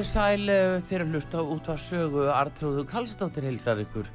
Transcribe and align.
Þér 0.00 0.06
sæl 0.08 0.50
þegar 0.88 1.02
hlust 1.10 1.34
á 1.36 1.40
út 1.44 1.66
á 1.68 1.76
sögu 1.76 2.22
Artrúðu 2.32 2.86
Kallstóttir 2.88 3.44
heilsar 3.44 3.82
ykkur. 3.82 4.06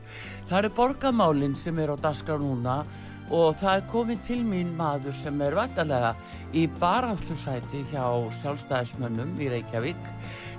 Það 0.50 0.58
eru 0.58 0.72
borgamálinn 0.80 1.54
sem 1.54 1.78
er 1.78 1.92
á 1.94 1.98
daskra 2.02 2.40
núna 2.42 2.80
og 3.30 3.60
það 3.60 3.76
er 3.76 3.84
komið 3.92 4.24
til 4.26 4.40
mín 4.48 4.72
maður 4.80 5.14
sem 5.14 5.44
er 5.46 5.54
vantarlega 5.54 6.16
í 6.58 6.64
baráttusæti 6.82 7.84
hjá 7.92 8.02
sjálfstæðismönnum 8.40 9.38
í 9.38 9.52
Reykjavík. 9.54 10.10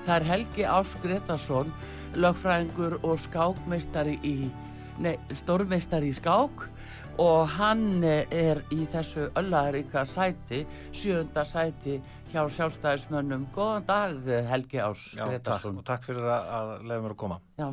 Það 0.07 0.15
er 0.15 0.29
Helgi 0.31 0.69
Ásk 0.77 1.03
Gretarsson, 1.03 1.75
lögfræðingur 2.15 3.01
og 3.03 3.19
skákmeistari 3.27 4.21
í, 4.23 4.37
nei, 5.03 5.17
stórmeistari 5.43 6.15
í 6.15 6.21
skák 6.23 6.69
og 7.19 7.49
hann 7.57 8.05
er 8.05 8.63
í 8.71 8.85
þessu 8.95 9.27
öllaríka 9.41 10.07
sæti, 10.07 10.63
sjönda 10.95 11.43
sæti 11.43 11.99
hjá 12.33 12.43
sjálfstæðismönnum. 12.57 13.47
Góðan 13.55 13.87
dag 13.87 14.29
Helgi 14.51 14.81
Ás 14.83 15.05
Gretarsson. 15.17 15.79
Já, 15.79 15.85
takk, 15.85 15.87
takk 15.91 16.09
fyrir 16.09 16.27
að, 16.33 16.73
lefa 16.83 17.05
mér 17.05 17.15
að 17.15 17.21
koma. 17.23 17.39
Já, 17.61 17.69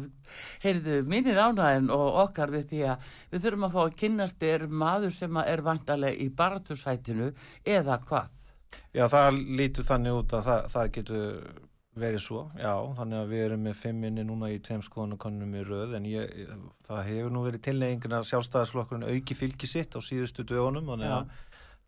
heyrðu, 0.64 1.00
mínir 1.10 1.42
ánæðin 1.42 1.92
og 1.96 2.22
okkar 2.28 2.54
við 2.54 2.70
því 2.72 2.86
að 2.94 3.12
við 3.34 3.46
þurfum 3.48 3.68
að 3.68 3.76
fá 3.76 3.82
að 3.84 3.98
kynast 4.04 4.48
er 4.48 4.66
maður 4.84 5.18
sem 5.18 5.44
er 5.44 5.66
vantarlega 5.66 6.22
í 6.24 6.30
baratusætinu 6.42 7.34
eða 7.76 8.00
hvað? 8.08 8.32
Já, 8.94 9.06
það 9.12 9.44
lítur 9.60 9.88
þannig 9.90 10.18
út 10.22 10.34
að 10.38 10.50
það, 10.50 10.66
það 10.74 10.92
getur 10.98 11.30
verið 11.94 12.24
svo, 12.24 12.44
já, 12.58 12.72
þannig 12.98 13.20
að 13.20 13.32
við 13.34 13.44
erum 13.46 13.66
með 13.68 13.76
fimm 13.78 14.06
inni 14.08 14.24
núna 14.26 14.50
í 14.50 14.58
tveim 14.66 14.82
skoðanakonunum 14.82 15.58
í 15.60 15.66
röð 15.68 15.92
en 16.00 16.08
ég, 16.10 16.32
það 16.88 17.02
hefur 17.10 17.34
nú 17.36 17.44
verið 17.46 17.64
tilnefingin 17.68 18.16
að 18.18 18.30
sjálfstæðisflokkurinn 18.32 19.12
auki 19.12 19.38
fylgi 19.38 19.70
sitt 19.70 19.94
á 19.94 20.00
síðustu 20.02 20.46
dögunum, 20.50 20.90
þannig 20.90 21.14
að 21.20 21.36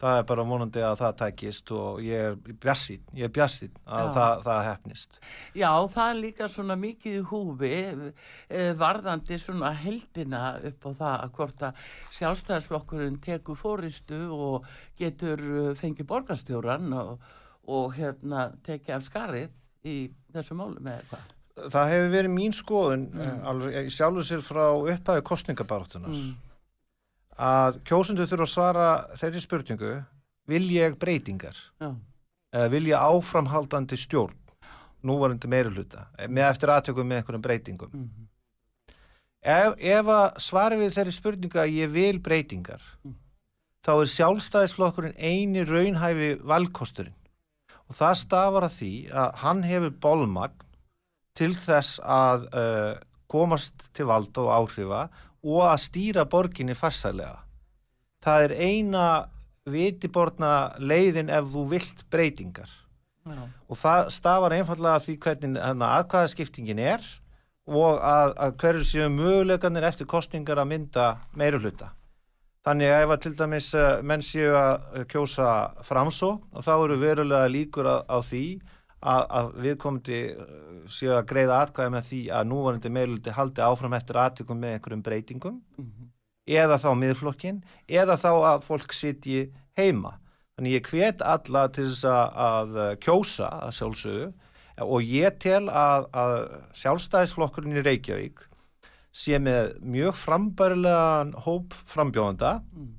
það 0.02 0.20
er 0.20 0.26
bara 0.28 0.46
vonandi 0.48 0.82
að 0.84 0.98
það 1.00 1.14
tækist 1.22 1.72
og 1.76 2.00
ég 2.04 2.30
er 2.30 2.56
bjassinn, 2.64 3.04
ég 3.16 3.30
er 3.30 3.34
bjassinn 3.36 3.76
að 3.86 4.10
það, 4.18 4.42
það 4.46 4.62
hefnist. 4.70 5.20
Já, 5.56 5.70
það 5.94 6.10
er 6.10 6.20
líka 6.20 6.50
svona 6.52 6.78
mikið 6.80 7.20
í 7.20 7.24
húfi 7.30 7.72
eh, 7.86 8.72
varðandi 8.80 9.40
svona 9.42 9.72
heldina 9.80 10.44
upp 10.70 10.88
á 10.88 10.92
það 11.00 11.16
að 11.16 11.36
hvort 11.40 11.66
að 11.70 11.86
sjálfstæðisflokkurinn 12.20 13.22
tekur 13.24 13.60
fóristu 13.60 14.20
og 14.36 14.68
getur 15.00 15.46
eh, 15.46 15.72
fengið 15.80 16.10
borgarstjóran 16.12 16.92
og, 17.00 17.30
og 17.72 17.96
hérna 17.96 18.50
tekið 18.68 18.98
af 18.98 19.08
skarið 19.08 19.88
í 19.88 20.00
þessu 20.36 20.60
málum 20.60 20.92
eða 20.92 21.08
hvað? 21.14 21.32
Það 21.72 21.94
hefur 21.94 22.10
verið 22.12 22.34
mín 22.36 22.52
skoðun 22.52 23.06
mm. 23.16 23.36
alveg 23.48 23.94
sjálfur 23.96 24.28
sér 24.28 24.42
frá 24.44 24.66
upphæðu 24.76 25.24
kostningabartunas 25.30 26.18
mm 26.20 26.34
að 27.36 27.80
kjósundu 27.88 28.28
þurfa 28.30 28.46
að 28.46 28.52
svara 28.52 28.90
þeirri 29.20 29.42
spurningu 29.44 29.94
vil 30.48 30.66
ég 30.72 30.96
breytingar 31.00 31.58
Já. 31.82 31.90
eða 32.54 32.70
vil 32.72 32.86
ég 32.92 33.02
áframhaldandi 33.10 34.00
stjórn 34.00 34.38
núvarandi 35.06 35.50
meiruluta 35.52 36.08
með 36.28 36.48
eftir 36.50 36.72
aðtökum 36.74 37.10
með 37.10 37.22
einhverjum 37.22 37.46
breytingum 37.46 37.92
mm 37.92 38.08
-hmm. 38.08 38.28
ef, 39.42 39.76
ef 39.78 40.14
að 40.16 40.40
svari 40.48 40.80
við 40.80 40.96
þeirri 40.96 41.16
spurningu 41.18 41.60
að 41.60 41.76
ég 41.76 41.92
vil 41.92 42.20
breytingar 42.20 42.82
mm. 43.04 43.16
þá 43.86 43.92
er 43.96 44.14
sjálfstæðisflokkurinn 44.16 45.18
eini 45.18 45.66
raunhæfi 45.66 46.32
valkosturinn 46.42 47.20
og 47.90 47.96
það 48.00 48.16
stafar 48.22 48.64
að 48.64 48.78
því 48.80 48.94
að 49.12 49.36
hann 49.44 49.64
hefur 49.64 49.92
bólmagn 50.02 50.64
til 51.36 51.54
þess 51.54 52.00
að 52.00 52.48
uh, 52.56 52.96
komast 53.28 53.90
til 53.94 54.08
valda 54.08 54.42
og 54.42 54.54
áhrifa 54.56 55.10
og 55.46 55.62
að 55.70 55.84
stýra 55.86 56.26
borginni 56.30 56.76
farsælega. 56.78 57.44
Það 58.26 58.48
er 58.48 58.56
eina 58.58 59.06
vitiborna 59.70 60.76
leiðin 60.78 61.30
ef 61.34 61.52
þú 61.54 61.68
vilt 61.74 62.04
breytingar 62.14 62.70
Já. 63.26 63.46
og 63.70 63.78
það 63.82 64.10
stafar 64.14 64.54
einfallega 64.54 65.02
því 65.02 65.16
hvernig 65.26 65.86
aðkvæðaskiptingin 65.90 66.82
er 66.82 67.06
og 67.66 67.98
að, 67.98 68.34
að 68.38 68.58
hverju 68.62 68.86
séu 68.86 69.10
möguleganir 69.10 69.88
eftir 69.88 70.10
kostningar 70.10 70.62
að 70.62 70.70
mynda 70.70 71.06
meiru 71.34 71.64
hluta. 71.64 71.90
Þannig 72.66 72.92
að 72.92 73.04
ef 73.04 73.14
að 73.14 73.22
til 73.24 73.34
dæmis 73.40 73.68
uh, 73.78 73.88
menn 74.06 74.24
séu 74.26 74.54
að 74.58 75.04
kjósa 75.10 75.50
framsó 75.86 76.32
og 76.54 76.66
þá 76.66 76.74
eru 76.76 77.00
verulega 77.02 77.50
líkur 77.50 77.90
á, 77.90 77.98
á 78.06 78.18
því 78.26 78.46
að, 79.02 79.24
að 79.40 79.50
viðkomandi 79.66 80.20
uh, 80.32 80.46
séu 80.92 81.14
að 81.16 81.28
greiða 81.32 81.62
atkvæði 81.66 81.94
með 81.96 82.08
því 82.10 82.22
að 82.40 82.50
núvarandi 82.52 82.94
meilulti 82.94 83.36
haldi 83.36 83.66
áfram 83.66 83.98
eftir 83.98 84.22
aðtökum 84.22 84.62
með 84.62 84.78
einhverjum 84.78 85.04
breytingum 85.06 85.60
mm 85.78 85.86
-hmm. 85.90 86.10
eða 86.62 86.80
þá 86.84 86.90
miðflokkin 87.02 87.64
eða 87.88 88.18
þá 88.18 88.32
að 88.34 88.66
fólk 88.70 88.94
sitji 88.94 89.52
heima. 89.78 90.18
Þannig 90.56 90.78
ég 90.78 90.90
hvet 90.90 91.22
alla 91.22 91.68
til 91.68 91.90
þess 91.90 92.06
að 92.08 92.98
kjósa 93.04 93.50
að 93.68 93.72
sjálfsögðu 93.76 94.34
og 94.84 95.04
ég 95.04 95.38
tel 95.40 95.70
að, 95.70 96.08
að 96.12 96.36
sjálfstæðisflokkurinn 96.80 97.80
í 97.80 97.84
Reykjavík 97.84 98.44
sé 99.16 99.40
með 99.40 99.76
mjög 99.80 100.18
frambærilegan 100.20 101.32
hóp 101.46 101.76
frambjóðanda 101.88 102.58
mm. 102.60 102.90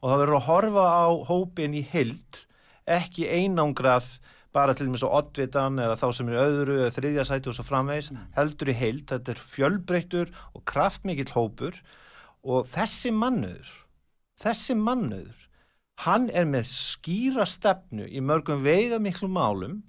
og 0.00 0.10
það 0.10 0.20
verður 0.22 0.38
að 0.38 0.46
horfa 0.50 0.86
á 0.86 1.06
hópin 1.30 1.74
í 1.74 1.82
hild 1.90 2.42
ekki 2.86 3.26
einangrað 3.26 4.06
bara 4.56 4.74
til 4.74 4.88
og 4.88 4.94
með 4.94 5.02
svo 5.04 5.14
oddvitan 5.20 5.80
eða 5.82 5.98
þá 6.00 6.06
sem 6.16 6.32
er 6.32 6.42
öðru 6.42 6.78
eða 6.80 6.92
þriðja 6.96 7.28
sæti 7.28 7.52
og 7.52 7.58
svo 7.58 7.66
framvegs 7.68 8.12
mm. 8.12 8.28
heldur 8.38 8.72
í 8.72 8.76
hild, 8.80 9.08
þetta 9.10 9.34
er 9.34 9.42
fjölbreyttur 9.54 10.30
og 10.56 10.64
kraftmikill 10.68 11.32
hópur. 11.36 11.76
Og 12.46 12.68
þessi 12.72 13.10
mannuður 13.12 13.74
þessi 14.42 14.76
mannuður 14.78 15.44
hann 16.04 16.28
er 16.36 16.48
með 16.48 16.68
skýra 16.68 17.46
stefnu 17.48 18.08
í 18.08 18.20
mörgum 18.20 18.64
veiga 18.64 18.98
miklu 19.00 19.28
málum 19.32 19.80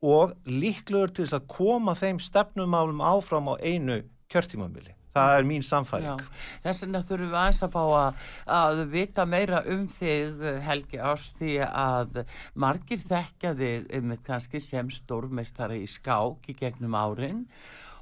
og 0.00 0.32
líkluður 0.48 1.12
til 1.18 1.26
að 1.36 1.48
koma 1.52 1.94
þeim 1.98 2.20
stefnumálum 2.24 3.02
áfram 3.04 3.52
á 3.52 3.54
einu 3.60 4.00
kjörtímambili 4.32 4.94
það 5.14 5.34
er 5.38 5.48
mín 5.48 5.64
samfæring 5.66 6.22
þess 6.64 6.84
vegna 6.84 7.02
þurfum 7.08 7.32
við 7.32 7.38
aðeins 7.40 7.62
að 7.66 7.74
fá 7.74 7.82
að, 8.00 8.24
að 8.60 8.82
vita 8.94 9.26
meira 9.26 9.62
um 9.74 9.84
þig 9.90 10.46
Helgi 10.66 11.02
Ást 11.10 11.36
því 11.40 11.56
að 11.66 12.22
margir 12.54 13.02
þekkja 13.10 13.54
þig 13.58 13.90
um 13.98 14.16
kannski 14.26 14.62
sem 14.62 14.90
stórmeistari 14.94 15.82
í 15.84 15.90
skák 15.90 16.50
í 16.50 16.56
gegnum 16.60 16.96
árin 16.98 17.44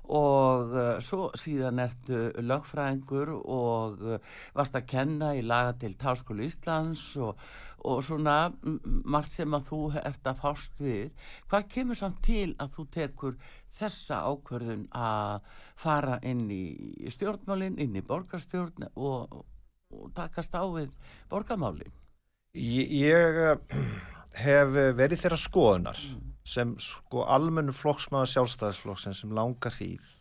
og 0.09 0.73
uh, 0.73 0.91
svo 1.05 1.29
síðan 1.37 1.83
ertu 1.85 2.29
lögfræðingur 2.41 3.33
og 3.37 4.05
uh, 4.05 4.37
varst 4.57 4.77
að 4.79 4.87
kenna 4.89 5.35
í 5.37 5.43
laga 5.45 5.75
til 5.83 5.95
Táskólu 6.01 6.47
Íslands 6.49 7.05
og, 7.21 7.37
og 7.85 8.01
svona 8.07 8.39
margt 9.05 9.35
sem 9.35 9.55
að 9.55 9.69
þú 9.69 9.81
ert 10.01 10.31
að 10.31 10.41
fást 10.43 10.81
við 10.81 11.29
hvað 11.51 11.69
kemur 11.75 12.01
samt 12.01 12.23
til 12.25 12.55
að 12.57 12.73
þú 12.79 12.87
tekur 12.97 13.39
þessa 13.79 14.23
ákverðun 14.27 14.89
að 14.97 15.45
fara 15.79 16.19
inn 16.27 16.49
í 16.51 17.11
stjórnmálinn, 17.15 17.79
inn 17.79 17.97
í 17.97 18.05
borgarstjórn 18.05 18.89
og, 18.97 19.45
og 19.93 20.11
takast 20.17 20.57
á 20.57 20.65
við 20.67 20.91
borgarmálinn? 21.31 21.93
Ég, 22.59 22.91
ég 23.05 23.39
eh, 23.45 23.85
hef 24.41 24.73
verið 24.73 25.21
þeirra 25.21 25.39
skoðunar 25.39 26.01
mm. 26.01 26.28
Sem 26.49 26.77
sko 26.83 27.27
almennu 27.29 27.75
flokksmaður 27.77 28.33
sjálfstæðisflokksin 28.35 29.17
sem 29.19 29.35
langar 29.37 29.77
hríð 29.77 30.15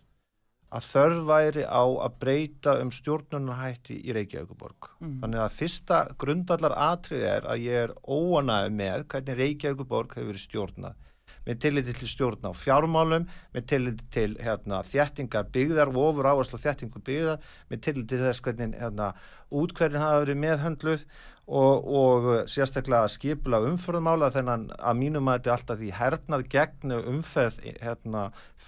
að 0.68 0.88
þörf 0.92 1.20
væri 1.30 1.64
á 1.64 1.84
að 1.88 2.16
breyta 2.22 2.74
um 2.82 2.90
stjórnunarhætti 2.92 4.02
í 4.04 4.16
Reykjavíkuborg. 4.16 4.90
Mm. 5.00 5.14
Þannig 5.22 5.44
að 5.46 5.58
fyrsta 5.62 6.00
grundallar 6.20 6.76
atrið 6.90 7.24
er 7.24 7.48
að 7.48 7.64
ég 7.64 7.84
er 7.86 7.94
óanæg 8.04 8.74
með 8.76 9.06
hvernig 9.14 9.40
Reykjavíkuborg 9.42 10.18
hefur 10.18 10.34
verið 10.34 10.44
stjórnað 10.44 11.04
með 11.48 11.62
tilliti 11.64 11.94
til 11.96 12.10
stjórn 12.12 12.48
á 12.48 12.52
fjármálum, 12.56 13.28
með 13.56 13.66
tilliti 13.72 14.06
til 14.12 14.34
hérna, 14.44 14.82
þjættingar 14.84 15.48
byggðar, 15.54 15.94
ofur 15.96 16.28
áherslu 16.28 16.60
þjættingu 16.60 17.02
byggðar, 17.08 17.46
með 17.72 17.84
tilliti 17.86 18.12
til 18.14 18.24
þess 18.26 18.44
hvernig 18.44 18.76
hérna, 18.76 19.14
útkverðin 19.56 20.04
hafa 20.04 20.24
verið 20.26 20.42
meðhöndluð 20.44 21.06
og, 21.48 21.88
og 21.88 22.28
sérstaklega 22.52 23.08
skipula 23.12 23.62
umförðumála 23.64 24.30
þennan 24.36 24.68
að 24.76 25.00
mínum 25.00 25.30
að 25.32 25.38
þetta 25.38 25.50
er 25.50 25.56
alltaf 25.56 25.80
því 25.80 25.92
hernað 25.96 26.46
gegn 26.52 26.96
umferð 26.98 27.62
hérna, 27.80 28.28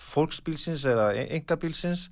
fólksbílsins 0.09 0.85
eða 0.87 1.11
engabílsins 1.25 2.07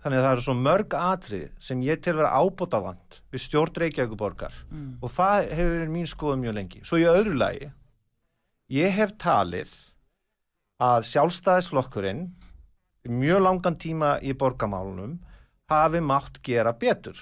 þannig 0.00 0.20
að 0.20 0.24
það 0.24 0.32
eru 0.32 0.44
svo 0.46 0.54
mörg 0.56 0.96
atrið 0.96 1.46
sem 1.60 1.82
ég 1.84 2.00
til 2.00 2.14
að 2.14 2.22
vera 2.22 2.40
ábútafand 2.40 3.20
við 3.32 3.44
stjórn 3.44 3.80
Reykjavíkuborgar 3.82 4.56
mm. 4.70 4.90
og 5.04 5.12
það 5.12 5.50
hefur 5.50 5.74
verið 5.76 5.94
mín 5.96 6.08
skoða 6.08 6.40
mjög 6.40 6.56
lengi. 6.56 6.82
Svo 6.88 7.00
í 7.00 7.08
öðru 7.08 7.36
lagi 7.36 7.68
ég 8.72 8.94
hef 8.96 9.12
talið 9.20 9.72
að 10.80 11.04
sjálfstæðisflokkurinn 11.10 12.24
mjög 13.20 13.42
langan 13.44 13.76
tíma 13.80 14.14
í 14.24 14.32
borgamálunum 14.32 15.18
hafi 15.70 16.00
mátt 16.00 16.40
gera 16.46 16.72
betur. 16.72 17.18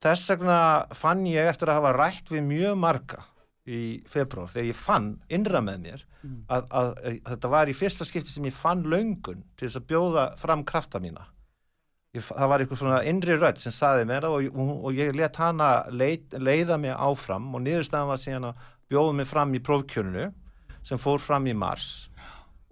Þess 0.00 0.30
vegna 0.32 0.60
fann 0.96 1.26
ég 1.28 1.50
eftir 1.50 1.68
að 1.68 1.82
hafa 1.82 1.96
rætt 1.96 2.30
við 2.32 2.46
mjög 2.46 2.78
marga 2.80 3.24
í 3.68 3.80
februar 4.08 4.48
þegar 4.48 4.70
ég 4.70 4.78
fann 4.78 5.10
innra 5.28 5.60
með 5.64 5.82
mér 5.82 6.04
mm. 6.22 6.38
að, 6.48 6.64
að, 6.70 6.88
að, 7.04 7.18
þetta 7.26 7.50
var 7.52 7.68
í 7.70 7.76
fyrsta 7.76 8.06
skipti 8.08 8.32
sem 8.32 8.48
ég 8.48 8.56
fann 8.56 8.86
laungun 8.88 9.44
til 9.54 9.66
þess 9.66 9.80
að 9.80 9.90
bjóða 9.92 10.24
fram 10.40 10.64
krafta 10.66 11.02
mína. 11.02 11.26
Ég, 12.16 12.24
það 12.26 12.50
var 12.50 12.64
eitthvað 12.64 12.80
svona 12.80 13.02
innri 13.06 13.36
rödd 13.36 13.60
sem 13.62 13.74
saði 13.74 14.08
mér 14.08 14.26
og, 14.30 14.48
og, 14.50 14.72
og 14.88 14.96
ég 14.96 15.12
let 15.14 15.36
hana 15.38 15.68
leið, 15.92 16.38
leiða 16.40 16.80
mig 16.80 16.96
áfram 16.96 17.52
og 17.54 17.62
niðurstaðan 17.66 18.10
var 18.10 18.22
síðan 18.24 18.48
að 18.50 18.64
bjóða 18.90 19.18
mig 19.20 19.30
fram 19.30 19.54
í 19.54 19.62
prófkjörnu 19.68 20.26
sem 20.86 21.02
fór 21.02 21.20
fram 21.22 21.46
í 21.46 21.54
mars 21.54 22.08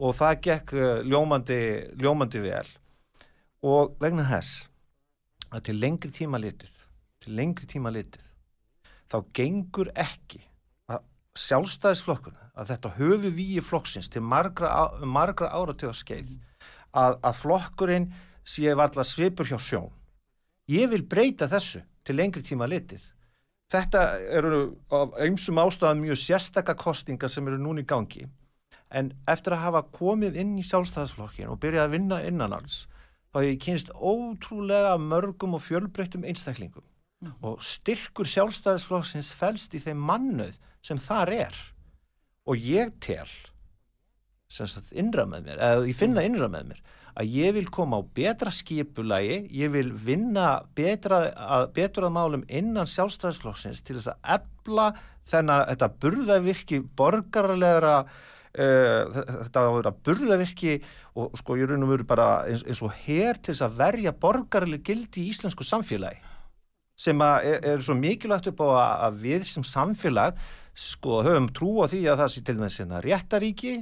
og 0.00 0.16
það 0.16 0.42
gekk 0.48 0.74
uh, 0.78 0.88
ljómandi, 1.04 1.60
ljómandi 2.00 2.42
vel 2.42 2.66
og 3.68 3.94
vegna 4.00 4.26
þess 4.32 4.64
að 5.52 5.68
til 5.68 5.78
lengri 5.82 6.10
tíma 6.14 6.40
litið 6.40 6.77
til 7.24 7.36
lengri 7.38 7.66
tíma 7.68 7.92
litið 7.94 8.28
þá 9.08 9.18
gengur 9.36 9.90
ekki 9.96 10.40
að 10.92 11.04
sjálfstæðisflokkun 11.40 12.38
að 12.58 12.72
þetta 12.72 12.94
höfu 12.98 13.32
í 13.44 13.60
flokksins 13.64 14.10
til 14.12 14.22
margra, 14.22 14.70
margra 15.04 15.50
áratöða 15.54 15.94
skeið 15.96 16.32
að, 16.92 17.18
að 17.22 17.38
flokkurinn 17.42 18.10
sé 18.48 18.74
varla 18.76 19.04
svipur 19.04 19.48
hjá 19.48 19.58
sjón. 19.60 19.92
Ég 20.68 20.90
vil 20.92 21.04
breyta 21.04 21.48
þessu 21.48 21.82
til 22.04 22.16
lengri 22.16 22.42
tíma 22.44 22.68
litið. 22.68 23.00
Þetta 23.72 24.02
eru 24.38 24.60
af 24.96 25.16
einsum 25.20 25.60
ástafan 25.60 26.00
mjög 26.00 26.20
sérstakka 26.22 26.74
kostinga 26.76 27.28
sem 27.28 27.48
eru 27.48 27.60
núni 27.60 27.84
í 27.84 27.88
gangi. 27.88 28.24
En 28.88 29.12
eftir 29.28 29.52
að 29.52 29.64
hafa 29.66 29.82
komið 29.92 30.38
inn 30.40 30.54
í 30.60 30.64
sjálfstæðisflokkin 30.64 31.52
og 31.52 31.60
byrjað 31.60 31.88
að 31.88 31.96
vinna 31.96 32.20
innanals 32.24 32.86
þá 33.28 33.42
hef 33.42 33.48
ég 33.50 33.64
kynst 33.64 33.92
ótrúlega 33.92 34.94
mörgum 35.00 35.56
og 35.58 35.64
fjölbreyttum 35.66 36.24
einstaklingum 36.24 36.86
mm. 37.24 37.34
og 37.42 37.62
styrkur 37.64 38.28
sjálfstæðisflokksins 38.28 39.32
fælst 39.38 39.74
í 39.76 39.82
þeim 39.84 40.00
mannuð 40.10 40.56
sem 40.84 41.00
þar 41.02 41.34
er 41.36 41.58
og 42.48 42.60
ég 42.62 42.94
tel 43.04 43.28
sagt, 44.48 44.92
innra 44.96 45.26
með 45.28 45.50
mér, 45.50 45.58
eða 45.60 45.88
ég 45.90 45.98
finna 45.98 46.24
innra 46.24 46.48
með 46.50 46.70
mér 46.72 46.86
að 47.18 47.34
ég 47.34 47.54
vil 47.56 47.66
koma 47.74 47.98
á 47.98 48.02
betra 48.14 48.50
skipulagi, 48.54 49.40
ég 49.50 49.72
vil 49.74 49.90
vinna 49.90 50.62
betra 50.78 51.24
að, 51.34 51.64
betra 51.74 52.06
að 52.06 52.14
málum 52.14 52.44
innan 52.46 52.88
sjálfstæðisflokksins 52.88 53.82
til 53.82 53.98
þess 53.98 54.12
að 54.12 54.34
ebla 54.38 54.88
þennan 55.28 55.66
þetta 55.72 55.94
burðavirki 56.04 56.82
borgarlegra 56.98 58.00
Uh, 58.58 59.12
þetta 59.44 59.60
að 59.60 59.74
vera 59.76 59.90
burðavirki 60.06 60.70
og 61.20 61.34
sko 61.36 61.58
ég 61.60 61.68
raun 61.68 61.84
og 61.84 61.90
veru 61.92 62.06
bara 62.08 62.28
eins, 62.48 62.62
eins 62.64 62.80
og 62.82 62.94
hér 63.04 63.36
til 63.36 63.52
þess 63.52 63.66
að 63.66 63.76
verja 63.78 64.12
borgarlega 64.24 64.86
gildi 64.88 65.20
í 65.20 65.34
íslensku 65.34 65.66
samfélagi 65.68 66.16
sem 66.98 67.22
er, 67.22 67.60
er 67.62 67.84
svo 67.84 67.94
mikilvægt 67.98 68.50
upp 68.52 68.64
á 68.66 68.68
að, 69.06 69.20
við 69.22 69.46
sem 69.46 69.66
samfélag 69.66 70.38
sko 70.78 71.22
höfum 71.26 71.48
trú 71.54 71.78
á 71.82 71.86
því 71.90 72.02
að 72.10 72.20
það 72.22 72.32
sé 72.34 72.42
til 72.42 72.56
dæmis 72.58 72.78
hérna 72.80 73.02
réttaríki 73.04 73.74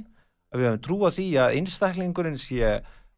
að 0.53 0.59
við 0.59 0.69
höfum 0.69 0.83
trú 0.85 0.97
á 1.05 1.09
því 1.13 1.27
að 1.41 1.57
einstaklingurinn 1.59 2.39
sé 2.41 2.77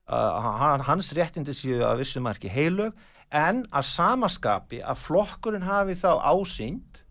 að 0.10 0.84
hans 0.88 1.12
réttindi 1.14 1.54
séu 1.54 1.84
að 1.86 2.02
vissum 2.02 2.28
ekki 2.32 2.50
heilög 2.50 2.96
en 3.36 3.62
að 3.70 3.90
samaskapi 3.92 4.82
að 4.82 5.04
flokkurinn 5.06 5.68
hafi 5.68 5.96
þá 6.00 6.12
ásýnd 6.32 7.04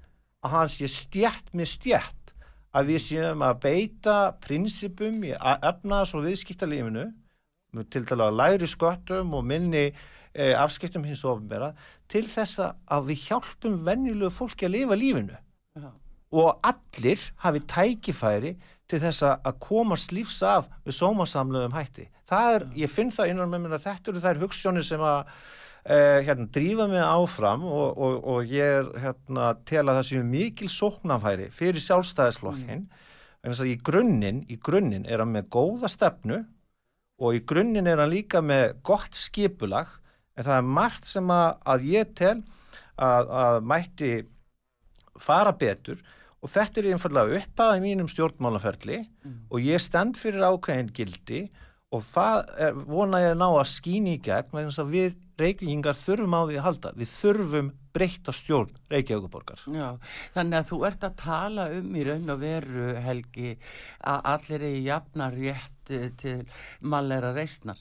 að 0.43 0.55
hans 0.57 0.79
sé 0.81 0.89
stjætt 0.91 1.53
með 1.55 1.71
stjætt 1.77 2.35
að 2.77 2.93
við 2.93 3.05
séum 3.05 3.45
að 3.47 3.61
beita 3.63 4.17
prinsipum 4.45 5.23
í 5.25 5.33
efnaðs- 5.39 6.15
og 6.19 6.27
viðskiptalífinu 6.27 7.07
til 7.93 8.05
dala 8.09 8.31
læri 8.33 8.67
sköttum 8.69 9.35
og 9.37 9.45
minni 9.47 9.91
e, 10.35 10.53
afskiptum 10.55 11.07
hins 11.07 11.25
ofnbæra 11.25 11.73
til 12.11 12.25
þess 12.29 12.61
að 12.63 13.11
við 13.11 13.29
hjálpum 13.29 13.79
vennilegu 13.87 14.33
fólki 14.35 14.69
að 14.69 14.75
lifa 14.77 14.99
lífinu 14.99 15.39
Já. 15.79 15.91
og 16.33 16.67
allir 16.71 17.29
hafi 17.45 17.63
tækifæri 17.75 18.57
til 18.89 19.01
þess 19.05 19.25
að 19.29 19.55
komast 19.61 20.13
lífs 20.17 20.41
af 20.43 20.69
við 20.87 20.97
sómasamluðum 20.97 21.77
hætti. 21.77 22.09
Það 22.29 22.55
er, 22.55 22.67
Já. 22.67 22.77
ég 22.85 22.93
finn 22.93 23.15
það 23.15 23.33
innan 23.33 23.53
með 23.53 23.65
mér 23.65 23.79
að 23.79 23.89
þetta 23.89 24.13
eru 24.13 24.27
þær 24.27 24.45
hugssjónir 24.45 24.87
sem 24.89 25.05
að 25.05 25.25
Uh, 25.89 26.21
hérna, 26.21 26.45
drífa 26.53 26.85
mig 26.91 27.01
áfram 27.01 27.63
og, 27.65 27.97
og, 27.97 28.17
og 28.29 28.51
ég 28.53 28.75
er 28.83 28.89
hérna, 29.01 29.55
tel 29.65 29.87
að 29.87 30.01
það 30.01 30.09
séu 30.09 30.25
mikil 30.27 30.69
sóknafæri 30.69 31.47
fyrir 31.55 31.81
sjálfstæðisflokkin 31.81 32.83
mm. 32.83 33.07
en 33.41 33.55
þess 33.55 33.63
að 33.63 33.71
í 33.71 33.77
grunninn 33.87 34.43
í 34.53 34.59
grunninn 34.61 35.07
er 35.09 35.23
hann 35.23 35.33
með 35.33 35.47
góða 35.55 35.89
stefnu 35.89 36.43
og 37.23 37.39
í 37.39 37.41
grunninn 37.49 37.89
er 37.89 38.03
hann 38.03 38.13
líka 38.13 38.43
með 38.45 38.75
gott 38.85 39.17
skipulag 39.17 39.95
en 40.39 40.47
það 40.47 40.57
er 40.57 40.69
margt 40.79 41.09
sem 41.11 41.35
að, 41.35 41.49
að 41.75 41.87
ég 41.91 42.15
tel 42.19 42.37
að, 42.97 43.33
að 43.43 43.61
mætti 43.73 44.13
fara 45.19 45.55
betur 45.59 46.03
og 46.39 46.53
þetta 46.53 46.81
er 46.81 46.91
einfallega 46.93 47.41
uppað 47.43 47.79
í 47.79 47.85
mínum 47.85 48.11
stjórnmálaferli 48.11 49.01
mm. 49.03 49.39
og 49.51 49.65
ég 49.67 49.83
stend 49.83 50.19
fyrir 50.21 50.47
ákveðin 50.47 50.93
gildi 50.95 51.49
og 51.95 52.05
það 52.05 52.53
er, 52.61 52.79
vona 52.87 53.23
ég 53.25 53.33
að 53.33 53.41
ná 53.41 53.49
að 53.49 53.71
skýna 53.73 54.15
í 54.15 54.21
gegn 54.23 54.53
vegna 54.53 54.71
þess 54.71 54.85
að 54.85 54.95
við 54.95 55.17
reykjingar 55.39 55.99
þurfum 55.99 56.35
á 56.35 56.41
því 56.43 56.57
að 56.59 56.65
halda. 56.67 56.91
Við 56.99 57.11
þurfum 57.15 57.69
breyta 57.95 58.35
stjórn 58.35 58.73
Reykjavíkuborgar 58.93 59.63
Já, 59.73 59.89
þannig 60.35 60.59
að 60.61 60.67
þú 60.71 60.81
ert 60.89 61.07
að 61.07 61.21
tala 61.23 61.69
um 61.79 61.95
í 61.97 62.07
raun 62.07 62.35
og 62.35 62.43
veru 62.43 62.89
Helgi 63.05 63.55
að 64.13 64.29
allir 64.35 64.67
er 64.69 64.81
jafnar 64.87 65.39
rétt 65.39 65.95
til 66.21 66.37
mallera 66.85 67.33
reysnar 67.37 67.81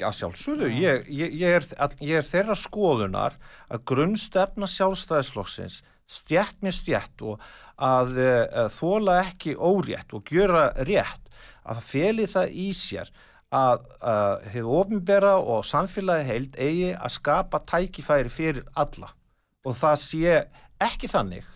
Já, 0.00 0.08
sjálfsögðu, 0.16 0.70
ég, 0.72 1.08
ég, 1.12 1.34
ég, 1.36 1.66
ég 2.00 2.16
er 2.16 2.24
þeirra 2.24 2.54
skoðunar 2.56 3.34
að 3.68 3.82
grunnstefna 3.90 4.68
sjálfstæðisflokksins 4.72 5.82
stjætt 6.08 6.56
með 6.64 6.78
stjætt 6.78 7.24
og 7.28 7.42
að, 7.76 8.16
að 8.16 8.22
eh, 8.24 8.70
þóla 8.78 9.18
ekki 9.26 9.52
órétt 9.56 10.16
og 10.16 10.32
gjöra 10.32 10.70
rétt 10.88 11.28
að 11.62 11.78
það 11.78 11.90
feli 11.92 12.26
það 12.30 12.56
í 12.64 12.70
sér 12.76 13.12
að 13.52 13.82
hefur 14.48 14.78
ofinbera 14.80 15.34
og 15.36 15.66
samfélagi 15.68 16.24
heild 16.24 16.54
eigi 16.56 16.92
að 16.96 17.12
skapa 17.18 17.60
tækifæri 17.68 18.32
fyrir 18.32 18.62
alla 18.72 19.10
og 19.68 19.76
það 19.76 19.98
sé 20.00 20.38
ekki 20.80 21.10
þannig 21.12 21.50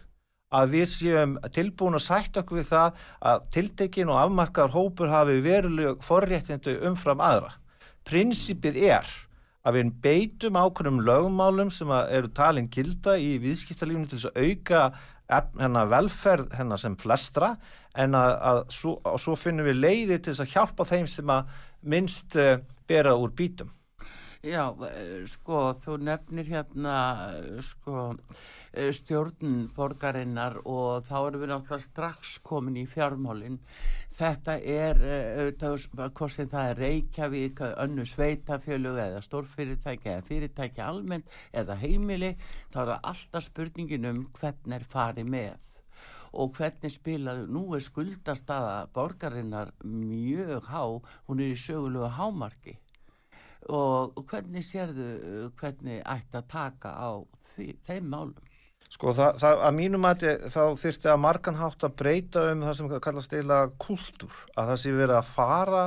að 0.55 0.75
við 0.77 0.89
séum 0.93 1.37
tilbúin 1.55 1.99
að 1.99 2.05
sætt 2.07 2.37
okkur 2.41 2.61
við 2.61 2.69
það 2.71 3.01
að 3.31 3.47
tiltekin 3.57 4.13
og 4.13 4.21
afmarkaður 4.21 4.77
hópur 4.77 5.11
hafi 5.11 5.41
veruleg 5.45 6.05
forréttindu 6.07 6.77
umfram 6.87 7.23
aðra. 7.25 7.51
Prinsipið 8.07 8.79
er 8.89 9.09
að 9.67 9.79
við 9.79 9.93
beitum 10.05 10.59
ákveðum 10.61 11.03
lögumálum 11.03 11.73
sem 11.75 11.91
eru 11.91 12.31
talin 12.35 12.69
kilda 12.71 13.17
í 13.19 13.35
viðskiptalífinu 13.43 14.11
til 14.11 14.21
þess 14.21 14.31
að 14.31 14.45
auka 14.47 14.83
hennar 15.59 15.91
velferð 15.91 16.53
hennar 16.55 16.79
sem 16.79 16.95
flestra 17.01 17.57
en 17.99 18.15
að, 18.15 18.35
að 18.51 18.61
svo, 18.77 18.93
svo 19.19 19.35
finnum 19.41 19.67
við 19.67 19.81
leiði 19.81 20.21
til 20.21 20.33
þess 20.33 20.45
að 20.45 20.53
hjálpa 20.55 20.87
þeim 20.87 21.09
sem 21.11 21.33
að 21.35 21.57
minnst 21.83 22.39
uh, 22.39 22.61
bera 22.87 23.17
úr 23.19 23.35
bítum. 23.35 23.73
Já, 24.47 24.69
eh, 24.87 25.25
sko, 25.27 25.73
þú 25.83 25.97
nefnir 26.07 26.47
hérna, 26.53 26.99
sko, 27.65 28.13
Eh, 28.77 28.91
stjórn 28.93 29.71
borgarinnar 29.73 30.59
og 30.69 31.07
þá 31.09 31.15
erum 31.23 31.41
við 31.41 31.49
náttúrulega 31.49 31.85
strax 31.87 32.35
komin 32.45 32.75
í 32.77 32.83
fjármálinn 32.85 33.57
þetta 34.17 34.55
er 34.61 35.03
eh, 35.05 35.43
auðvitað 35.43 36.15
hvort 36.17 36.33
sem 36.33 36.49
það 36.53 36.71
er 36.71 36.81
Reykjavík 36.83 37.61
önnu 37.69 38.07
sveitafjölu 38.09 38.95
eða 39.03 39.21
stórfyrirtæki 39.25 40.13
eða 40.13 40.25
fyrirtæki 40.31 40.83
almennt 40.85 41.37
eða 41.53 41.77
heimili 41.83 42.33
þá 42.73 42.81
er 42.83 42.91
það 42.93 43.09
alltaf 43.13 43.47
spurningin 43.47 44.09
um 44.11 44.25
hvernig 44.39 44.79
er 44.79 44.89
farið 44.95 45.31
með. 45.37 45.55
Og 46.37 46.57
hvernig 46.57 46.93
spilaðu, 46.93 47.47
nú 47.49 47.63
er 47.77 47.85
skuldastaða 47.85 48.89
borgarinnar 48.93 49.71
mjög 49.85 50.67
há, 50.69 50.83
hún 51.29 51.41
er 51.41 51.55
í 51.55 51.61
sögulegu 51.61 52.11
hámarki. 52.19 52.77
Og 53.73 54.21
hvernig 54.29 54.65
sérðu 54.67 55.49
hvernig 55.59 56.03
ætti 56.05 56.41
að 56.41 56.51
taka 56.53 56.93
á 56.93 57.11
því, 57.55 57.71
þeim 57.89 58.13
málum 58.13 58.46
Sko 58.97 59.13
það, 59.13 59.41
það 59.43 59.63
að 59.67 59.75
mínum 59.77 60.05
að 60.09 60.23
þá 60.49 60.61
þurfti 60.81 61.09
að 61.13 61.19
marganhátt 61.21 61.83
að 61.85 61.97
breyta 62.01 62.45
um 62.49 62.63
það 62.65 62.77
sem 62.79 62.93
kallast 63.05 63.35
eila 63.37 63.59
kultúr 63.83 64.39
að 64.57 64.71
það 64.71 64.79
sé 64.81 64.93
verið 64.97 65.17
að 65.19 65.33
fara 65.35 65.83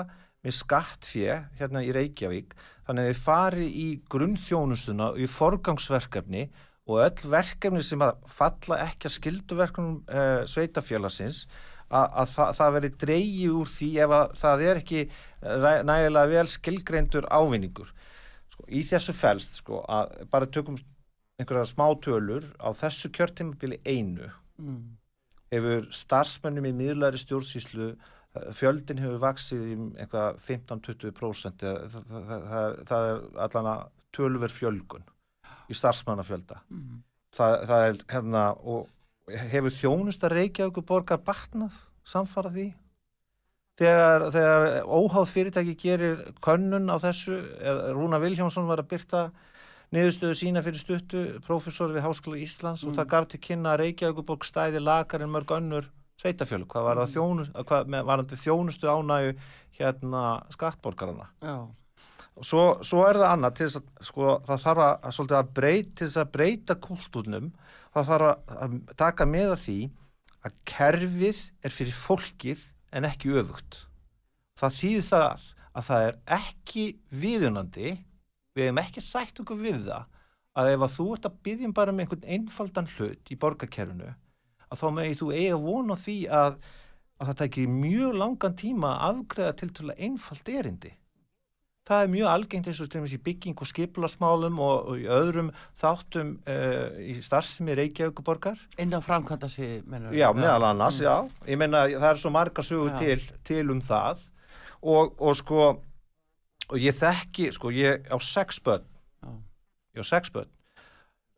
með 0.45 0.55
skattfjö 0.59 1.37
hérna 1.57 1.81
í 1.81 1.89
Reykjavík 1.95 2.53
þannig 2.85 3.07
að 3.07 3.09
við 3.09 3.23
fari 3.25 3.65
í 3.65 3.87
grunnþjónustuna 4.13 5.07
og 5.15 5.23
í 5.25 5.29
forgangsverkefni 5.39 6.43
og 6.89 7.01
öll 7.07 7.33
verkefni 7.33 7.81
sem 7.85 8.05
að 8.05 8.21
falla 8.37 8.79
ekki 8.85 9.09
að 9.09 9.15
skilduverkunum 9.15 9.97
eh, 10.05 10.45
sveitafélagsins 10.49 11.43
að, 11.89 12.05
að 12.05 12.31
það, 12.35 12.53
það 12.59 12.77
veri 12.77 12.93
dreyji 13.05 13.49
úr 13.57 13.73
því 13.73 13.89
ef 14.05 14.15
að 14.19 14.37
það 14.43 14.63
er 14.67 14.83
ekki 14.83 15.03
nægilega 15.89 16.31
vel 16.35 16.45
skilgreindur 16.53 17.27
ávinningur. 17.33 17.91
Sko, 18.53 18.69
í 18.69 18.85
þessu 18.85 19.17
fælst 19.17 19.61
sko, 19.63 19.83
að 19.89 20.17
bara 20.29 20.49
tökum 20.53 20.77
einhverja 21.39 21.67
smá 21.69 21.87
tölur 22.03 22.47
á 22.59 22.69
þessu 22.75 23.11
kjörtímabili 23.15 23.79
einu 23.87 24.27
mm. 24.59 24.79
hefur 25.53 25.87
starfsmennum 25.95 26.67
í 26.69 26.73
miðlæri 26.75 27.21
stjórnsýslu 27.21 27.91
eh, 27.93 28.49
fjöldin 28.57 29.01
hefur 29.01 29.21
vaksið 29.23 29.63
í 29.65 29.77
eitthvað 30.03 30.41
15-20% 30.49 31.65
það, 31.65 31.95
það, 31.95 32.27
það, 32.51 32.77
það 32.91 33.09
er 33.13 33.23
allan 33.47 33.71
að 33.73 33.85
tölver 34.15 34.53
fjölgun 34.53 35.07
í 35.69 35.77
starfsmannafjölda 35.77 36.59
mm. 36.67 37.01
það 37.37 37.75
er 37.79 38.03
hérna 38.09 38.45
og 38.59 38.89
hefur 39.51 39.73
þjónust 39.73 40.23
að 40.25 40.37
Reykjavík 40.39 40.83
borgar 40.89 41.21
batnað 41.21 41.75
samfara 42.07 42.51
því 42.53 42.71
þegar, 43.79 44.25
þegar 44.33 44.65
óháð 44.89 45.29
fyrirtæki 45.33 45.75
gerir 45.79 46.23
könnun 46.43 46.89
á 46.91 46.97
þessu 46.99 47.37
Rúna 47.95 48.19
Viljámsson 48.21 48.67
var 48.67 48.81
að 48.83 48.89
byrta 48.95 49.29
niðurstöðu 49.95 50.37
sína 50.37 50.63
fyrir 50.65 50.81
stuttu 50.81 51.23
profesor 51.45 51.93
við 51.93 52.05
Háskóla 52.05 52.41
Íslands 52.41 52.83
mm. 52.83 52.91
og 52.91 52.99
það 52.99 53.09
gaf 53.13 53.29
til 53.31 53.41
kynna 53.47 53.73
að 53.73 53.81
Reykjavíkuborg 53.83 54.45
stæði 54.45 54.83
lakar 54.83 55.25
en 55.25 55.33
mörg 55.33 55.55
önnur 55.55 55.89
sveitafjölu, 56.19 56.67
hvað 56.69 56.85
var 56.85 56.99
það 56.99 57.07
mm. 57.07 57.13
þjónust, 57.15 57.59
hvað 57.69 57.93
var 58.09 58.23
það 58.23 58.43
þjónustu 58.43 58.89
ánægu 58.91 59.35
hérna 59.79 60.23
skattborgarana 60.53 61.29
og 62.39 62.47
svo, 62.47 62.63
svo 62.85 63.03
er 63.07 63.19
það 63.19 63.33
annað 63.33 63.55
til 63.57 63.67
þess 63.67 63.79
að 63.79 64.09
sko, 64.09 64.33
það 64.47 64.65
þarf 64.65 64.83
að, 64.85 65.07
að, 65.09 65.33
að 65.39 65.53
breyta 65.59 65.93
til 65.95 66.07
þess 66.07 66.21
að 66.21 66.33
breyta 66.35 66.77
kultúrnum 66.87 67.51
það 67.95 68.11
þarf 68.11 68.27
að, 68.55 68.75
taka 68.99 69.27
með 69.29 69.53
að 69.53 69.63
því 69.65 69.79
að 70.47 70.59
kerfið 70.71 71.41
er 71.65 71.75
fyrir 71.75 71.97
fólkið 72.05 72.67
en 72.95 73.07
ekki 73.09 73.33
öfugt 73.41 73.81
það 74.59 74.77
þýðir 74.81 75.07
það 75.09 75.47
að 75.79 75.89
það 75.89 76.05
er 76.05 76.19
ekki 76.39 76.85
viðunandi 77.23 77.95
við 78.59 78.69
hefum 78.69 78.81
ekki 78.83 79.05
sætt 79.05 79.43
okkur 79.43 79.61
við 79.63 79.83
það 79.89 80.07
að 80.59 80.71
ef 80.73 80.85
að 80.85 80.95
þú 80.95 81.05
ert 81.15 81.27
að 81.29 81.37
byggjum 81.47 81.75
bara 81.77 81.93
með 81.93 81.99
um 81.99 82.05
einhvern 82.05 82.33
einfaldan 82.35 82.89
hlut 82.97 83.31
í 83.31 83.37
borgarkerfinu 83.39 84.13
að 84.69 84.83
þá 84.83 84.87
með 84.95 85.17
þú 85.19 85.33
eiga 85.33 85.59
vona 85.63 85.97
því 85.99 86.17
að, 86.39 86.55
að 87.19 87.29
það 87.31 87.41
tekir 87.43 87.75
mjög 87.75 88.17
langan 88.21 88.57
tíma 88.59 88.95
að 88.95 89.11
afgreða 89.11 89.59
til 89.59 89.69
til 89.75 89.85
að 89.89 90.01
einfald 90.07 90.51
erindi. 90.53 90.95
Það 91.89 92.03
er 92.03 92.11
mjög 92.13 92.27
algengt 92.29 92.67
eins 92.69 92.79
og 92.83 92.89
til 92.89 92.99
dæmis 92.99 93.13
í 93.15 93.21
bygging 93.25 93.61
og 93.63 93.69
skiplarsmálum 93.69 94.59
og, 94.61 94.89
og 94.91 94.99
í 95.01 95.07
öðrum 95.09 95.47
þáttum 95.81 96.35
uh, 96.45 96.99
í 97.01 97.15
starfsemi 97.25 97.73
Reykjavíkuborgar 97.79 98.59
inn 98.77 98.93
á 98.93 99.01
framkvæmda 99.01 99.49
sig 99.49 99.79
já, 100.13 100.27
meðal 100.37 100.67
annars, 100.67 100.99
mm. 100.99 101.07
já, 101.07 101.47
ég 101.49 101.57
menna 101.57 101.87
það 101.95 102.09
er 102.11 102.21
svo 102.21 102.33
marga 102.35 102.65
sögur 102.67 102.93
til, 103.01 103.23
til 103.47 103.73
um 103.73 103.81
það. 103.81 104.21
Og, 104.85 105.17
og 105.17 105.33
sko 105.39 105.63
og 106.69 106.77
ég 106.81 106.95
þekki, 106.97 107.49
sko, 107.55 107.73
ég 107.73 108.07
á 108.09 108.17
sex 108.21 108.61
börn. 108.63 108.85
Já. 109.23 109.29
ég 109.97 110.05
á 110.05 110.07
sex 110.07 110.33
börn. 110.33 110.49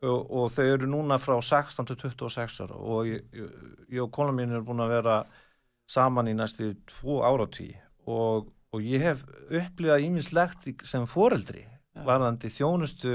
Og, 0.02 0.18
og 0.34 0.50
þau 0.50 0.64
eru 0.66 0.88
núna 0.90 1.18
frá 1.22 1.36
16 1.38 1.86
til 1.86 1.98
26 2.00 2.64
ára. 2.64 2.74
Og 2.76 3.06
ég, 3.06 3.22
ég, 3.88 4.00
og 4.02 4.10
kona 4.14 4.34
mín 4.34 4.52
er 4.52 4.64
búin 4.66 4.82
að 4.82 4.96
vera 4.96 5.20
saman 5.90 6.30
í 6.30 6.34
næstu 6.34 6.72
tvo 6.88 7.20
áratví 7.26 7.70
og, 8.10 8.50
og 8.72 8.82
ég 8.82 9.02
hef 9.02 9.22
upplifað 9.50 10.06
ímislegt 10.06 10.68
sem 10.88 11.06
foreldri 11.10 11.64
Já. 11.66 12.02
varðandi 12.06 12.50
þjónustu 12.50 13.14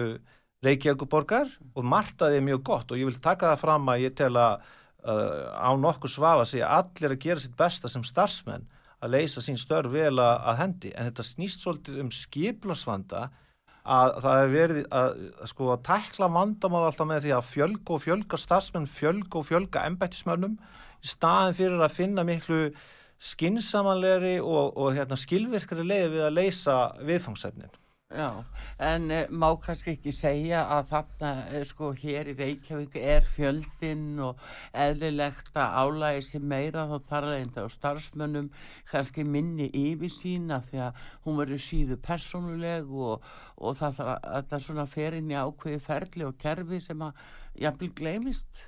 Reykjavíkuborgar 0.65 1.51
og 1.75 1.85
martaði 1.85 2.39
mjög 2.45 2.63
gott. 2.65 2.91
Og 2.91 3.01
ég 3.01 3.09
vil 3.11 3.19
taka 3.21 3.51
það 3.51 3.63
fram 3.65 3.91
að 3.91 4.03
ég 4.07 4.15
tel 4.17 4.33
að 4.39 4.63
uh, 5.05 5.43
á 5.53 5.69
nokkuð 5.77 6.13
svafa 6.15 6.47
að 6.47 6.63
allir 6.65 7.13
að 7.13 7.21
gera 7.25 7.43
sitt 7.43 7.57
besta 7.59 7.91
sem 7.91 8.05
starfsmenn 8.05 8.65
að 9.03 9.13
leysa 9.13 9.43
sín 9.45 9.59
störf 9.59 9.91
vel 9.93 10.15
að, 10.21 10.53
hendi. 10.61 10.93
En 10.95 11.09
þetta 11.09 11.25
snýst 11.25 11.63
svolítið 11.63 12.01
um 12.03 12.11
skiplasvanda 12.13 13.27
að 13.87 14.17
það 14.23 14.41
hefur 14.41 14.53
verið 14.53 14.81
að, 14.99 15.23
að 15.39 15.51
sko 15.53 15.71
að 15.71 15.83
tækla 15.87 16.29
vandamál 16.35 16.83
alltaf 16.87 17.07
með 17.07 17.23
því 17.23 17.33
að 17.37 17.49
fjölga 17.53 17.95
og 17.95 18.03
fjölga 18.03 18.39
starfsmenn 18.41 18.89
fjölga 18.97 19.39
og 19.39 19.47
fjölga 19.47 19.85
embættismönnum 19.87 20.57
í 20.57 21.11
staðin 21.13 21.57
fyrir 21.61 21.83
að 21.85 21.95
finna 21.95 22.25
miklu 22.27 22.61
skinsamanleiri 23.17 24.37
og, 24.43 24.75
og 24.77 24.97
hérna, 24.97 25.17
skilvirkari 25.17 25.85
leiði 25.87 26.09
við 26.17 26.25
að 26.27 26.35
leysa 26.37 26.77
viðfangsefnin 27.07 27.71
Já, 28.07 28.45
en 28.79 29.11
e, 29.11 29.17
má 29.35 29.49
kannski 29.59 29.91
ekki 29.91 30.13
segja 30.15 30.61
að 30.71 30.85
þarna, 30.93 31.31
e, 31.51 31.59
sko, 31.67 31.89
hér 31.91 32.29
í 32.31 32.35
Reykjavík 32.37 32.93
er 33.01 33.25
fjöldinn 33.27 34.21
og 34.23 34.39
eðlilegt 34.71 35.51
að 35.59 35.75
álægi 35.81 36.21
sér 36.29 36.45
meira 36.53 36.85
þá 36.87 36.95
þarf 37.09 37.33
það 37.57 37.67
á 37.67 37.75
starfsmönnum 37.75 38.47
kannski 38.87 39.25
minni 39.27 39.67
yfir 39.75 40.13
sína 40.15 40.61
því 40.69 40.79
að 40.85 41.03
hún 41.27 41.41
verður 41.41 41.61
síðu 41.65 41.99
personuleg 42.07 42.95
og, 43.09 43.27
og 43.59 43.77
það 43.81 43.99
þarf 43.99 44.31
að 44.31 44.49
það 44.53 44.65
svona 44.69 44.87
fer 44.95 45.19
inn 45.19 45.35
í 45.35 45.39
ákveði 45.41 45.83
ferli 45.89 46.29
og 46.29 46.39
kerfi 46.39 46.81
sem 46.87 47.03
að 47.03 47.21
jafnvel 47.59 47.91
gleimist. 47.99 48.65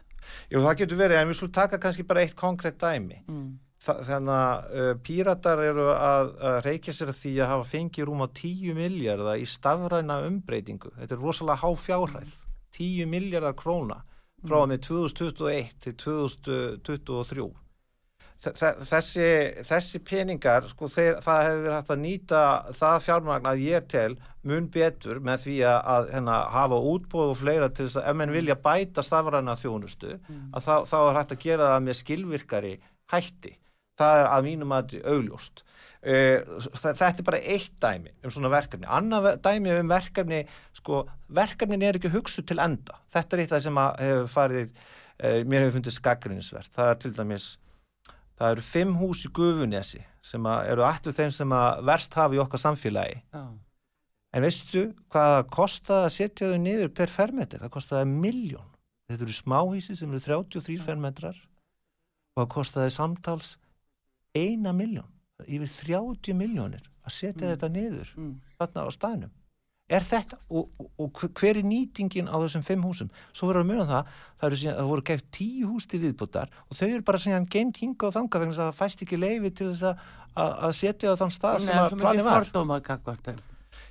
Jú, 0.51 0.59
það 0.67 0.83
getur 0.83 1.03
verið, 1.05 1.21
en 1.21 1.31
við 1.31 1.39
slútt 1.39 1.55
taka 1.61 1.79
kannski 1.79 2.03
bara 2.11 2.27
eitt 2.27 2.35
konkrétt 2.35 2.83
dæmi. 2.83 3.23
Mm 3.31 3.68
þannig 3.85 4.33
að 4.35 4.75
uh, 4.81 4.91
píratar 5.05 5.63
eru 5.63 5.87
að, 5.93 6.33
að 6.49 6.59
reykja 6.65 6.95
sér 6.95 7.13
því 7.15 7.33
að 7.39 7.51
hafa 7.53 7.69
fengið 7.71 8.09
rúm 8.09 8.25
á 8.25 8.27
10 8.27 8.75
miljardar 8.77 9.39
í 9.39 9.47
stafræna 9.47 10.19
umbreytingu. 10.27 10.91
Þetta 10.99 11.15
er 11.15 11.23
rosalega 11.23 11.61
há 11.63 11.69
fjárhæð 11.87 12.35
10 12.75 13.09
miljardar 13.09 13.55
króna 13.59 14.01
frá 14.45 14.61
að 14.61 14.69
með 14.73 14.85
2021 14.87 15.73
til 15.83 15.95
2023 16.03 17.49
þessi, 18.39 19.27
þessi 19.67 19.99
peningar 20.07 20.67
sko, 20.71 20.87
þeir, 20.87 21.17
það 21.23 21.41
hefur 21.43 21.63
verið 21.63 21.75
hægt 21.75 21.89
að 21.91 22.01
nýta 22.03 22.43
það 22.77 22.99
fjármagn 23.07 23.49
að 23.51 23.63
ég 23.65 23.87
tel 23.91 24.13
mun 24.47 24.69
betur 24.71 25.19
með 25.19 25.43
því 25.43 25.55
að, 25.67 25.79
að 25.93 26.11
hérna, 26.13 26.37
hafa 26.53 26.79
útbóð 26.93 27.33
og 27.33 27.39
fleira 27.41 27.69
til 27.69 27.89
þess 27.89 27.99
að 27.99 28.07
ef 28.11 28.19
mann 28.21 28.35
vilja 28.35 28.55
bæta 28.63 29.03
stafræna 29.03 29.57
þjónustu 29.59 30.13
mm. 30.15 30.45
að 30.55 30.69
þá, 30.69 30.75
þá 30.87 30.97
er 31.01 31.19
hægt 31.19 31.35
að 31.35 31.43
gera 31.43 31.71
það 31.73 31.83
með 31.89 31.99
skilvirkari 31.99 32.73
hætti 33.11 33.53
það 33.99 34.21
er 34.21 34.29
að 34.29 34.47
mínum 34.47 34.75
að 34.75 34.95
augljóst. 35.03 35.63
Uh, 35.99 36.59
þetta 36.79 37.09
er 37.09 37.25
bara 37.27 37.41
eitt 37.43 37.73
dæmi 37.83 38.13
um 38.23 38.31
svona 38.31 38.51
verkefni, 38.53 38.87
annað 38.87 39.33
dæmi 39.43 39.73
um 39.81 39.89
verkefni 39.91 40.45
sko, 40.77 41.01
verkefnin 41.35 41.83
er 41.83 41.99
ekki 41.99 42.11
hugsu 42.13 42.45
til 42.47 42.61
enda. 42.63 43.01
Þetta 43.11 43.35
er 43.35 43.43
eitt 43.43 43.51
það 43.51 43.65
sem 43.65 43.81
hefur 43.83 44.29
farið 44.31 44.69
eh, 45.19 45.41
mér 45.43 45.65
hefur 45.65 45.75
fundið 45.79 45.97
skaggrinsvert 45.97 46.71
það 46.75 46.93
er 46.93 47.01
til 47.03 47.11
dæmis 47.17 47.49
það 48.39 48.53
eru 48.53 48.65
fimm 48.69 48.95
hús 49.01 49.25
í 49.27 49.33
Gufunesi 49.35 49.99
sem 50.23 50.47
eru 50.47 50.87
allir 50.87 51.15
þeim 51.15 51.35
sem 51.35 51.57
að 51.59 51.83
verst 51.91 52.15
hafa 52.15 52.37
í 52.37 52.41
okkar 52.45 52.63
samfélagi. 52.63 53.19
Já. 53.35 53.43
en 54.29 54.45
veistu 54.45 54.85
hvað 55.11 55.35
það 55.35 55.47
kostaði 55.57 56.07
að 56.07 56.15
setja 56.15 56.51
þau 56.53 56.59
niður 56.63 56.91
per 56.95 57.11
fermeter, 57.11 57.59
það 57.59 57.75
kostaði 57.75 58.11
miljón 58.13 58.69
þetta 59.09 59.25
eru 59.25 59.35
smáhísi 59.35 59.95
sem 59.97 60.11
eru 60.13 60.21
33 60.21 60.77
fermetrar. 60.85 61.37
Og 62.37 62.43
það 62.43 62.51
kostaði 62.53 62.93
samtals 62.93 63.55
eina 64.37 64.73
miljón 64.75 65.09
yfir 65.47 65.71
30 65.89 66.35
miljónir 66.37 66.85
að 67.05 67.15
setja 67.15 67.45
mm. 67.45 67.51
þetta 67.53 67.69
niður 67.73 68.15
mm. 68.17 68.33
þarna 68.59 68.85
á 68.85 68.89
staðnum 68.93 69.35
er 69.89 70.05
þetta, 70.05 70.37
og, 70.53 70.67
og, 70.77 70.89
og 71.01 71.21
hver 71.39 71.57
er 71.57 71.65
nýtingin 71.65 72.29
á 72.29 72.37
þessum 72.43 72.65
fimm 72.65 72.83
húsum 72.85 73.09
svo 73.33 73.49
verður 73.49 73.63
að 73.63 73.69
mjög 73.71 73.81
um 73.81 73.89
það, 73.89 74.11
það, 74.41 74.55
síðan, 74.61 74.77
það 74.77 74.89
voru 74.91 75.05
gæft 75.09 75.29
tíu 75.33 75.69
hús 75.71 75.87
til 75.89 76.01
viðbútar 76.03 76.51
og 76.67 76.77
þau 76.77 76.85
eru 76.89 77.05
bara 77.07 77.21
svona 77.23 77.51
geimt 77.55 77.81
hinga 77.81 78.09
og 78.09 78.15
þanga 78.15 78.41
vegna 78.43 78.57
það 78.59 78.77
fæst 78.77 79.03
ekki 79.05 79.19
leiði 79.19 79.53
til 79.57 79.71
þess 79.71 79.87
að, 79.89 80.67
setja 80.77 81.15
á 81.15 81.19
þann 81.23 81.33
stað 81.33 81.57
Nei, 81.57 81.65
sem 81.65 81.81
að 81.81 81.95
plani 82.03 82.27
var 82.27 82.49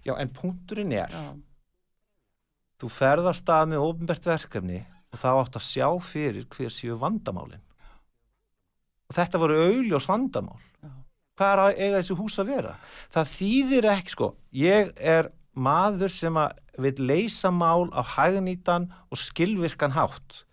Já, 0.07 0.15
en 0.15 0.31
punkturinn 0.35 0.95
er 0.95 1.11
Já. 1.11 1.25
þú 2.79 2.93
ferðar 2.95 3.39
stað 3.39 3.73
með 3.73 3.89
ofnbært 3.89 4.31
verkefni 4.31 4.85
og 5.11 5.19
þá 5.19 5.29
átt 5.33 5.59
að 5.59 5.67
sjá 5.67 5.89
fyrir 6.05 6.47
hver 6.55 6.71
séu 6.73 6.99
vandamálin 7.01 7.65
og 9.09 9.17
þetta 9.17 9.43
voru 9.43 9.59
auðljós 9.67 10.09
vandamál 10.11 10.61
Já. 10.83 10.93
hvað 11.41 11.53
er 11.53 11.65
að 11.65 11.83
eiga 11.83 12.01
þessi 12.01 12.19
hús 12.21 12.39
að 12.39 12.53
vera 12.55 12.75
það 13.15 13.35
þýðir 13.35 13.91
ekki 13.95 14.17
sko 14.17 14.33
ég 14.55 14.93
er 14.97 15.33
maður 15.59 16.13
sem 16.15 16.39
að 16.39 16.59
vil 16.79 16.95
leysa 17.03 17.51
mál 17.51 17.91
á 17.91 18.03
hægnýtan 18.07 18.87
og 19.11 19.19
skilvirkan 19.19 19.97
hátt 19.97 20.45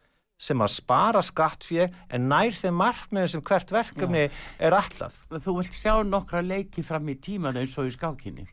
sem 0.42 0.60
að 0.60 0.74
spara 0.74 1.22
skattfið 1.24 1.94
en 2.14 2.28
nær 2.32 2.56
þeim 2.58 2.80
markmiðin 2.82 3.32
sem 3.36 3.44
hvert 3.46 3.72
verkefni 3.72 4.26
Já. 4.26 4.32
er 4.68 4.76
alltaf. 4.76 5.22
Þú 5.32 5.60
vilt 5.62 5.78
sjá 5.78 5.94
nokkra 6.04 6.42
leiki 6.44 6.84
fram 6.84 7.08
í 7.08 7.16
tímanu 7.16 7.62
eins 7.62 7.78
og 7.80 7.88
í 7.88 7.94
skákinni. 7.96 8.48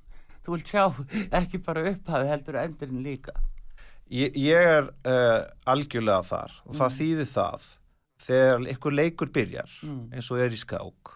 Þú 0.46 0.56
vilt 0.56 0.70
sjá 0.70 0.84
ekki 1.40 1.62
bara 1.64 1.88
upphafi 1.90 2.30
heldur 2.30 2.60
endurinn 2.62 3.02
líka. 3.02 3.34
Ég, 4.12 4.34
ég 4.36 4.72
er 4.76 4.90
uh, 5.08 5.48
algjörlega 5.72 6.22
þar 6.28 6.56
og 6.66 6.74
mm. 6.74 6.78
það 6.78 6.98
þýðir 7.00 7.30
það 7.32 7.68
þegar 8.26 8.66
einhver 8.66 8.96
leikur 8.96 9.32
byrjar 9.34 9.78
mm. 9.82 10.02
eins 10.14 10.30
og 10.32 10.42
er 10.42 10.54
í 10.54 10.60
skák 10.60 11.14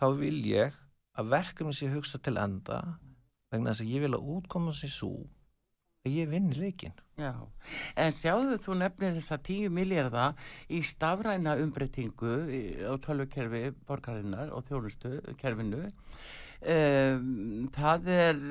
þá 0.00 0.06
vil 0.18 0.40
ég 0.48 0.78
að 1.18 1.30
verkefni 1.34 1.76
sé 1.76 1.90
hugsa 1.92 2.20
til 2.22 2.38
enda 2.40 2.82
vegna 3.52 3.72
þess 3.72 3.84
að 3.84 3.94
ég 3.94 4.04
vil 4.06 4.16
að 4.16 4.28
útkoma 4.36 4.74
sér 4.76 4.92
svo 4.92 5.12
að 6.02 6.16
ég 6.16 6.30
vinni 6.32 6.58
leikin 6.58 6.94
Já, 7.20 7.34
en 8.00 8.14
sjáðu 8.16 8.56
þú 8.64 8.78
nefnir 8.80 9.12
þess 9.18 9.34
að 9.36 9.44
10 9.50 9.74
miljardar 9.76 10.46
í 10.72 10.80
stafræna 10.86 11.58
umbreytingu 11.62 12.32
á 12.88 12.94
tölvukerfi 13.04 13.68
borgarinnar 13.86 14.50
og 14.56 14.64
þjónustu 14.68 15.18
kerfinu 15.38 15.84
um, 16.62 17.70
það 17.74 18.10
er 18.14 18.42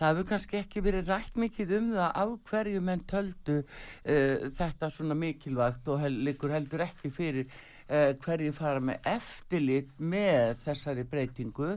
það 0.00 0.14
hefur 0.14 0.28
kannski 0.30 0.60
ekki 0.62 0.80
verið 0.84 1.10
rætt 1.12 1.34
mikið 1.40 1.74
um 1.76 1.90
það 1.92 2.14
á 2.16 2.24
hverju 2.50 2.84
menn 2.84 3.02
töldu 3.10 3.58
uh, 3.60 4.46
þetta 4.56 4.88
svona 4.92 5.16
mikilvægt 5.18 5.90
og 5.92 6.00
hel, 6.00 6.14
líkur 6.24 6.54
heldur 6.54 6.84
ekki 6.86 7.10
fyrir 7.12 7.50
uh, 7.50 8.14
hverju 8.24 8.54
fara 8.56 8.80
með 8.80 9.10
eftirlit 9.12 9.90
með 10.00 10.62
þessari 10.64 11.04
breytingu. 11.10 11.74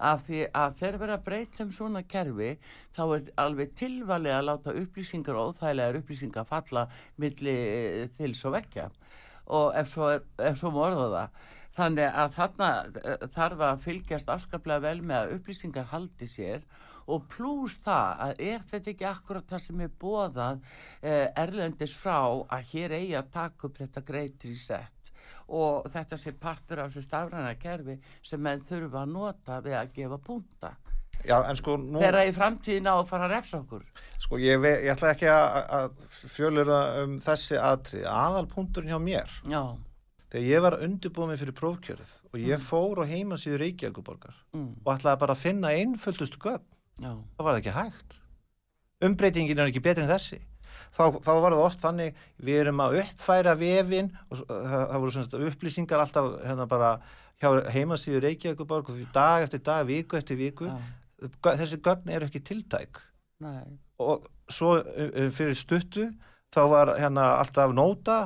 Af 0.00 0.24
því 0.28 0.46
að 0.56 0.78
þeir 0.80 0.98
vera 1.02 1.18
breyt 1.28 1.60
um 1.64 1.74
svona 1.74 2.04
kerfi 2.08 2.54
þá 2.96 3.02
er 3.18 3.28
alveg 3.44 3.76
tilvalið 3.76 4.38
að 4.38 4.48
láta 4.48 4.76
upplýsingar 4.84 5.36
og 5.36 5.52
óþægilegar 5.52 6.00
upplýsingar 6.00 6.48
falla 6.48 6.86
milli 7.20 7.58
uh, 7.66 8.06
til 8.16 8.32
svo 8.38 8.56
vekja 8.56 8.88
og 9.46 9.76
ef 9.78 9.92
svo, 9.92 10.08
svo 10.58 10.72
morða 10.74 11.10
það 11.12 11.44
þannig 11.76 12.18
að 12.24 12.34
þarna 12.38 12.72
uh, 12.86 13.28
þarf 13.36 13.64
að 13.68 13.86
fylgjast 13.86 14.34
afskaplega 14.36 14.84
vel 14.88 15.00
með 15.02 15.22
að 15.22 15.38
upplýsingar 15.38 15.90
haldi 15.92 16.28
sér 16.30 16.66
og 17.06 17.26
pluss 17.30 17.78
það 17.84 18.22
að 18.26 18.40
er 18.48 18.64
þetta 18.70 18.92
ekki 18.92 19.08
akkurat 19.08 19.50
það 19.50 19.62
sem 19.62 19.82
er 19.84 19.92
bóðað 20.02 20.64
eh, 21.02 21.28
erlendis 21.38 21.94
frá 21.94 22.18
að 22.24 22.72
hér 22.72 22.96
eigi 22.98 23.14
að 23.18 23.30
taka 23.36 23.68
upp 23.68 23.78
þetta 23.78 24.02
greitri 24.08 24.56
sett 24.58 25.12
og 25.46 25.86
þetta 25.92 26.18
sé 26.18 26.34
partur 26.34 26.82
af 26.82 26.90
þessu 26.90 27.06
stafræna 27.06 27.54
kerfi 27.60 27.96
sem 28.26 28.42
menn 28.42 28.64
þurfa 28.66 29.04
að 29.04 29.14
nota 29.14 29.60
við 29.62 29.78
að 29.78 29.92
gefa 29.94 30.18
punta. 30.18 30.72
Já, 31.26 31.38
sko, 31.58 31.76
nú... 31.80 32.00
þeirra 32.02 32.26
í 32.26 32.32
framtíðina 32.34 32.96
og 33.00 33.06
fara 33.08 33.28
að 33.28 33.36
refsa 33.36 33.60
okkur. 33.62 33.84
Sko 34.20 34.38
ég, 34.42 34.58
ve, 34.62 34.74
ég 34.84 34.92
ætla 34.92 35.14
ekki 35.14 35.30
að 35.30 35.94
fjölur 36.34 36.72
um 36.74 37.16
þessi 37.22 37.58
aðri 37.62 38.02
aðalpunkturinn 38.10 38.92
hjá 38.92 38.98
mér 39.02 39.38
Já. 39.46 39.62
Þegar 40.32 40.46
ég 40.46 40.64
var 40.64 40.78
undirbúið 40.82 41.30
mig 41.30 41.40
fyrir 41.42 41.56
prófkjörð 41.60 42.12
og 42.32 42.38
ég 42.40 42.58
mm. 42.58 42.66
fór 42.66 43.02
á 43.02 43.04
heimasíður 43.10 43.62
Reykjavíkuborgar 43.62 44.36
mm. 44.56 44.70
og 44.82 44.92
ætlaði 44.96 45.22
bara 45.22 45.36
að 45.36 45.42
finna 45.44 45.72
einföldustu 45.76 46.40
gögn 46.42 46.66
það 47.02 47.46
var 47.48 47.60
ekki 47.60 47.74
hægt 47.76 48.20
umbreytingin 49.06 49.60
er 49.60 49.70
ekki 49.70 49.84
betri 49.84 50.04
en 50.04 50.10
þessi 50.10 50.40
þá, 50.96 51.18
þá 51.22 51.32
var 51.44 51.54
það 51.54 51.62
oft 51.62 51.82
þannig 51.84 52.20
við 52.48 52.60
erum 52.62 52.82
að 52.84 52.98
uppfæra 53.02 53.54
vefin 53.60 54.10
og 54.30 54.42
það, 54.42 54.84
það 54.90 55.00
voru 55.02 55.16
svona 55.16 55.50
upplýsingar 55.50 56.04
alltaf 56.04 56.30
hérna 56.42 56.68
bara 56.70 56.92
hjá 57.36 57.50
heimasíður 57.74 58.24
Reykjavík 58.24 59.12
dag 59.12 59.44
eftir 59.44 59.60
dag, 59.64 59.84
viku 59.86 60.16
eftir 60.16 60.40
viku 60.40 60.70
ja. 60.70 60.78
þessi 61.46 61.82
gögn 61.84 62.14
eru 62.16 62.30
ekki 62.30 62.42
tiltæk 62.44 63.02
Nei. 63.44 63.76
og 64.00 64.26
svo 64.48 64.78
fyrir 65.36 65.56
stuttu 65.58 66.08
þá 66.54 66.62
var 66.72 66.94
hérna 66.96 67.34
alltaf 67.42 67.74
nóta 67.76 68.18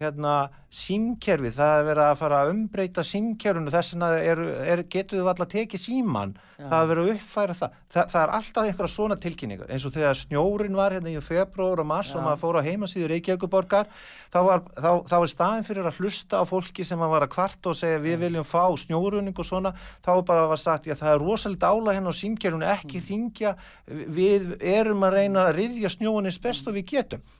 hérna 0.00 0.48
símkerfi, 0.72 1.50
það 1.52 1.74
er 1.76 1.82
verið 1.84 2.06
að 2.06 2.20
fara 2.22 2.36
að 2.40 2.50
umbreyta 2.54 3.02
símkerfunu 3.04 3.72
þess 3.74 3.96
að 4.00 4.84
getur 4.88 5.18
þú 5.18 5.26
alltaf 5.28 5.50
tekið 5.52 5.82
síman 5.82 6.30
Já. 6.32 6.70
það 6.70 6.76
er 6.78 6.88
verið 6.90 7.02
að 7.02 7.10
uppfæra 7.18 7.56
það. 7.58 7.74
það 7.92 8.14
það 8.14 8.22
er 8.22 8.32
alltaf 8.38 8.70
einhverja 8.70 8.92
svona 8.94 9.18
tilkynningar 9.20 9.74
eins 9.74 9.84
og 9.84 9.92
þegar 9.98 10.16
snjórin 10.16 10.78
var 10.78 10.96
hérna 10.96 11.12
í 11.12 11.20
februar 11.26 11.82
og 11.84 11.90
mars 11.90 12.14
Já. 12.14 12.16
og 12.16 12.24
maður 12.24 12.40
fór 12.46 12.60
á 12.64 12.68
heimasíður 12.70 13.12
Reykjavíkuborgar 13.12 13.92
þá 14.32 14.40
var, 14.48 14.64
þá, 14.72 14.90
þá 15.12 15.14
var 15.18 15.32
staðin 15.34 15.68
fyrir 15.68 15.90
að 15.92 16.00
hlusta 16.00 16.40
á 16.40 16.44
fólki 16.48 16.88
sem 16.88 17.04
var 17.04 17.28
að 17.28 17.32
kvarta 17.36 17.74
og 17.74 17.78
segja 17.82 18.00
við 18.00 18.18
viljum 18.24 18.48
fá 18.48 18.64
snjóruning 18.80 19.36
og 19.36 19.50
svona 19.52 19.76
þá 20.00 20.12
bara 20.24 20.48
var 20.48 20.64
sagt 20.64 20.88
að 20.88 21.04
það 21.04 21.12
er 21.18 21.24
rosalega 21.26 21.74
ála 21.76 21.98
hérna 21.98 22.16
á 22.16 22.20
símkerfunu 22.22 22.72
ekki 22.72 23.02
mm. 23.02 23.06
ringja 23.12 23.56
við 23.84 24.56
erum 24.64 25.04
að 25.04 25.18
reyna 25.20 25.50
að 25.50 25.56
riðja 25.60 25.92
snjóinins 25.92 26.40
best 26.40 26.72
og 26.72 26.80
við 26.80 26.88
getum 26.96 27.32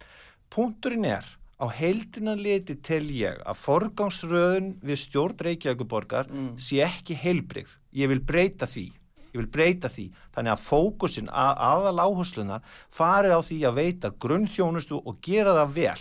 punkturinn 0.52 1.08
er 1.08 1.36
á 1.60 1.66
heildina 1.68 2.34
liti 2.36 2.76
tel 2.80 3.04
ég 3.12 3.40
að 3.44 3.60
forgangsröðun 3.64 4.70
við 4.80 5.02
stjórn 5.02 5.36
Reykjavíkuborgar 5.46 6.30
mm. 6.30 6.54
sé 6.56 6.80
ekki 6.86 7.16
heilbreyð. 7.20 7.76
Ég 7.92 8.10
vil 8.12 8.22
breyta 8.24 8.68
því. 8.70 8.86
Ég 9.30 9.42
vil 9.42 9.50
breyta 9.52 9.90
því. 9.92 10.06
Þannig 10.34 10.54
að 10.56 10.64
fókusin 10.66 11.28
að 11.28 11.60
aðal 11.68 12.06
áherslunar 12.06 12.64
fari 12.90 13.30
á 13.30 13.40
því 13.44 13.60
að 13.68 13.76
veita 13.82 14.12
grunnþjónustu 14.24 15.02
og 15.04 15.20
gera 15.24 15.54
það 15.60 15.76
vel. 15.76 16.00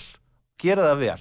Gera 0.59 0.87
það 0.89 1.03
vel 1.03 1.19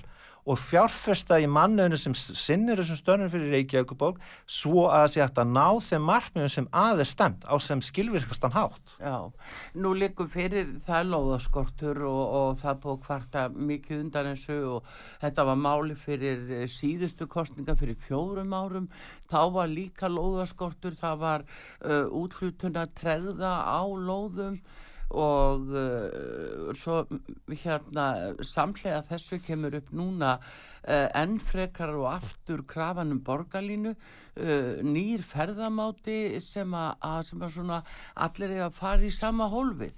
og 0.48 0.56
fjárfesta 0.60 1.36
í 1.42 1.46
mannöðinu 1.50 1.98
sem 2.00 2.14
sinnir 2.16 2.80
þessum 2.80 2.98
störnum 2.98 3.30
fyrir 3.32 3.52
Reykjavíkuborg 3.52 4.22
svo 4.48 4.86
að 4.88 5.02
það 5.02 5.12
sé 5.12 5.22
hægt 5.22 5.40
að 5.42 5.52
ná 5.52 5.66
þeim 5.84 6.06
markmiðum 6.08 6.52
sem 6.54 6.68
aðeins 6.82 7.12
stemt 7.12 7.44
á 7.44 7.54
sem 7.60 7.82
skilvirkastan 7.84 8.54
hátt. 8.56 8.94
Já, 8.96 9.28
nú 9.76 9.92
likur 9.98 10.30
fyrir 10.32 10.72
það 10.86 11.12
loðaskortur 11.12 12.02
og, 12.08 12.22
og 12.40 12.62
það 12.62 12.82
búið 12.86 13.04
hvarta 13.08 13.44
mikið 13.52 14.02
undan 14.06 14.30
þessu 14.32 14.58
og 14.78 14.90
þetta 15.20 15.46
var 15.50 15.62
máli 15.68 15.98
fyrir 15.98 16.44
eh, 16.62 16.66
síðustu 16.78 17.28
kostninga 17.28 17.76
fyrir 17.78 18.00
fjórum 18.08 18.56
árum, 18.56 18.90
þá 19.28 19.40
var 19.52 19.72
líka 19.72 20.08
loðaskortur, 20.08 20.96
það 20.96 21.22
var 21.22 21.48
uh, 21.84 22.06
útlutuna 22.16 22.86
tregða 22.96 23.52
á 23.68 23.84
loðum 23.84 24.60
og 25.08 25.70
uh, 25.72 26.72
svo 26.76 27.00
hérna 27.48 28.34
samlega 28.44 29.00
þessu 29.08 29.38
kemur 29.40 29.78
upp 29.78 29.92
núna 29.96 30.34
uh, 30.36 31.08
ennfrekar 31.16 31.94
og 31.96 32.10
aftur 32.12 32.64
krafanum 32.68 33.22
borgarlínu 33.24 33.94
uh, 33.94 34.82
nýr 34.84 35.24
ferðamáti 35.24 36.36
sem 36.44 36.76
að, 36.76 37.24
sem 37.30 37.40
að 37.40 37.54
svona 37.56 37.80
allir 38.14 38.58
er 38.58 38.66
að 38.68 38.76
fara 38.82 39.08
í 39.08 39.14
sama 39.14 39.48
hólfið 39.48 39.96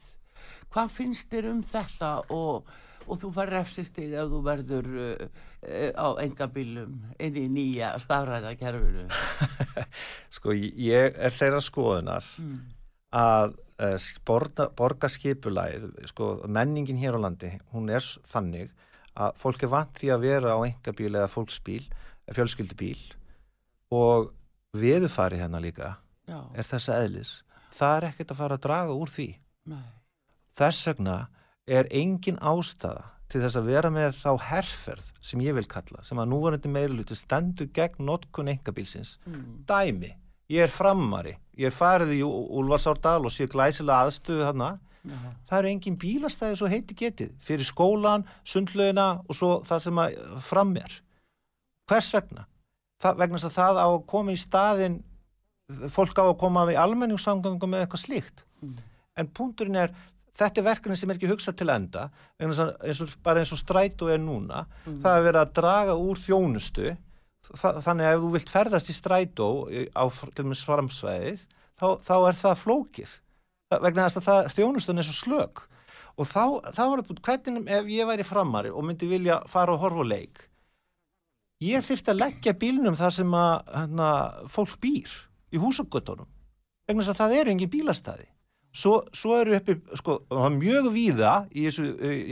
hvað 0.70 0.94
finnst 0.94 1.30
þér 1.34 1.50
um 1.56 1.62
þetta 1.66 2.14
og, 2.30 2.70
og 3.10 3.18
þú 3.18 3.34
fær 3.34 3.54
refsistig 3.58 4.14
ef 4.14 4.30
þú 4.30 4.44
verður 4.46 4.90
á 5.98 6.08
enga 6.22 6.46
bílum 6.54 7.00
inn 7.18 7.36
í 7.36 7.48
nýja 7.50 7.96
stafræða 8.00 8.54
kerfuru 8.60 9.08
sko 10.38 10.54
ég 10.54 11.18
er 11.18 11.34
þeirra 11.34 11.58
skoðunar 11.66 12.30
mm. 12.38 12.60
Að 13.10 13.58
Eh, 13.80 13.96
borgarskipulæð 14.76 15.84
sko, 16.10 16.26
menningin 16.52 16.98
hér 17.00 17.16
á 17.16 17.20
landi 17.24 17.48
hún 17.72 17.88
er 17.88 18.04
þannig 18.28 18.74
að 19.16 19.38
fólk 19.40 19.62
er 19.64 19.70
vant 19.72 19.94
því 19.96 20.10
að 20.12 20.24
vera 20.26 20.52
á 20.52 20.58
engabíl 20.66 21.14
eða 21.14 21.30
fólksbíl 21.32 21.86
eða 22.26 22.36
fjölskyldubíl 22.36 23.00
og 23.96 24.34
viðfari 24.76 25.40
hérna 25.40 25.62
líka 25.64 25.94
Já. 26.28 26.42
er 26.52 26.68
þessa 26.68 26.98
eðlis 27.06 27.32
það 27.78 27.96
er 27.96 28.08
ekkert 28.10 28.34
að 28.34 28.40
fara 28.42 28.58
að 28.58 28.66
draga 28.66 28.98
úr 29.00 29.14
því 29.14 29.28
Nei. 29.72 29.88
þess 30.60 30.90
vegna 30.90 31.16
er 31.64 31.88
engin 31.88 32.36
ástæða 32.36 33.08
til 33.32 33.40
þess 33.46 33.60
að 33.62 33.72
vera 33.72 33.94
með 33.96 34.12
þá 34.20 34.30
herrferð 34.50 35.12
sem 35.24 35.40
ég 35.40 35.56
vil 35.56 35.68
kalla, 35.70 36.04
sem 36.04 36.20
að 36.20 36.34
núvarandi 36.34 36.68
meiruluti 36.68 37.16
stendur 37.16 37.72
gegn 37.72 38.04
notkun 38.04 38.52
engabílsins 38.52 39.16
mm. 39.24 39.64
dæmi, 39.64 40.12
ég 40.50 40.66
er 40.66 40.72
frammari 40.72 41.36
ég 41.60 41.74
farið 41.74 42.14
í 42.18 42.22
Úlfarsárdal 42.26 43.24
og 43.26 43.34
sé 43.34 43.48
glæsilega 43.50 44.06
aðstöðu 44.06 44.46
þarna 44.48 44.70
Jaha. 45.00 45.32
það 45.48 45.58
eru 45.58 45.70
engin 45.70 45.98
bílastæði 46.00 46.58
svo 46.60 46.70
heiti 46.70 46.96
getið 46.96 47.30
fyrir 47.44 47.68
skólan, 47.68 48.26
sundlöginna 48.44 49.08
og 49.26 49.36
svo 49.36 49.52
það 49.68 49.84
sem 49.86 50.00
að 50.02 50.18
fram 50.44 50.74
er 50.80 50.96
hvers 51.90 52.10
vegna? 52.14 52.46
Það, 53.00 53.22
vegna 53.22 53.40
að 53.40 53.56
það 53.56 53.80
á 53.80 53.86
að 53.88 54.02
koma 54.12 54.34
í 54.34 54.40
staðin 54.40 55.00
fólk 55.94 56.18
á 56.20 56.24
að 56.26 56.38
koma 56.42 56.66
við 56.68 56.80
almenningssangangum 56.82 57.72
með 57.72 57.84
eitthvað 57.84 58.04
slíkt 58.04 58.44
mm. 58.60 58.78
en 59.22 59.30
punkturinn 59.36 59.78
er 59.80 59.94
þetta 60.40 60.60
er 60.60 60.66
verkefni 60.66 60.98
sem 60.98 61.12
er 61.12 61.18
ekki 61.18 61.30
hugsað 61.30 61.58
til 61.60 61.70
enda 61.72 62.08
eins 62.40 62.60
og, 62.60 63.14
bara 63.24 63.42
eins 63.42 63.52
og 63.54 63.60
strætu 63.60 64.10
er 64.12 64.20
núna 64.22 64.64
mm. 64.66 65.00
það 65.04 65.16
er 65.16 65.26
verið 65.28 65.42
að 65.42 65.54
draga 65.60 65.96
úr 66.00 66.20
þjónustu 66.20 66.94
þannig 67.58 68.06
að 68.06 68.12
ef 68.12 68.22
þú 68.22 68.30
vilt 68.34 68.52
ferðast 68.52 68.90
í 68.90 68.96
strætu 68.96 69.48
á 69.96 70.04
svarmsvæðið 70.10 71.42
þá, 71.80 71.88
þá 72.04 72.14
er 72.18 72.38
það 72.38 72.62
flókið. 72.64 73.16
Vegna 73.70 74.06
þess 74.06 74.20
að 74.20 74.28
það, 74.28 74.52
þjónustun 74.56 75.00
er 75.00 75.06
svo 75.06 75.16
slög 75.18 75.64
og 76.20 76.26
þá, 76.28 76.44
þá 76.74 76.82
var 76.90 77.02
búin 77.06 77.22
hvernig 77.24 77.68
ef 77.70 77.90
ég 77.94 78.08
væri 78.08 78.26
framari 78.26 78.72
og 78.74 78.84
myndi 78.86 79.08
vilja 79.08 79.40
fara 79.48 79.76
og 79.76 79.84
horfa 79.84 80.02
og 80.02 80.10
leik 80.10 80.42
ég 81.64 81.84
þurfti 81.84 82.12
að 82.14 82.22
leggja 82.22 82.56
bílnum 82.56 82.96
þar 82.98 83.14
sem 83.14 83.34
að 83.36 83.54
hana, 83.76 84.10
fólk 84.48 84.78
býr 84.80 85.12
í 85.52 85.60
húsagötunum. 85.60 86.28
Vegna 86.88 87.04
þess 87.04 87.12
að 87.14 87.20
það 87.20 87.36
eru 87.40 87.54
engin 87.54 87.72
bílastæði 87.72 88.29
svo, 88.72 88.94
svo 89.16 89.36
eru 89.40 89.56
uppi, 89.58 89.76
sko, 89.98 90.20
það 90.30 90.46
er 90.46 90.56
mjög 90.56 90.88
víða 90.94 91.34
þessu, 91.50 91.86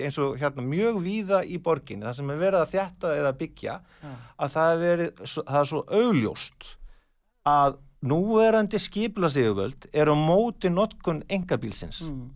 eins 0.05 0.19
og 0.23 0.39
hérna 0.41 0.65
mjög 0.67 1.01
víða 1.05 1.43
í 1.45 1.59
borginni, 1.63 2.07
það 2.07 2.19
sem 2.21 2.33
er 2.33 2.43
verið 2.43 2.61
að 2.63 2.75
þjætta 2.75 3.13
eða 3.19 3.35
byggja, 3.43 3.77
ja. 4.05 4.15
að 4.39 4.57
það 4.57 4.73
er 4.73 4.83
verið 4.85 5.23
það 5.39 5.61
er 5.61 5.71
svo 5.73 5.85
augljóst 6.01 6.69
að 7.49 7.79
núverandi 8.09 8.79
skiplasíðuvöld 8.79 9.89
er 9.91 10.11
á 10.11 10.15
móti 10.15 10.71
notkun 10.71 11.25
engabílsins 11.27 12.05
mm. 12.07 12.29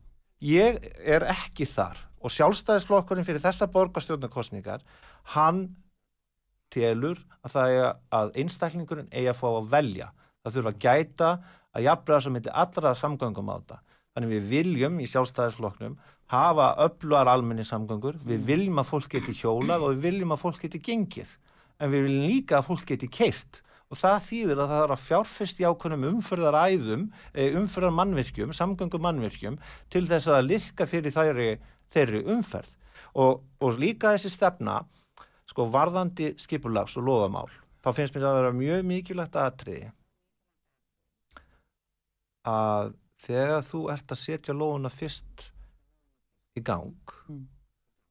ég 0.43 0.81
er 0.99 1.27
ekki 1.31 1.69
þar 1.71 2.01
og 2.23 2.35
sjálfstæðisflokkurinn 2.35 3.27
fyrir 3.27 3.43
þessa 3.43 3.69
borgarstjórnarkostningar 3.71 4.83
hann 5.37 5.69
telur 6.73 7.21
að 7.43 7.55
það 7.55 7.77
er 7.77 7.89
að 8.19 8.37
einstaklingurinn 8.43 9.11
eigi 9.13 9.31
að 9.31 9.39
fá 9.39 9.49
að 9.53 9.71
velja 9.77 10.11
það 10.43 10.57
þurfa 10.57 10.73
að 10.73 10.83
gæta 10.83 11.31
að 11.73 11.87
jafnbræða 11.87 12.25
svo 12.25 12.35
myndi 12.35 12.55
allra 12.65 12.95
samgöngum 12.99 13.53
á 13.53 13.55
þetta 13.55 13.79
þannig 14.13 14.33
við 14.35 14.49
viljum 14.53 15.01
í 15.01 15.09
sjálfstæðisfloknum 15.11 15.97
hafa 16.33 16.69
öflugar 16.87 17.29
almenni 17.29 17.65
samgöngur 17.69 18.17
við 18.23 18.39
mm. 18.39 18.47
viljum 18.49 18.81
að 18.81 18.89
fólk 18.93 19.11
geti 19.13 19.35
hjólað 19.37 19.85
og 19.85 19.95
við 19.95 20.07
viljum 20.07 20.33
að 20.35 20.43
fólk 20.47 20.63
geti 20.65 20.81
gengið. 20.85 21.37
En 21.83 21.93
við 21.93 22.07
viljum 22.07 22.27
líka 22.31 22.59
að 22.59 22.69
fólk 22.71 22.87
geti 22.93 23.09
keirt 23.13 23.61
og 23.93 24.01
það 24.01 24.23
þýðir 24.29 24.63
að 24.63 24.71
það 24.73 24.83
er 24.85 24.95
að 24.95 25.03
fjárfest 25.09 25.59
í 25.61 25.67
ákveðnum 25.69 26.07
umförðaræðum 26.09 27.03
eh, 27.35 27.57
umförðar 27.61 27.97
mannvirkjum, 27.99 28.55
samgöngum 28.57 29.05
mannvirkjum 29.05 29.59
til 29.93 30.07
þess 30.09 30.31
að 30.33 30.47
liðka 30.49 30.87
fyrir 30.89 31.13
þeirri, 31.13 31.51
þeirri 31.93 32.23
umferð. 32.33 32.71
Og, 33.21 33.43
og 33.61 33.77
líka 33.77 34.15
þessi 34.15 34.33
stefna 34.33 34.79
sko 35.49 35.67
varðandi 35.69 36.33
skipulags 36.41 36.97
og 36.97 37.05
loðamál. 37.05 37.51
Þá 37.85 37.91
finnst 37.99 38.17
mér 38.17 38.31
að 38.31 38.39
vera 38.39 38.57
mjög 38.57 38.89
mikilvægt 38.89 39.37
aðtriði 39.43 39.91
að 42.49 42.95
þegar 43.23 43.67
þú 43.67 43.83
ert 43.93 44.15
að 44.15 44.21
setja 44.21 44.55
lóðuna 44.57 44.91
fyrst 44.93 45.51
í 46.59 46.63
gang 46.65 47.15
mm. 47.29 47.45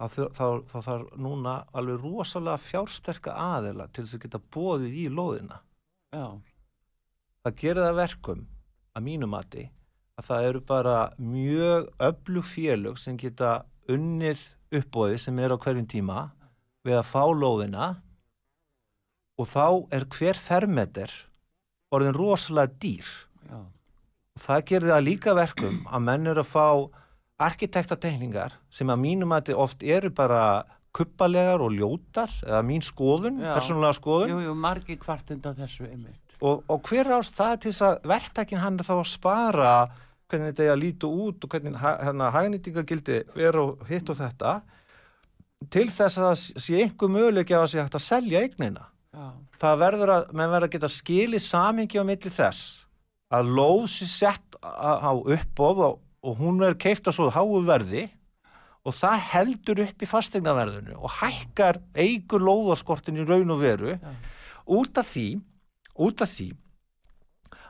þá 0.02 0.72
þarf 0.72 1.12
núna 1.20 1.58
alveg 1.78 2.06
rosalega 2.06 2.62
fjársterka 2.64 3.36
aðela 3.36 3.90
til 3.90 4.06
þess 4.06 4.18
að 4.18 4.24
geta 4.26 4.44
bóðið 4.56 4.98
í 5.04 5.06
lóðina 5.12 5.60
Já. 6.16 6.28
það 7.44 7.60
gerir 7.64 7.88
það 7.88 8.00
verkum 8.02 8.46
að 8.96 9.08
mínum 9.08 9.34
mati 9.36 9.68
að 10.20 10.30
það 10.30 10.48
eru 10.50 10.64
bara 10.72 10.96
mjög 11.18 11.92
öflug 12.10 12.48
félög 12.48 13.02
sem 13.02 13.20
geta 13.20 13.62
unnið 13.92 14.44
uppbóði 14.82 15.20
sem 15.20 15.40
er 15.44 15.56
á 15.56 15.58
hverjum 15.60 15.90
tíma 15.90 16.30
við 16.88 16.98
að 16.98 17.12
fá 17.12 17.24
lóðina 17.36 17.92
og 19.40 19.48
þá 19.50 19.66
er 19.96 20.08
hver 20.16 20.40
fermeter 20.40 21.14
orðin 21.92 22.16
rosalega 22.18 22.80
dýr 22.80 23.14
Já 23.52 23.62
það 24.42 24.66
gerði 24.72 24.94
það 24.94 25.08
líka 25.08 25.38
verkum 25.38 25.80
að 25.88 26.06
menn 26.10 26.32
eru 26.32 26.44
að 26.44 26.52
fá 26.52 26.68
arkitektatekningar 27.42 28.56
sem 28.74 28.92
að 28.92 29.02
mínum 29.02 29.34
að 29.34 29.46
þetta 29.46 29.64
oft 29.66 29.84
eru 29.86 30.12
bara 30.14 30.44
kuppalegar 30.96 31.64
og 31.64 31.74
ljótar 31.74 32.32
eða 32.44 32.62
mín 32.68 32.84
skoðun, 32.84 33.40
Já. 33.40 33.54
persónulega 33.56 33.98
skoðun 33.98 34.34
Jú, 34.34 34.40
jú, 34.50 34.56
margi 34.60 34.98
kvartund 35.00 35.46
á 35.48 35.52
þessu 35.56 35.88
og, 36.42 36.64
og 36.68 36.90
hver 36.90 37.12
ást 37.16 37.38
það 37.38 37.58
til 37.64 37.72
þess 37.72 37.86
að 37.88 38.08
verktakinn 38.12 38.62
hann 38.62 38.80
er 38.82 38.88
þá 38.88 38.96
að 38.98 39.10
spara 39.14 39.74
hvernig 40.32 40.52
þetta 40.52 40.66
er 40.66 40.74
að 40.74 40.84
lítu 40.84 41.12
út 41.12 41.46
og 41.46 41.54
hvernig 41.54 41.80
hérna 41.80 42.30
hagnýtingagildi 42.36 43.20
veru 43.36 43.66
hitt 43.90 44.12
og 44.12 44.20
þetta 44.20 44.54
til 45.72 45.88
þess 45.94 46.18
að 46.20 46.28
það 46.28 46.64
sé 46.66 46.84
einhver 46.84 47.14
möguleik 47.16 47.52
að 47.52 47.64
það 47.64 47.72
sé 47.74 47.82
hægt 47.82 48.00
að 48.00 48.08
selja 48.08 48.44
eignina 48.46 48.88
Já. 49.12 49.26
það 49.62 49.82
verður 49.86 50.14
að, 50.16 50.30
menn 50.32 50.54
verður 50.54 50.70
að 50.70 50.76
geta 50.76 50.92
skilið 50.92 51.46
samhengi 51.46 52.02
á 52.02 52.06
milli 52.08 52.32
þess 52.32 52.86
að 53.32 53.52
lóð 53.58 53.86
sér 53.94 54.12
sett 54.12 54.58
á 54.62 55.12
uppbóð 55.12 55.86
og, 55.88 56.02
og 56.22 56.42
hún 56.42 56.62
er 56.66 56.78
keift 56.80 57.08
á 57.08 57.12
svo 57.16 57.30
háu 57.34 57.62
verði 57.68 58.10
og 58.82 58.96
það 58.98 59.28
heldur 59.32 59.84
upp 59.86 60.02
í 60.02 60.10
fastegnaverðinu 60.10 60.98
og 60.98 61.14
hækkar 61.20 61.80
eigur 61.94 62.44
lóðaskortin 62.44 63.22
í 63.22 63.28
raun 63.28 63.54
og 63.54 63.62
veru 63.62 63.94
ja. 63.96 64.16
út 64.66 64.98
af 64.98 65.14
því 65.14 65.28
út 66.02 66.24
af 66.24 66.34
því 66.34 66.50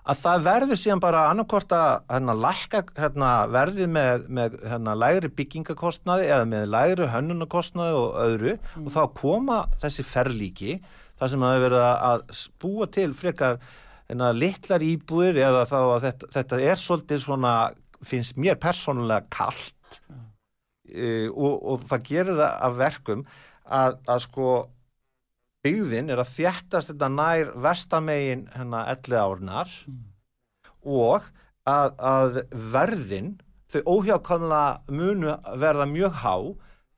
að 0.01 0.21
það 0.23 0.45
verður 0.47 0.79
síðan 0.81 1.03
bara 1.03 1.25
annarkort 1.29 1.73
að 1.77 1.91
hérna, 2.09 2.35
lækka 2.45 2.81
hérna, 2.97 3.33
verðið 3.53 3.91
með, 3.93 4.23
með 4.33 4.55
hérna, 4.71 4.95
lægri 4.97 5.29
byggingakostnaði 5.37 6.31
eða 6.31 6.47
með 6.49 6.65
lægri 6.73 7.09
hönnunakostnaði 7.11 7.99
og 7.99 8.17
öðru 8.23 8.55
mm. 8.57 8.87
og 8.87 8.95
þá 8.95 9.01
koma 9.19 9.59
þessi 9.83 10.07
ferlíki 10.07 10.79
þar 11.19 11.33
sem 11.33 11.45
að 11.45 11.53
við 11.53 11.65
verðum 11.67 12.07
að 12.09 12.25
búa 12.63 12.89
til 12.97 13.09
frekar 13.17 13.61
en 14.11 14.25
að 14.25 14.41
litlar 14.41 14.83
íbúir 14.85 15.39
eða 15.39 15.63
þá 15.69 15.77
að 15.79 16.03
þetta, 16.07 16.29
þetta 16.35 16.59
er 16.67 16.81
svolítið 16.81 17.23
svona, 17.23 17.53
finnst 18.07 18.37
mér 18.39 18.59
persónulega 18.61 19.27
kallt 19.33 19.99
mm. 20.09 20.21
uh, 20.95 21.27
og, 21.31 21.57
og 21.73 21.89
það 21.91 22.05
gerir 22.09 22.39
það 22.39 22.55
af 22.67 22.77
verkum 22.81 23.25
að, 23.71 23.99
að 24.11 24.23
sko 24.25 24.47
byggðin 25.61 26.09
er 26.09 26.23
að 26.23 26.33
þjættast 26.35 26.91
þetta 26.91 27.11
nær 27.13 27.53
vestamegin 27.67 28.47
hérna 28.55 28.87
11 28.95 29.21
árnar 29.21 29.77
mm. 29.85 30.01
og 30.89 31.29
að, 31.69 31.93
að 32.01 32.41
verðin 32.73 33.35
þau 33.71 33.81
óhjákvæmlega 33.95 34.97
munu 34.97 35.37
verða 35.61 35.87
mjög 35.87 36.17
há 36.23 36.35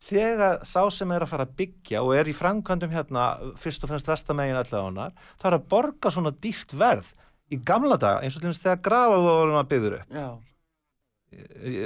þegar 0.03 0.61
sá 0.67 0.81
sem 0.91 1.11
er 1.15 1.23
að 1.25 1.31
fara 1.31 1.45
að 1.47 1.55
byggja 1.59 2.01
og 2.03 2.15
er 2.17 2.29
í 2.29 2.35
framkvæmdum 2.35 2.93
hérna 2.93 3.27
fyrst 3.61 3.83
og 3.85 3.91
fremst 3.91 4.09
vestamegin 4.09 4.59
allavega 4.59 5.11
það 5.41 5.49
er 5.49 5.57
að 5.57 5.67
borga 5.73 6.11
svona 6.13 6.33
dýrt 6.43 6.75
verð 6.79 7.13
í 7.53 7.59
gamla 7.65 7.99
daga 8.01 8.23
eins 8.23 8.35
og 8.35 8.41
til 8.41 8.49
dæmis 8.49 8.61
þegar 8.63 8.83
grafa 8.87 9.21
vorum 9.23 9.59
að 9.61 9.69
byggður 9.73 9.97
upp 9.99 10.17
Já. 10.17 10.27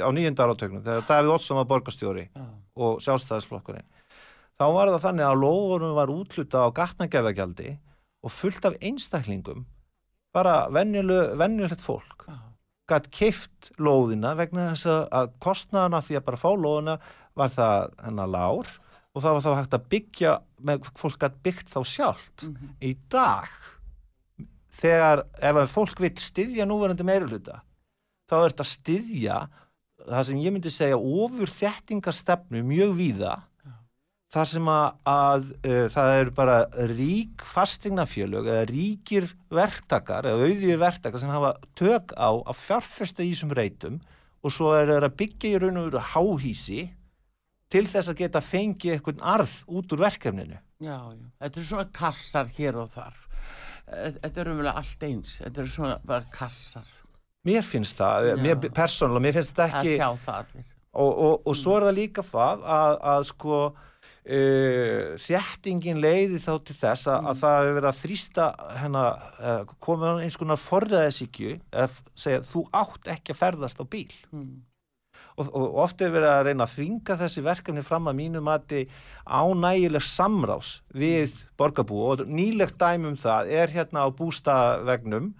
á 0.03 0.09
nýjunda 0.15 0.47
áratögnum 0.47 0.83
þegar 0.85 1.07
Davíð 1.11 1.33
Ótsson 1.35 1.59
var 1.61 1.69
borgastjóri 1.71 2.25
Já. 2.27 2.45
og 2.75 3.01
sjálfstæðisflokkurinn 3.05 3.87
þá 4.57 4.65
var 4.73 4.93
það 4.95 5.05
þannig 5.07 5.27
að 5.27 5.41
lóðurum 5.43 5.97
var 5.97 6.13
útluta 6.13 6.65
á 6.65 6.67
gatnagerðagjaldi 6.79 7.77
og 8.25 8.33
fullt 8.33 8.65
af 8.65 8.77
einstaklingum 8.81 9.65
bara 10.35 10.67
vennjulegt 10.73 11.83
fólk 11.85 12.27
gætt 12.87 13.09
kift 13.11 13.71
lóðina 13.83 14.33
vegna 14.39 14.71
þess 14.71 14.87
að 15.11 15.31
kostnaðana 15.43 15.99
því 16.05 16.19
að 16.19 16.27
bara 16.29 16.39
fá 16.39 16.49
lóðina 16.55 16.95
var 17.37 17.53
það 17.53 17.87
hennar 18.03 18.33
lár 18.33 18.73
og 19.13 19.23
það 19.23 19.37
var 19.37 19.45
þá 19.45 19.51
hægt 19.57 19.77
að 19.77 19.87
byggja 19.93 20.33
með 20.67 20.91
fólk 20.97 21.23
að 21.25 21.39
byggt 21.45 21.71
þá 21.73 21.79
sjálft 21.85 22.43
mm 22.45 22.55
-hmm. 22.55 22.73
í 22.81 22.91
dag. 23.09 23.47
Þegar 24.77 25.23
ef 25.41 25.55
að 25.63 25.71
fólk 25.73 26.01
vil 26.01 26.13
styðja 26.21 26.67
núverandi 26.69 27.05
meiruluta 27.07 27.61
þá 28.27 28.35
er 28.37 28.51
þetta 28.51 28.67
styðja 28.67 29.37
það 30.07 30.25
sem 30.29 30.41
ég 30.43 30.53
myndi 30.53 30.71
segja 30.71 30.97
ofur 30.97 31.51
þettingarstefnu 31.51 32.63
mjög 32.67 32.97
víða. 32.97 33.35
Þar 34.35 34.49
sem 34.51 34.67
að, 34.67 34.87
að 35.07 35.45
uh, 35.55 35.85
það 35.93 36.13
eru 36.19 36.33
bara 36.35 36.57
rík 36.91 37.43
fastegnafjölug 37.47 38.49
eða 38.51 38.65
ríkir 38.67 39.29
verktakar 39.55 40.27
eða 40.27 40.49
auðvír 40.49 40.81
verktakar 40.81 41.21
sem 41.21 41.31
hafa 41.31 41.53
tök 41.79 42.11
á 42.19 42.35
að 42.35 42.59
fjárfesta 42.65 43.23
í 43.23 43.31
þessum 43.31 43.55
reytum 43.55 44.01
og 44.43 44.53
svo 44.53 44.73
er 44.75 44.91
það 44.91 45.07
að 45.07 45.15
byggja 45.21 45.51
í 45.53 45.61
raun 45.63 45.79
og 45.79 45.87
veru 45.87 46.03
háhísi 46.11 46.81
til 47.71 47.83
þess 47.89 48.11
að 48.11 48.21
geta 48.21 48.41
fengið 48.43 48.95
eitthvað 48.95 49.23
arð 49.35 49.55
út 49.67 49.95
úr 49.95 50.03
verkefninu. 50.05 50.59
Já, 50.83 50.97
já, 51.11 51.25
þetta 51.41 51.61
er 51.61 51.67
svona 51.71 51.87
kassar 51.97 52.53
hér 52.57 52.79
og 52.83 52.93
þar. 52.93 53.19
Þetta 53.87 54.41
er 54.43 54.49
umvel 54.51 54.71
allt 54.71 55.03
eins, 55.07 55.37
þetta 55.41 55.63
er 55.63 55.69
svona 55.71 55.99
bara 56.05 56.27
kassar. 56.33 56.87
Mér 57.47 57.63
finnst 57.63 57.99
það, 57.99 58.33
mér, 58.43 58.57
persónulega, 58.75 59.23
mér 59.23 59.37
finnst 59.37 59.53
þetta 59.55 59.67
ekki... 59.67 59.93
Það 59.93 60.01
sjá 60.01 60.25
það 60.25 60.39
allir. 60.41 60.71
og, 60.91 61.11
og, 61.11 61.35
og 61.47 61.55
svo 61.55 61.75
er 61.77 61.85
það 61.87 61.99
líka 62.01 62.25
það 62.27 62.65
að, 62.77 62.95
að 63.13 63.27
sko 63.29 63.59
uh, 64.27 65.13
þjættingin 65.23 66.01
leiði 66.03 66.41
þá 66.43 66.51
til 66.67 66.77
þess 66.81 67.09
að, 67.11 67.29
að 67.31 67.43
það 67.43 67.59
hefur 67.59 67.77
verið 67.77 67.89
að 67.91 68.01
þrýsta 68.01 68.47
hennar, 68.81 69.27
uh, 69.39 69.75
komið 69.87 70.23
eins 70.25 70.39
konar 70.41 70.63
forðaðisíkju 70.65 71.53
að 71.83 72.01
segja 72.17 72.43
þú 72.51 72.65
átt 72.81 73.11
ekki 73.15 73.35
að 73.35 73.41
ferðast 73.45 73.79
á 73.79 73.85
bíl 73.87 74.09
mm. 74.31 74.51
Og, 75.37 75.49
og 75.53 75.79
oft 75.83 76.01
hefur 76.01 76.17
verið 76.17 76.31
að 76.31 76.43
reyna 76.47 76.65
að 76.65 76.73
þvinga 76.75 77.17
þessi 77.21 77.43
verkefni 77.45 77.83
fram 77.85 78.09
að 78.09 78.17
mínu 78.19 78.41
mati 78.45 78.83
ánægileg 79.25 80.05
samrás 80.05 80.77
við 80.97 81.35
borgarbú 81.59 82.01
og 82.11 82.25
nýlegt 82.25 82.79
dæmum 82.81 83.17
það 83.19 83.53
er 83.61 83.73
hérna 83.73 84.07
á 84.07 84.07
bústavegnum 84.17 85.31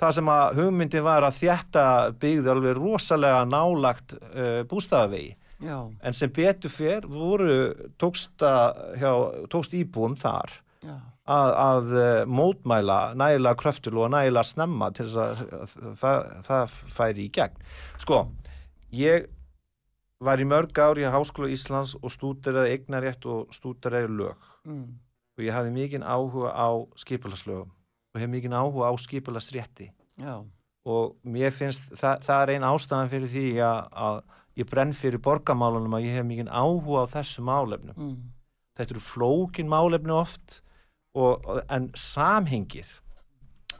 það 0.00 0.14
sem 0.18 0.30
að 0.32 0.60
hugmyndin 0.60 1.06
var 1.06 1.26
að 1.26 1.40
þjætta 1.40 1.86
byggði 2.20 2.52
alveg 2.52 2.78
rosalega 2.78 3.42
nálagt 3.48 4.16
uh, 4.18 4.62
bústafavegi 4.68 5.34
Já. 5.62 5.78
en 5.88 6.12
sem 6.16 6.32
betur 6.36 6.72
fyrr 6.72 7.06
voru 7.08 7.52
tóksta 7.96 8.50
hjá, 9.00 9.12
tókst 9.48 9.76
íbúum 9.78 10.18
þar 10.20 10.52
að, 11.26 11.52
að 11.54 11.94
uh, 11.94 12.24
mótmæla 12.28 12.98
nægilega 13.18 13.58
kröftul 13.62 14.02
og 14.02 14.10
nægilega 14.12 14.44
snemma 14.46 14.90
til 14.94 15.06
þess 15.08 15.46
að 15.46 15.96
það, 16.02 16.28
það 16.46 16.76
færi 16.98 17.24
í 17.24 17.32
gegn. 17.34 17.64
Sko, 18.04 18.20
ég 18.94 19.26
var 20.20 20.40
í 20.40 20.46
mörg 20.48 20.78
ári 20.80 21.04
í 21.04 21.12
Háskóla 21.12 21.50
Íslands 21.52 21.94
og 22.00 22.12
stúderaði 22.12 22.76
eignarétt 22.76 23.26
og 23.28 23.52
stúderaði 23.54 24.12
lög 24.16 24.46
mm. 24.64 24.86
og 25.36 25.44
ég 25.44 25.52
hafði 25.52 25.74
mikið 25.76 26.06
áhuga 26.06 26.52
á 26.56 26.68
skipulagslögum 26.96 27.72
og 28.14 28.22
hef 28.22 28.30
mikið 28.32 28.56
áhuga 28.56 28.88
á 28.88 28.92
skipulasrétti 28.96 29.90
og 30.86 31.16
mér 31.26 31.52
finnst 31.52 31.84
það, 31.92 32.22
það 32.24 32.42
er 32.42 32.52
einn 32.54 32.68
ástæðan 32.70 33.12
fyrir 33.12 33.32
því 33.34 33.46
að, 33.66 33.80
að 33.92 34.20
ég 34.56 34.70
brenn 34.70 34.94
fyrir 34.96 35.20
borgamálunum 35.20 35.98
að 35.98 36.06
ég 36.08 36.16
hef 36.16 36.28
mikið 36.28 36.48
áhuga 36.48 37.04
á 37.04 37.12
þessu 37.18 37.44
málefnum 37.44 37.96
mm. 37.96 38.16
þetta 38.78 38.96
eru 38.96 39.04
flókin 39.04 39.68
málefni 39.68 40.16
oft 40.16 40.62
og, 41.16 41.44
en 41.68 41.90
samhengið 41.92 42.88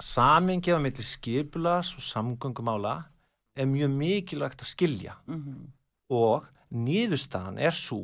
samhengið 0.03 0.77
á 0.77 0.81
milli 0.85 1.07
skipulas 1.07 1.94
og 1.96 2.05
samgöngumála 2.05 2.99
er 3.57 3.68
mjög 3.70 3.96
mikilvægt 3.96 4.61
að 4.61 4.72
skilja 4.75 5.16
mm 5.25 5.40
-hmm. 5.40 5.64
Og 6.12 6.46
nýðustan 6.70 7.58
er 7.58 7.74
svo 7.74 8.02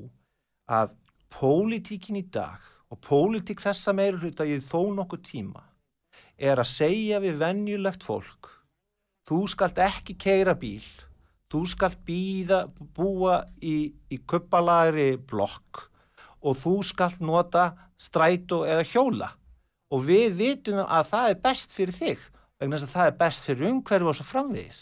að 0.71 0.95
pólitíkin 1.33 2.21
í 2.21 2.25
dag 2.33 2.63
og 2.93 3.01
pólitík 3.05 3.63
þessa 3.63 3.95
meira 3.97 4.21
hluta 4.21 4.47
ég 4.49 4.65
þó 4.67 4.93
nokkuð 4.95 5.23
tíma 5.29 5.65
er 6.37 6.59
að 6.59 6.73
segja 6.73 7.23
við 7.23 7.39
vennjulegt 7.43 8.05
fólk 8.07 8.51
þú 9.29 9.45
skalt 9.51 9.79
ekki 9.83 10.19
keira 10.19 10.55
bíl 10.59 10.85
þú 11.53 11.63
skalt 11.69 12.01
býða, 12.09 12.65
búa 12.97 13.43
í, 13.61 13.93
í 14.09 14.19
kuppalagri 14.29 15.17
blokk 15.17 15.87
og 16.43 16.59
þú 16.59 16.75
skalt 16.87 17.21
nota 17.23 17.73
strætó 18.01 18.63
eða 18.67 18.87
hjóla. 18.89 19.31
Og 19.93 20.07
við 20.09 20.39
vitum 20.39 20.81
að 20.83 21.11
það 21.11 21.33
er 21.33 21.43
best 21.45 21.75
fyrir 21.77 21.97
þig 21.97 22.23
vegna 22.63 22.79
þess 22.79 22.89
að 22.89 22.95
það 22.95 23.11
er 23.11 23.19
best 23.21 23.49
fyrir 23.49 23.69
umhverfu 23.69 24.09
og 24.09 24.17
svo 24.17 24.27
framvegis. 24.27 24.81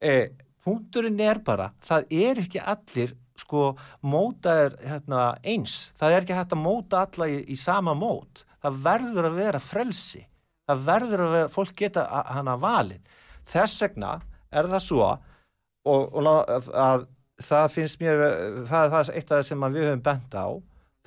Eh, 0.00 0.30
punkturinn 0.64 1.20
er 1.24 1.40
bara, 1.44 1.70
það 1.86 2.14
er 2.14 2.40
ekki 2.44 2.62
allir 2.62 3.14
sko 3.40 3.70
mótaður 4.04 4.76
hérna, 4.84 5.20
eins, 5.46 5.92
það 5.98 6.16
er 6.16 6.24
ekki 6.24 6.36
hægt 6.36 6.56
að 6.56 6.64
móta 6.64 7.04
alla 7.06 7.28
í, 7.30 7.38
í 7.48 7.56
sama 7.58 7.94
mót. 7.96 8.44
Það 8.60 8.82
verður 8.84 9.30
að 9.30 9.38
vera 9.40 9.60
frelsi. 9.64 10.26
Það 10.68 10.82
verður 10.90 11.24
að 11.24 11.32
vera, 11.36 11.52
fólk 11.54 11.72
geta 11.78 12.04
hana 12.28 12.56
valið. 12.60 13.14
Þess 13.50 13.80
vegna 13.82 14.18
er 14.52 14.68
það 14.70 14.84
svo 14.84 15.06
og, 15.08 16.02
og 16.12 16.28
að, 16.28 16.68
að 16.76 17.06
það 17.40 17.70
finnst 17.76 18.02
mér 18.02 18.20
það 18.68 18.82
er 18.82 18.92
það 18.92 19.14
eitt 19.14 19.30
af 19.30 19.38
það 19.38 19.46
sem 19.48 19.64
við 19.66 19.88
höfum 19.88 20.04
bent 20.10 20.36
á. 20.36 20.48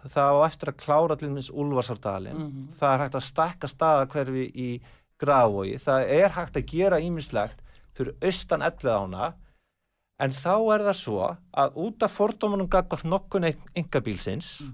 Það 0.04 0.36
á 0.36 0.38
eftir 0.50 0.72
að 0.74 0.80
klára 0.82 1.16
til 1.16 1.30
minns 1.32 1.52
Úlfarsárdalinn 1.54 2.36
mm 2.36 2.48
-hmm. 2.50 2.66
það 2.80 2.94
er 2.94 3.02
hægt 3.04 3.16
að 3.16 3.28
stakka 3.30 3.68
staða 3.68 4.08
hverfi 4.12 4.50
í 4.52 4.70
grávogi, 5.22 5.78
það 5.80 6.10
er 6.10 6.30
hægt 6.36 6.58
að 6.58 6.68
gera 6.68 7.00
ímislegt 7.00 7.62
fyrir 7.96 8.16
austan 8.20 8.66
ellið 8.66 8.92
ána 8.92 9.34
en 10.22 10.38
þá 10.38 10.54
er 10.76 10.86
það 10.90 11.00
svo 11.00 11.34
að 11.64 11.82
út 11.88 12.06
af 12.06 12.16
fordómanum 12.20 12.70
gaggar 12.70 13.04
nokkun 13.08 13.50
enga 13.50 14.04
bílsins 14.06 14.60
mm. 14.62 14.74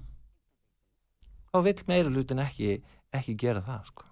þá 1.53 1.57
vil 1.69 1.79
meira 1.87 2.13
lutin 2.13 2.43
ekki, 2.43 2.79
ekki 3.15 3.37
gera 3.39 3.63
það 3.65 3.91
sko 3.91 4.09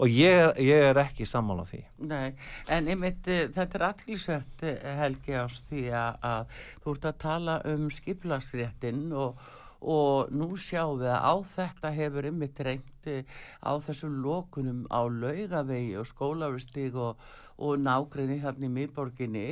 og 0.00 0.08
ég 0.08 0.32
er, 0.32 0.52
ég 0.64 0.86
er 0.90 1.00
ekki 1.02 1.26
sammála 1.28 1.66
því 1.68 1.80
Nei, 2.08 2.32
en 2.72 2.88
einmitt 2.90 3.28
eh, 3.28 3.48
þetta 3.52 3.78
er 3.78 3.86
aðlýsvert 3.90 4.64
eh, 4.68 4.86
Helgi 5.00 5.36
ást 5.36 5.66
því 5.68 5.88
að, 5.92 6.20
að 6.30 6.54
þú 6.84 6.94
ert 6.94 7.08
að 7.10 7.18
tala 7.24 7.56
um 7.68 7.90
skiplagsréttin 7.92 9.02
og, 9.12 9.44
og 9.80 10.32
nú 10.32 10.54
sjáum 10.60 11.02
við 11.02 11.12
að 11.12 11.20
á 11.20 11.34
þetta 11.52 11.92
hefur 11.98 12.30
einmitt 12.30 12.64
reyndi 12.64 13.18
eh, 13.20 13.36
á 13.60 13.72
þessum 13.84 14.18
lókunum 14.24 14.86
á 14.88 15.04
laugavegi 15.04 15.94
og 16.00 16.08
skólavistík 16.08 16.96
og, 16.96 17.20
og 17.60 17.76
nágrinni 17.84 18.40
þarna 18.40 18.70
í 18.70 18.74
miðborginni 18.78 19.46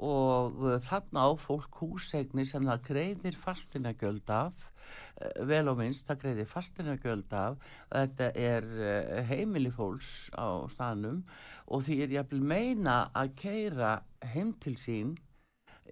og 0.00 0.62
þarna 0.86 1.28
á 1.28 1.30
fólk 1.40 1.82
húsegni 1.82 2.46
sem 2.48 2.64
það 2.66 2.84
greiðir 2.88 3.36
fastina 3.36 3.92
göld 4.00 4.30
af 4.32 4.70
Eh, 5.20 5.46
vel 5.46 5.68
og 5.70 5.78
minnst, 5.80 6.06
það 6.08 6.22
greiði 6.24 6.46
fastina 6.48 6.96
göld 7.00 7.34
af, 7.36 7.58
þetta 7.92 8.28
er 8.40 8.68
eh, 8.90 9.18
heimili 9.28 9.72
fólks 9.74 10.30
á 10.32 10.64
staðnum 10.72 11.22
og 11.70 11.84
því 11.86 11.98
er 12.04 12.14
ég 12.16 12.24
að 12.24 12.46
meina 12.52 13.00
að 13.16 13.34
keira 13.42 13.90
heim 14.32 14.54
til 14.62 14.76
sín 14.80 15.16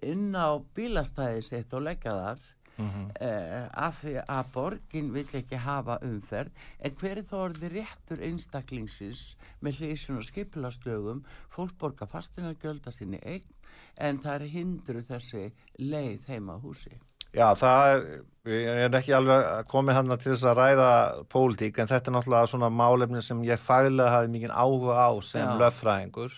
inn 0.05 0.31
á 0.33 0.57
bílastæði 0.75 1.43
sitt 1.45 1.75
og 1.75 1.85
leggja 1.85 2.15
þar 2.17 2.47
mm 2.79 2.89
-hmm. 2.89 3.11
eh, 3.21 3.67
af 3.73 4.03
því 4.03 4.15
að 4.27 4.51
borgin 4.53 5.13
vill 5.13 5.27
ekki 5.33 5.55
hafa 5.55 5.99
umferð 6.01 6.51
en 6.79 6.95
hver 7.01 7.17
er 7.17 7.23
þá 7.31 7.35
orðið 7.35 7.73
réttur 7.73 8.23
einstaklingsins 8.23 9.37
með 9.61 9.79
hlýsun 9.79 10.17
og 10.17 10.23
skipilastögum 10.23 11.23
fólk 11.49 11.77
borga 11.79 12.05
fastina 12.05 12.53
gölda 12.53 12.91
sinni 12.91 13.19
eign 13.25 13.53
en 13.97 14.19
það 14.19 14.33
er 14.33 14.53
hindru 14.55 15.01
þessi 15.01 15.51
leið 15.77 16.27
heima 16.27 16.55
á 16.55 16.63
húsi. 16.63 16.91
Já, 17.33 17.53
það 17.53 17.91
er, 17.93 18.05
ég 18.49 18.83
er 18.87 18.95
ekki 18.97 19.13
alveg 19.13 19.67
komið 19.69 19.97
hann 19.99 20.13
til 20.17 20.31
þess 20.31 20.45
að 20.49 20.57
ræða 20.57 20.91
pólitík 21.29 21.77
en 21.77 21.87
þetta 21.91 22.09
er 22.09 22.15
náttúrulega 22.15 22.49
svona 22.49 22.69
málefni 22.69 23.21
sem 23.21 23.43
ég 23.45 23.61
fælega 23.61 24.09
hafi 24.09 24.31
mikið 24.33 24.55
áhuga 24.55 24.95
á 24.97 25.09
sem 25.21 25.51
löffræðingur 25.61 26.33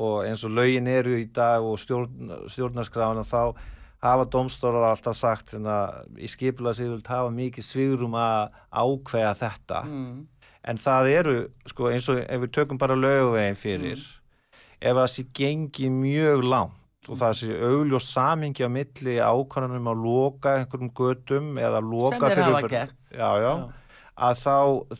og 0.00 0.24
eins 0.24 0.44
og 0.44 0.54
lögin 0.56 0.88
eru 0.88 1.18
í 1.20 1.26
dag 1.34 1.60
og 1.66 1.76
stjórn, 1.82 2.32
stjórnarskrána 2.48 3.26
þá 3.28 3.42
hafa 4.00 4.26
domstólar 4.32 4.90
alltaf 4.90 5.16
sagt 5.18 5.54
hérna, 5.54 5.76
í 6.16 6.28
vilt 6.28 7.10
hafa 7.10 7.30
mikið 7.34 7.66
svigurum 7.66 8.16
að 8.16 8.50
ákveða 8.72 9.34
þetta 9.42 9.82
mm. 9.84 10.18
en 10.72 10.80
það 10.80 11.10
eru, 11.12 11.36
sko 11.68 11.90
eins 11.92 12.08
og 12.08 12.22
ef 12.24 12.44
við 12.44 12.52
tökum 12.56 12.80
bara 12.80 12.96
lögveginn 12.96 13.58
fyrir 13.60 13.98
mm. 13.98 14.60
ef 14.80 15.00
það 15.00 15.10
sé 15.14 15.26
gengið 15.36 15.98
mjög 15.98 16.46
langt 16.48 17.10
og 17.10 17.18
það 17.20 17.36
sé 17.40 17.58
augljós 17.64 18.08
samingi 18.12 18.64
á 18.64 18.70
milli 18.72 19.18
ákvæmum 19.20 19.92
að 19.92 20.02
loka 20.06 20.56
einhverjum 20.58 20.92
gödum 20.96 21.52
eða 21.60 21.80
loka 21.84 22.28
sem 22.28 22.38
er 22.38 22.44
hafa 22.44 22.72
gert 22.72 22.96
já, 23.10 23.30
já, 23.40 23.52
að 24.20 24.40
þá, 24.42 24.56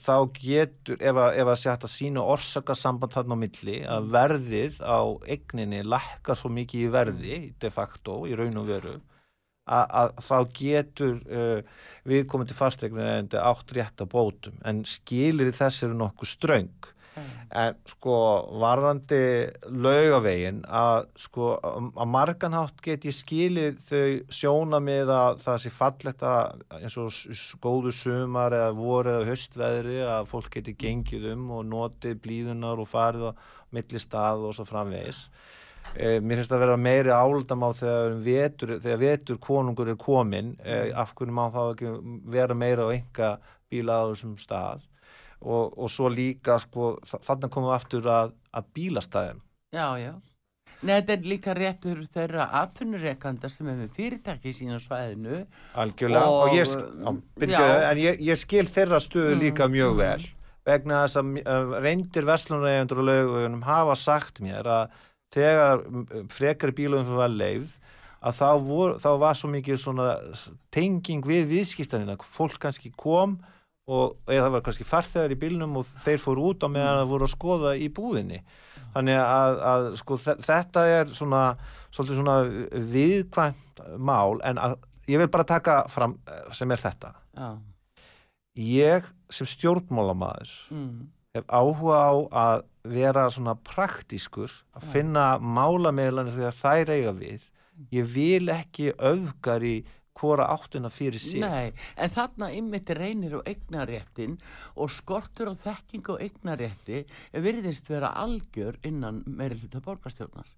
þá 0.06 0.16
getur 0.38 0.98
ef 1.00 1.20
að, 1.20 1.34
ef 1.42 1.50
að 1.52 1.58
sé 1.60 1.70
hægt 1.70 1.86
að 1.86 1.92
sína 1.92 2.24
orsakasamband 2.34 3.14
þarna 3.14 3.36
á 3.36 3.42
milli 3.42 3.76
að 3.84 4.06
mm. 4.06 4.10
verðið 4.16 4.80
á 4.80 5.00
egninni 5.36 5.82
lækkar 5.84 6.40
svo 6.40 6.50
mikið 6.56 6.86
í 6.86 6.92
verði 6.94 7.36
mm. 7.36 7.48
de 7.60 7.72
facto 7.74 8.20
í 8.30 8.36
raun 8.38 8.60
og 8.62 8.70
veru 8.70 8.94
að, 9.70 9.84
að 10.00 10.14
þá 10.26 10.36
getur 10.56 11.18
uh, 11.28 11.82
viðkomandi 12.08 12.56
fastegnir 12.56 13.36
átt 13.42 13.76
rétt 13.76 14.02
að 14.02 14.12
bótum 14.14 14.56
en 14.66 14.82
skilir 14.88 15.52
þess 15.56 15.84
eru 15.86 15.98
nokkuð 16.00 16.32
ströng 16.34 16.90
en 17.18 17.76
sko 17.88 18.16
varðandi 18.62 19.20
laugavegin 19.66 20.60
að 20.66 21.08
sko 21.18 21.52
að 21.60 22.10
marganhátt 22.12 22.82
get 22.84 23.06
ég 23.08 23.16
skilið 23.16 23.80
þau 23.88 24.34
sjóna 24.40 24.80
með 24.84 25.12
að 25.14 25.40
það 25.44 25.62
sé 25.64 25.72
fallegt 25.74 26.24
að 26.26 26.64
eins 26.78 26.98
og 27.00 27.20
góðu 27.64 27.94
sumar 27.96 28.54
eða 28.56 28.74
voru 28.78 29.16
eða 29.16 29.30
höstveðri 29.30 30.02
að 30.06 30.28
fólk 30.30 30.50
geti 30.56 30.76
gengið 30.78 31.32
um 31.34 31.48
og 31.58 31.64
notið 31.70 32.20
blíðunar 32.24 32.82
og 32.82 32.90
farið 32.90 33.30
á 33.30 33.32
milli 33.74 34.02
stað 34.02 34.46
og 34.48 34.54
svo 34.56 34.66
framvegis. 34.66 35.24
E, 35.94 36.18
mér 36.22 36.40
finnst 36.40 36.50
það 36.50 36.58
að 36.58 36.64
vera 36.66 36.78
meiri 36.78 37.12
áldamál 37.14 37.72
þegar 37.78 38.18
vetur, 38.22 38.76
þegar 38.82 39.00
vetur 39.00 39.40
konungur 39.42 39.90
er 39.90 39.98
komin 39.98 40.52
e, 40.62 40.92
af 40.94 41.14
hvernig 41.18 41.34
má 41.34 41.48
þá 41.54 41.62
ekki 41.64 41.94
vera 42.30 42.54
meira 42.58 42.86
á 42.86 42.94
enga 42.94 43.30
bíla 43.70 44.02
á 44.02 44.10
þessum 44.12 44.36
stað 44.38 44.86
og, 45.40 45.76
og 45.78 45.92
svo 45.92 46.10
líka 46.12 46.58
sko, 46.62 46.96
þannig 47.26 47.52
komum 47.52 47.70
við 47.70 47.76
aftur 47.76 48.10
að, 48.12 48.34
að 48.56 48.74
bílastæðum. 48.76 49.40
Já, 49.74 49.86
já. 50.00 50.12
Nei, 50.80 50.94
þetta 50.94 51.12
er 51.12 51.26
líka 51.28 51.54
réttur 51.56 51.98
þeirra 52.08 52.46
atvinnureikanda 52.62 53.50
sem 53.52 53.68
hefur 53.68 53.90
fyrirtæki 53.98 54.48
í 54.48 54.56
sína 54.56 54.78
svæðinu. 54.80 55.42
Algjörlega, 55.80 56.28
og, 56.32 56.44
og 56.46 56.56
ég, 56.56 56.72
á, 57.04 57.10
byrju, 57.42 57.64
en 57.90 58.00
ég, 58.00 58.22
ég 58.30 58.40
skil 58.40 58.64
þeirra 58.70 59.00
stöðu 59.04 59.34
mm, 59.34 59.42
líka 59.42 59.68
mjög 59.68 59.92
mm. 59.92 60.00
vel. 60.00 60.24
Vegna 60.70 61.02
þess 61.04 61.20
að 61.20 61.76
reyndir 61.84 62.28
verslunarlegendur 62.28 63.02
og 63.02 63.08
lögum 63.10 63.60
hafa 63.66 63.96
sagt 64.00 64.40
mér 64.44 64.68
að 64.72 64.96
þegar 65.34 65.84
frekar 66.32 66.72
bílum 66.76 67.04
fyrir 67.08 67.26
að 67.26 67.38
leið 67.42 67.68
að 68.20 68.40
þá, 68.40 68.48
vor, 68.64 68.96
þá 69.00 69.10
var 69.20 69.38
svo 69.38 69.52
mikið 69.52 69.80
svona 69.80 70.08
tenging 70.74 71.24
við 71.28 71.46
viðskiptanina. 71.54 72.16
Fólk 72.36 72.58
kannski 72.62 72.92
kom 72.96 73.38
og 73.90 74.30
eða 74.30 74.46
það 74.46 74.54
var 74.54 74.64
kannski 74.66 74.86
farþegar 74.86 75.34
í 75.34 75.38
bílnum 75.40 75.78
og 75.80 75.88
þeir 76.04 76.20
fór 76.22 76.40
út 76.42 76.66
á 76.66 76.68
meðan 76.70 77.00
það 77.00 77.12
voru 77.12 77.26
að 77.26 77.32
skoða 77.34 77.72
í 77.78 77.88
búðinni. 77.94 78.40
Þannig 78.94 79.20
að, 79.22 79.60
að 79.70 79.88
sko, 80.00 80.18
þetta 80.18 80.84
er 80.90 81.12
svona, 81.14 81.42
svona 81.94 82.36
viðkvæmt 82.90 83.84
mál 84.02 84.40
en 84.46 84.60
að, 84.62 84.76
ég 85.10 85.22
vil 85.22 85.30
bara 85.30 85.46
taka 85.46 85.84
fram 85.92 86.18
eh, 86.26 86.42
sem 86.56 86.70
er 86.70 86.82
þetta. 86.82 87.14
Já. 87.38 87.50
ég 88.60 89.06
sem 89.30 89.46
stjórnmálamæður 89.46 90.50
mm. 90.74 90.96
hef 91.38 91.44
áhuga 91.46 92.00
á 92.02 92.12
að 92.42 92.64
vera 92.90 93.28
svona 93.30 93.54
praktískur 93.54 94.50
að 94.74 94.88
finna 94.94 95.24
málameðlanir 95.38 96.34
þegar 96.34 96.58
þær 96.58 96.92
eiga 96.96 97.14
við. 97.16 97.46
Ég 97.94 98.10
vil 98.12 98.50
ekki 98.52 98.90
öfgar 98.98 99.64
í 99.64 99.76
hvora 100.20 100.46
áttuna 100.52 100.90
fyrir 100.92 101.20
sig. 101.20 101.40
Nei, 101.40 101.72
en 101.96 102.12
þarna 102.12 102.50
ymmit 102.56 102.92
reynir 102.96 103.38
og 103.40 103.48
eignaréttin 103.48 104.38
og 104.76 104.92
skortur 104.92 105.52
og 105.54 105.60
þekking 105.64 106.12
og 106.12 106.24
eignarétti 106.24 107.04
virðist 107.32 107.90
vera 107.90 108.14
algjör 108.20 108.78
innan 108.86 109.24
meiri 109.26 109.58
hluta 109.60 109.82
borgarstjórnar 109.84 110.48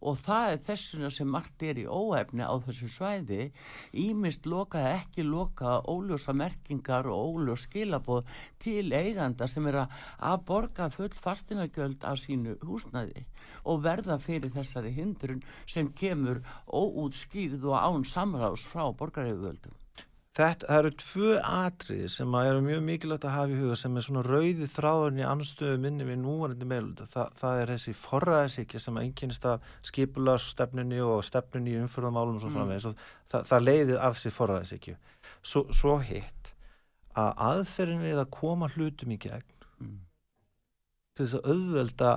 og 0.00 0.18
það 0.20 0.52
er 0.52 0.60
þessuna 0.66 1.10
sem 1.14 1.30
margt 1.30 1.62
er 1.62 1.80
í 1.80 1.86
óefni 1.86 2.44
á 2.44 2.54
þessu 2.66 2.88
svæði. 2.92 3.50
Ímist 3.92 4.46
loka 4.46 4.80
eða 4.82 4.96
ekki 5.00 5.24
loka 5.26 5.78
óljósa 5.88 6.34
merkingar 6.36 7.08
og 7.12 7.38
óljós 7.38 7.66
skilaboð 7.66 8.28
til 8.62 8.92
eiganda 8.92 9.48
sem 9.48 9.66
er 9.70 9.82
að 9.86 10.44
borga 10.50 10.90
full 10.90 11.14
fastinagjöld 11.22 12.04
af 12.04 12.20
sínu 12.22 12.58
húsnæði 12.66 13.24
og 13.64 13.82
verða 13.86 14.18
fyrir 14.22 14.52
þessari 14.54 14.92
hindrun 14.96 15.42
sem 15.66 15.90
kemur 15.96 16.42
óútskýrð 16.66 17.66
og 17.72 17.80
án 17.80 18.06
samráðs 18.06 18.68
frá 18.70 18.86
borgaræðuvöldum 19.00 19.85
Þetta 20.36 20.68
eru 20.76 20.90
tvö 21.00 21.36
atrið 21.40 22.08
sem 22.12 22.34
eru 22.36 22.60
mjög 22.64 22.82
mikilvægt 22.84 23.24
að 23.24 23.32
hafa 23.32 23.54
í 23.54 23.60
huga 23.60 23.76
sem 23.80 23.94
er 23.96 24.04
svona 24.04 24.24
rauði 24.26 24.66
þráðurinn 24.68 25.22
í 25.22 25.24
anstöðu 25.24 25.78
minni 25.80 26.04
við 26.04 26.18
núvarandi 26.20 26.68
meðlunda. 26.68 27.06
Þa, 27.14 27.24
það 27.40 27.60
er 27.60 27.72
þessi 27.72 27.94
forræðisíkja 28.02 28.82
sem 28.84 28.98
einkynist 29.00 29.46
af 29.48 29.70
skipularsstefnunni 29.88 31.00
og 31.06 31.24
stefnunni 31.24 31.72
í 31.72 31.80
umfyrðamálum 31.80 32.36
og 32.36 32.44
svo 32.44 32.50
mm. 32.50 32.58
framvegis 32.58 32.88
og 32.90 33.00
það, 33.32 33.48
það 33.52 33.64
leiðir 33.64 34.02
af 34.04 34.18
þessi 34.18 34.34
forræðisíkju. 34.36 34.98
Svo, 35.40 35.64
svo 35.80 35.96
hitt 36.04 36.52
að 37.16 37.32
aðferðin 37.48 38.04
við 38.04 38.20
að 38.20 38.32
koma 38.36 38.68
hlutum 38.76 39.16
í 39.16 39.20
gegn 39.24 39.50
mm. 39.80 39.98
til 41.16 41.24
þess 41.24 41.40
að 41.40 41.50
auðvelda 41.54 42.14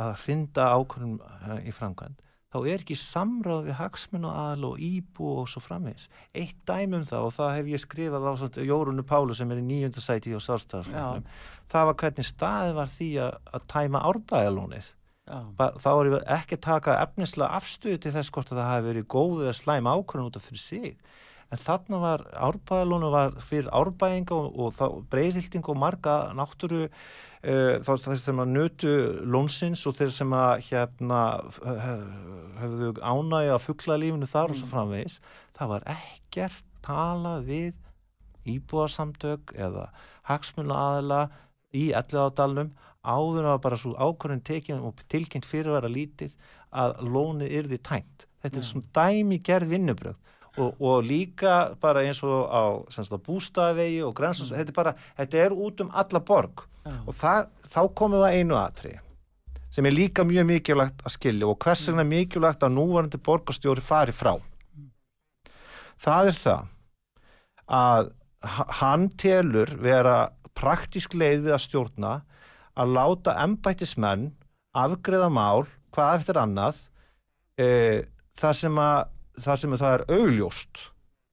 að 0.00 0.14
hrinda 0.24 0.68
ákvörðum 0.74 1.16
eh, 1.22 1.58
í 1.70 1.76
framkvæmt 1.76 2.23
þá 2.54 2.58
er 2.70 2.82
ekki 2.84 2.94
samráð 2.98 3.64
við 3.66 3.78
hagsmenn 3.80 4.26
og 4.28 4.34
aðal 4.38 4.66
og 4.68 4.82
íbú 4.86 5.30
og 5.40 5.48
svo 5.50 5.62
framvegs. 5.64 6.06
Eitt 6.38 6.60
dæmum 6.68 7.02
það 7.08 7.26
og 7.26 7.32
það 7.34 7.54
hef 7.56 7.70
ég 7.72 7.82
skrifað 7.82 8.28
á 8.30 8.32
Jórunu 8.62 9.02
Pálu 9.02 9.34
sem 9.34 9.50
er 9.50 9.58
í 9.58 9.64
nýjundasæti 9.66 10.36
á 10.38 10.40
Sálstæðarsfólknum. 10.44 11.26
Það 11.74 11.88
var 11.90 11.98
hvernig 12.04 12.28
staðið 12.30 12.78
var 12.78 12.92
því 12.94 13.10
að, 13.24 13.40
að 13.58 13.66
tæma 13.74 14.04
árbæðalónið. 14.12 14.92
Þá 15.24 15.90
er 15.90 16.14
ekki 16.36 16.58
að 16.58 16.64
taka 16.68 16.98
efnislega 17.00 17.58
afstöðu 17.58 18.00
til 18.04 18.14
þess 18.14 18.30
hvort 18.30 18.52
að 18.52 18.60
það 18.60 18.70
hafi 18.70 18.88
verið 18.90 19.06
góð 19.14 19.44
eða 19.46 19.58
slæm 19.58 19.88
ákvörðun 19.90 20.30
út 20.30 20.38
af 20.38 20.46
fyrir 20.46 20.62
sig. 20.62 20.98
En 21.54 21.60
þarna 21.62 22.00
var 22.02 22.24
árbæðalónu 22.34 23.10
var 23.14 23.36
fyrir 23.46 23.68
árbæðinga 23.70 24.34
og, 24.34 24.78
og 24.82 24.96
breyðhilding 25.12 25.68
og 25.70 25.78
marga 25.78 26.16
náttúru 26.34 26.88
uh, 26.88 27.76
þá 27.84 27.90
þess 27.92 28.24
sem 28.26 28.42
að 28.42 28.54
nötu 28.56 28.94
lónsins 29.22 29.84
og 29.86 29.94
þeir 30.00 30.14
sem 30.16 30.34
að 30.34 30.64
hérna 30.68 31.20
höfðu 32.58 32.90
ánægi 32.98 33.52
að 33.54 33.64
fuggla 33.68 34.00
lífinu 34.02 34.30
þar 34.30 34.48
mm. 34.48 34.56
og 34.56 34.60
svo 34.60 34.66
mm. 34.66 34.72
framvegis 34.72 35.20
það 35.54 35.72
var 35.74 35.88
ekkert 35.94 36.66
talað 36.84 37.46
við 37.48 37.72
íbúarsamtök 38.54 39.54
eða 39.56 39.86
hagsmunna 40.28 40.80
aðela 40.88 41.22
í 41.74 41.86
elliðádalunum 41.96 42.74
áður 43.04 43.50
að 43.52 43.62
bara 43.64 43.78
svo 43.80 43.94
ákvörðin 43.94 44.44
tekinn 44.44 44.84
og 44.84 45.00
tilkynnt 45.12 45.48
fyrir 45.48 45.72
að 45.72 45.78
vera 45.78 45.94
lítið 45.94 46.36
að 46.74 47.00
lónið 47.06 47.58
yrði 47.60 47.80
tæmt 47.84 48.26
þetta 48.42 48.60
er 48.60 48.68
svona 48.68 48.92
dæmi 48.98 49.40
gerð 49.44 49.74
vinnubröð 49.74 50.20
og, 50.56 50.80
og 50.80 51.06
líka 51.06 51.74
bara 51.82 52.04
eins 52.06 52.22
og 52.22 52.46
á, 52.46 52.62
á 52.86 53.18
bústafegi 53.18 54.02
og 54.06 54.14
grænsans 54.16 54.52
mm. 54.52 54.60
þetta, 54.60 54.94
þetta 55.18 55.42
er 55.46 55.56
út 55.56 55.82
um 55.82 55.90
alla 55.92 56.20
borg 56.20 56.66
Já. 56.84 56.94
og 57.06 57.14
það, 57.18 57.48
þá 57.72 57.80
komum 57.94 58.20
við 58.20 58.28
að 58.28 58.38
einu 58.38 58.58
aðtri 58.60 58.94
sem 59.74 59.86
er 59.88 59.96
líka 59.96 60.24
mjög 60.26 60.46
mikilvægt 60.52 61.02
að 61.02 61.16
skilja 61.16 61.48
og 61.50 61.58
hvers 61.64 61.88
vegna 61.88 62.04
mikilvægt 62.06 62.62
að 62.62 62.76
núvarandi 62.76 63.18
borgastjóri 63.18 63.82
fari 63.82 64.14
frá 64.14 64.36
það 66.04 66.30
er 66.30 66.38
það 66.44 66.70
að 67.74 68.12
hann 68.78 69.08
telur 69.18 69.72
vera 69.82 70.16
praktísk 70.54 71.16
leiðið 71.16 71.54
að 71.56 71.64
stjórna 71.64 72.12
að 72.78 72.94
láta 72.94 73.34
ennbættismenn 73.42 74.28
afgreða 74.76 75.30
mál 75.32 75.66
hvað 75.94 76.20
eftir 76.20 76.38
annað 76.38 76.78
e, 77.58 77.66
það 78.38 78.56
sem 78.60 78.78
að 78.82 79.13
það 79.40 79.62
sem 79.62 79.78
það 79.78 79.94
er 79.94 80.04
augljóst 80.18 80.82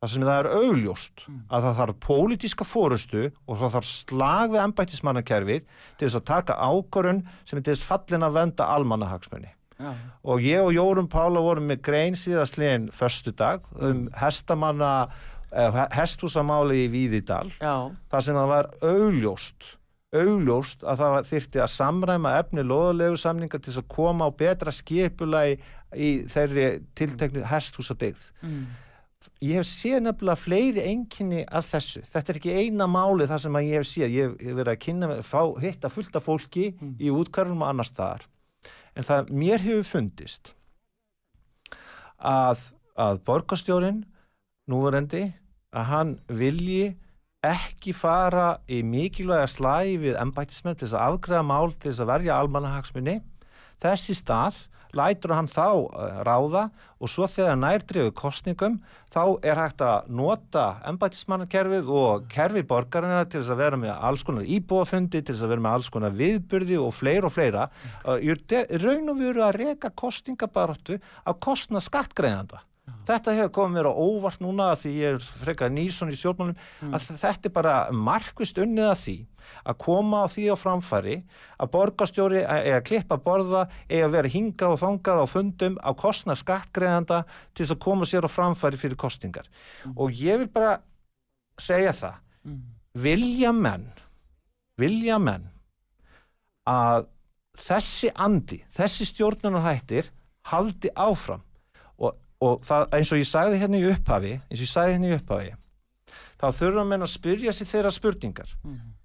það 0.02 0.12
sem 0.12 0.24
það 0.26 0.40
er 0.40 0.48
augljóst 0.58 1.24
mm. 1.28 1.42
að 1.54 1.66
það 1.66 1.80
þarf 1.80 1.98
pólitíska 2.06 2.66
fórustu 2.66 3.26
og 3.30 3.60
það 3.60 3.74
þarf 3.76 3.90
slag 3.92 4.54
við 4.54 4.62
ennbættismannakerfið 4.64 5.66
til 5.68 6.08
þess 6.08 6.18
að 6.18 6.30
taka 6.32 6.56
ákvörun 6.58 7.26
sem 7.46 7.60
er 7.60 7.66
til 7.66 7.76
þess 7.76 7.90
fallin 7.90 8.26
að 8.26 8.40
venda 8.40 8.70
almannahagsmunni 8.78 9.52
ja. 9.52 9.92
og 10.26 10.42
ég 10.46 10.64
og 10.66 10.74
Jórun 10.74 11.12
Pála 11.12 11.44
vorum 11.46 11.70
með 11.70 11.84
grein 11.86 12.18
síðastlegin 12.18 12.90
förstu 12.96 13.36
dag 13.38 13.68
um 13.78 13.92
mm. 13.92 14.08
hestamanna 14.18 14.96
eh, 15.54 15.84
hestúsamáli 15.94 16.88
í 16.88 16.90
Víðidal 16.96 17.52
Já. 17.62 17.94
þar 18.10 18.26
sem 18.26 18.42
það 18.42 18.52
var 18.56 18.74
augljóst 18.82 19.70
augljóst 20.12 20.82
að 20.84 21.04
það 21.04 21.30
þyrti 21.30 21.62
að 21.64 21.70
samræma 21.72 22.34
efni 22.42 22.66
loðulegu 22.66 23.20
samninga 23.22 23.62
til 23.64 23.78
að 23.78 23.88
koma 23.94 24.28
á 24.28 24.30
betra 24.36 24.74
skipulagi 24.76 25.62
í 25.96 26.12
þeirri 26.32 26.70
tilteknu 26.98 27.44
hestúsabigð 27.52 28.24
mm. 28.46 28.64
Ég 29.46 29.60
hef 29.60 29.68
séð 29.70 30.00
nefnilega 30.02 30.42
fleiri 30.42 30.82
enginni 30.90 31.44
af 31.46 31.68
þessu, 31.70 32.00
þetta 32.10 32.32
er 32.34 32.38
ekki 32.40 32.54
eina 32.58 32.88
máli 32.90 33.28
þar 33.30 33.44
sem 33.44 33.58
ég 33.60 33.76
hef 33.78 33.86
séð, 33.86 34.16
ég 34.16 34.32
hef 34.40 34.56
verið 34.58 34.72
að 34.72 34.80
kynna 34.82 35.10
fá, 35.22 35.42
hitta 35.62 35.92
fullta 35.94 36.22
fólki 36.26 36.72
mm. 36.72 36.96
í 36.98 37.12
útkvarðum 37.14 37.62
og 37.62 37.70
annars 37.70 37.94
þar 37.94 38.26
en 38.98 39.06
það 39.08 39.30
mér 39.44 39.62
hefur 39.62 39.88
fundist 39.92 40.54
að, 42.18 42.66
að 42.98 43.22
borgastjórin 43.28 44.02
núverendi 44.70 45.28
að 45.72 45.88
hann 45.92 46.16
vilji 46.28 46.96
ekki 47.46 47.94
fara 47.98 48.60
í 48.70 48.82
mikilvæga 48.86 49.48
slægi 49.50 49.98
við 50.04 50.18
ennbættismenn 50.22 50.78
til 50.78 50.88
þess 50.88 50.98
að 50.98 51.06
afgræða 51.08 51.46
mál 51.50 51.72
til 51.74 51.90
þess 51.90 52.04
að 52.04 52.12
verja 52.12 52.38
almannahagsmunni 52.38 53.16
þessi 53.82 54.18
stað 54.18 54.60
lætur 54.98 55.36
hann 55.36 55.50
þá 55.52 55.68
uh, 55.68 56.22
ráða 56.28 56.70
og 57.02 57.10
svo 57.10 57.28
þegar 57.30 57.60
nærdriðu 57.60 58.14
kostningum 58.18 58.80
þá 59.12 59.22
er 59.44 59.60
hægt 59.60 59.84
að 59.86 60.10
nota 60.22 60.66
ennbætismannakerfið 60.90 61.92
og 62.02 62.26
kerfi 62.32 62.64
borgarina 62.68 63.26
til 63.26 63.42
þess 63.42 63.54
að 63.56 63.64
vera 63.66 63.82
með 63.82 63.94
alls 64.10 64.26
konar 64.28 64.48
íbúafundi, 64.48 65.22
til 65.22 65.36
þess 65.36 65.46
að 65.48 65.54
vera 65.56 65.66
með 65.66 65.78
alls 65.78 65.92
konar 65.94 66.18
viðbyrði 66.18 66.80
og 66.80 66.94
fleira 66.96 67.28
og 67.28 67.36
fleira. 67.36 67.68
Ég 68.24 68.58
raun 68.86 69.12
og 69.12 69.20
veru 69.20 69.46
að 69.46 69.58
reyka 69.60 69.92
kostningabaróttu 69.92 71.02
af 71.26 71.42
kostna 71.44 71.84
skattgreinanda. 71.84 72.62
Þetta 73.08 73.34
hefur 73.38 73.52
komið 73.56 73.78
mér 73.78 73.90
á 73.90 73.94
óvart 73.94 74.42
núna 74.44 74.70
því 74.80 74.92
ég 74.98 75.18
er 75.18 75.28
frekar 75.42 75.72
nýson 75.74 76.12
í 76.14 76.18
stjórnmálum 76.18 76.56
mm. 76.56 76.96
að 76.96 77.08
þetta 77.22 77.50
er 77.50 77.54
bara 77.56 77.76
markvist 77.92 78.60
unnið 78.62 78.90
að 78.92 79.00
því 79.02 79.16
að 79.68 79.78
koma 79.82 80.24
á 80.24 80.28
því 80.32 80.46
á 80.54 80.56
framfæri 80.60 81.16
að 81.62 81.72
borgastjóri 81.74 82.44
er 82.46 82.78
að 82.78 82.86
klippa 82.88 83.18
borða, 83.22 83.66
að 83.90 84.14
vera 84.16 84.32
hingað 84.32 84.76
og 84.76 84.82
þangað 84.84 85.24
á 85.24 85.26
fundum 85.32 85.78
á 85.82 85.92
kostna 85.98 86.38
skattgreðanda 86.40 87.24
til 87.52 87.66
þess 87.66 87.76
að 87.76 87.84
koma 87.88 88.08
sér 88.08 88.28
á 88.28 88.30
framfæri 88.32 88.80
fyrir 88.82 89.00
kostingar. 89.02 89.50
Mm. 89.86 89.98
Og 89.98 90.22
ég 90.22 90.42
vil 90.44 90.50
bara 90.54 90.78
segja 91.60 91.94
það, 91.98 92.18
mm. 92.48 92.62
vilja 93.04 93.54
menn, 93.56 93.88
vilja 94.80 95.20
menn 95.22 95.50
að 96.70 97.10
þessi 97.60 98.12
andi, 98.16 98.62
þessi 98.74 99.10
stjórnarnarhættir 99.10 100.10
haldi 100.52 100.92
áfram 100.96 101.44
og 102.42 102.64
það, 102.66 102.88
eins 102.98 103.12
og 103.12 103.22
ég 103.22 103.30
sagði 103.30 103.60
hérna 103.62 103.82
í 103.82 103.90
upphafi 103.92 104.34
eins 104.38 104.60
og 104.60 104.66
ég 104.66 104.72
sagði 104.72 104.96
hérna 104.96 105.12
í 105.12 105.18
upphafi 105.18 105.52
þá 106.42 106.48
þurfa 106.58 106.88
menn 106.90 107.06
að 107.06 107.14
spyrja 107.14 107.54
sér 107.54 107.70
þeirra 107.70 107.94
spurningar 107.94 108.56
mm 108.64 108.74
-hmm. 108.74 108.96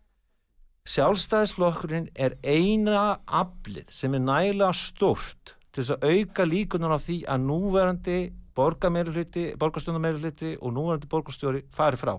sjálfstæðisflokkurinn 0.95 2.09
er 2.14 2.39
eina 2.43 3.20
aflið 3.26 3.91
sem 3.91 4.14
er 4.14 4.24
nægilega 4.24 4.72
stort 4.72 5.57
til 5.72 5.82
þess 5.82 5.97
að 5.97 6.07
auka 6.12 6.45
líkunar 6.45 6.97
á 6.97 6.99
því 6.99 7.18
að 7.28 7.45
núverandi 7.51 8.18
borgarstjóndameiruliti 8.57 10.57
og 10.61 10.72
núverandi 10.72 11.12
borgarstjóri 11.12 11.64
fari 11.76 12.01
frá 12.01 12.16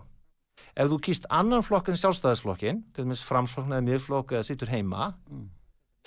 ef 0.78 0.90
þú 0.92 1.00
kýst 1.02 1.26
annan 1.30 1.66
flokk 1.66 1.90
en 1.90 1.98
sjálfstæðisflokkin 1.98 2.84
til 2.94 3.04
dæmis 3.04 3.26
framsflokk 3.26 3.72
eða 3.72 3.82
miðflokk 3.82 4.36
eða 4.36 4.44
sittur 4.44 4.70
heima 4.70 5.14
mm. 5.30 5.50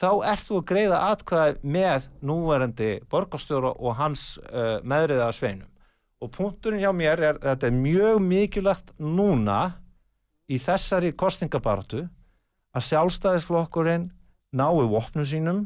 Þá 0.01 0.09
ert 0.33 0.47
þú 0.49 0.61
að 0.61 0.69
greiða 0.71 1.01
atkvæði 1.11 1.73
með 1.77 2.07
núverandi 2.25 2.93
borgarstjóra 3.13 3.75
og 3.77 3.99
hans 3.99 4.25
uh, 4.49 4.79
meðriða 4.83 5.29
sveinum 5.37 5.69
og 6.21 6.33
punkturinn 6.35 6.83
hjá 6.83 6.93
mér 6.97 7.23
er 7.31 7.41
þetta 7.43 7.69
er 7.69 7.77
mjög 7.77 8.23
mikilvægt 8.25 8.95
núna 9.01 9.61
í 10.51 10.59
þessari 10.61 11.13
kostningabartu 11.17 12.07
að 12.77 12.87
sjálfstæðisflokkurinn 12.89 14.11
nái 14.57 14.89
vopnum 14.91 15.27
sínum 15.27 15.63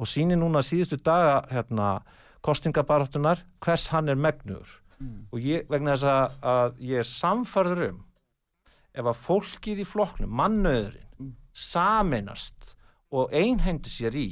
og 0.00 0.08
síni 0.08 0.36
núna 0.38 0.62
síðustu 0.64 0.98
daga 1.04 1.42
hérna, 1.50 2.00
kostningabartunar 2.44 3.42
hvers 3.60 3.88
hann 3.92 4.08
er 4.08 4.18
megnur 4.18 4.68
mm. 4.98 5.28
og 5.32 5.40
ég, 5.44 5.66
vegna 5.68 5.96
þess 5.96 6.08
að, 6.08 6.38
að 6.54 6.80
ég 6.90 7.02
er 7.02 7.08
samfarður 7.08 7.86
um 7.90 7.98
ef 8.90 9.06
að 9.06 9.20
fólkið 9.22 9.82
í 9.84 9.86
flokknum, 9.86 10.32
mannöðurinn 10.40 11.10
mm. 11.20 11.34
saminast 11.54 12.74
og 13.10 13.34
einhendi 13.34 13.90
sér 13.90 14.16
í 14.16 14.28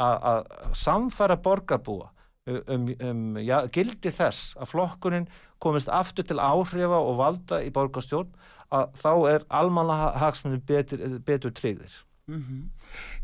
að 0.00 0.46
samfara 0.72 1.36
borgarbúa 1.36 2.08
um, 2.48 2.88
um, 3.04 3.24
ja, 3.42 3.64
gildi 3.72 4.12
þess 4.14 4.54
að 4.56 4.70
flokkurinn 4.72 5.28
komist 5.60 5.90
aftur 5.92 6.24
til 6.26 6.40
áhrifa 6.40 7.00
og 7.00 7.18
valda 7.20 7.60
í 7.64 7.72
borgarstjórn 7.74 8.30
að 8.72 8.94
þá 9.02 9.12
er 9.32 9.44
almanna 9.60 10.12
hagsmunni 10.22 10.62
betur, 10.66 11.02
betur 11.26 11.52
tryggðir. 11.52 11.92
Mm 12.30 12.42
-hmm. 12.46 12.62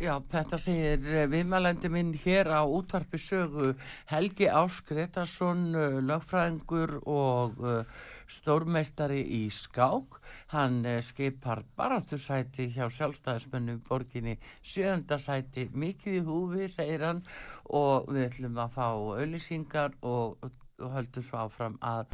Já, 0.01 0.19
þetta 0.33 0.59
segir 0.59 1.07
eh, 1.15 1.27
viðmælandi 1.31 1.89
minn 1.89 2.13
hér 2.25 2.51
á 2.51 2.63
útvarpi 2.67 3.19
sögu 3.19 3.75
Helgi 4.11 4.49
Áskretarsson, 4.51 5.75
eh, 5.75 5.99
lögfræðingur 6.03 7.01
og 7.07 7.59
uh, 7.59 7.85
stórmeistari 8.31 9.23
í 9.23 9.43
skák. 9.53 10.21
Hann 10.55 10.83
uh, 10.87 10.99
skipar 11.05 11.65
baráttursæti 11.79 12.69
hjá 12.75 12.87
sjálfstæðismönnum 12.93 13.83
borginni 13.89 14.37
sjöndasæti 14.63 15.69
mikið 15.75 16.21
í 16.21 16.23
húfi, 16.27 16.71
segir 16.73 17.07
hann 17.07 17.25
og 17.71 18.11
við 18.13 18.29
ætlum 18.31 18.61
að 18.63 18.77
fá 18.79 18.87
auðlýsingar 18.93 19.97
og, 20.03 20.39
og 20.81 20.97
höldum 20.97 21.27
svo 21.27 21.47
áfram 21.47 21.79
að 21.81 22.07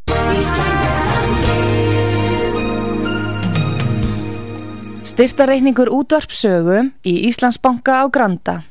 Styrtareikningur 5.13 5.91
útvarpsögu 5.93 6.79
í 7.05 7.15
Íslandsbanka 7.29 8.01
á 8.01 8.05
Granda. 8.09 8.63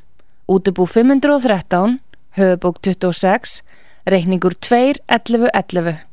Útubú 0.49 0.87
513, 0.89 1.99
höfubók 2.39 2.79
26, 2.81 3.61
reikningur 4.09 4.55
2.11.11. 4.57 6.10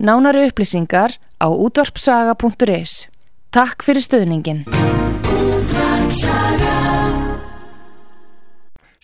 Nánari 0.00 0.48
upplýsingar 0.48 1.20
á 1.36 1.52
útvarpsaga.is. 1.52 3.12
Takk 3.52 3.84
fyrir 3.84 4.00
stöðningin. 4.00 4.64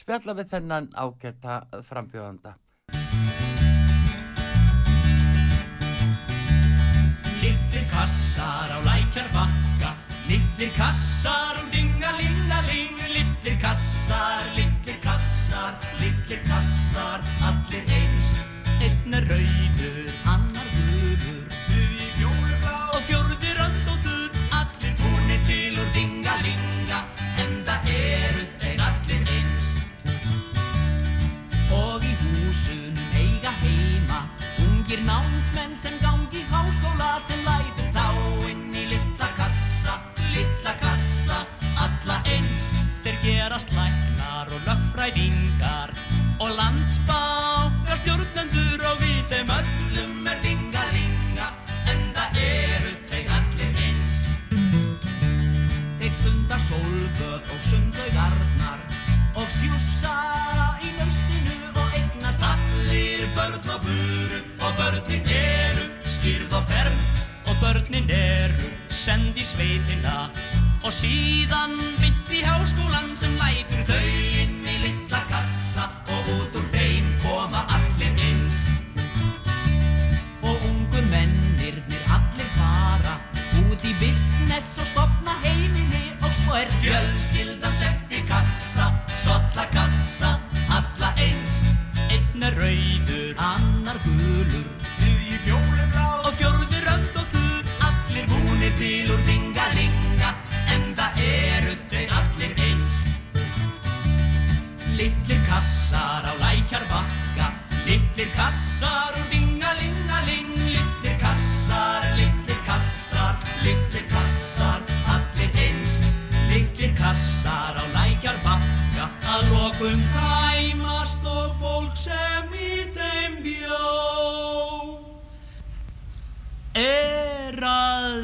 Spjalla 0.00 0.36
við 0.38 0.48
þennan 0.54 0.88
ágæta 0.96 1.58
frambjóðanda. 1.84 2.56
Littir 7.44 7.84
kassar 7.92 8.72
á 8.72 8.78
lækjar 8.88 9.28
bakka 9.36 9.92
Litlir 10.26 10.72
kassar 10.74 11.60
og 11.60 11.68
dingalingaling 11.70 12.96
Litlir 13.12 13.60
kassar, 13.60 14.48
litlir 14.56 14.96
kassar, 15.04 15.76
litlir 16.00 16.40
kassar 16.48 17.35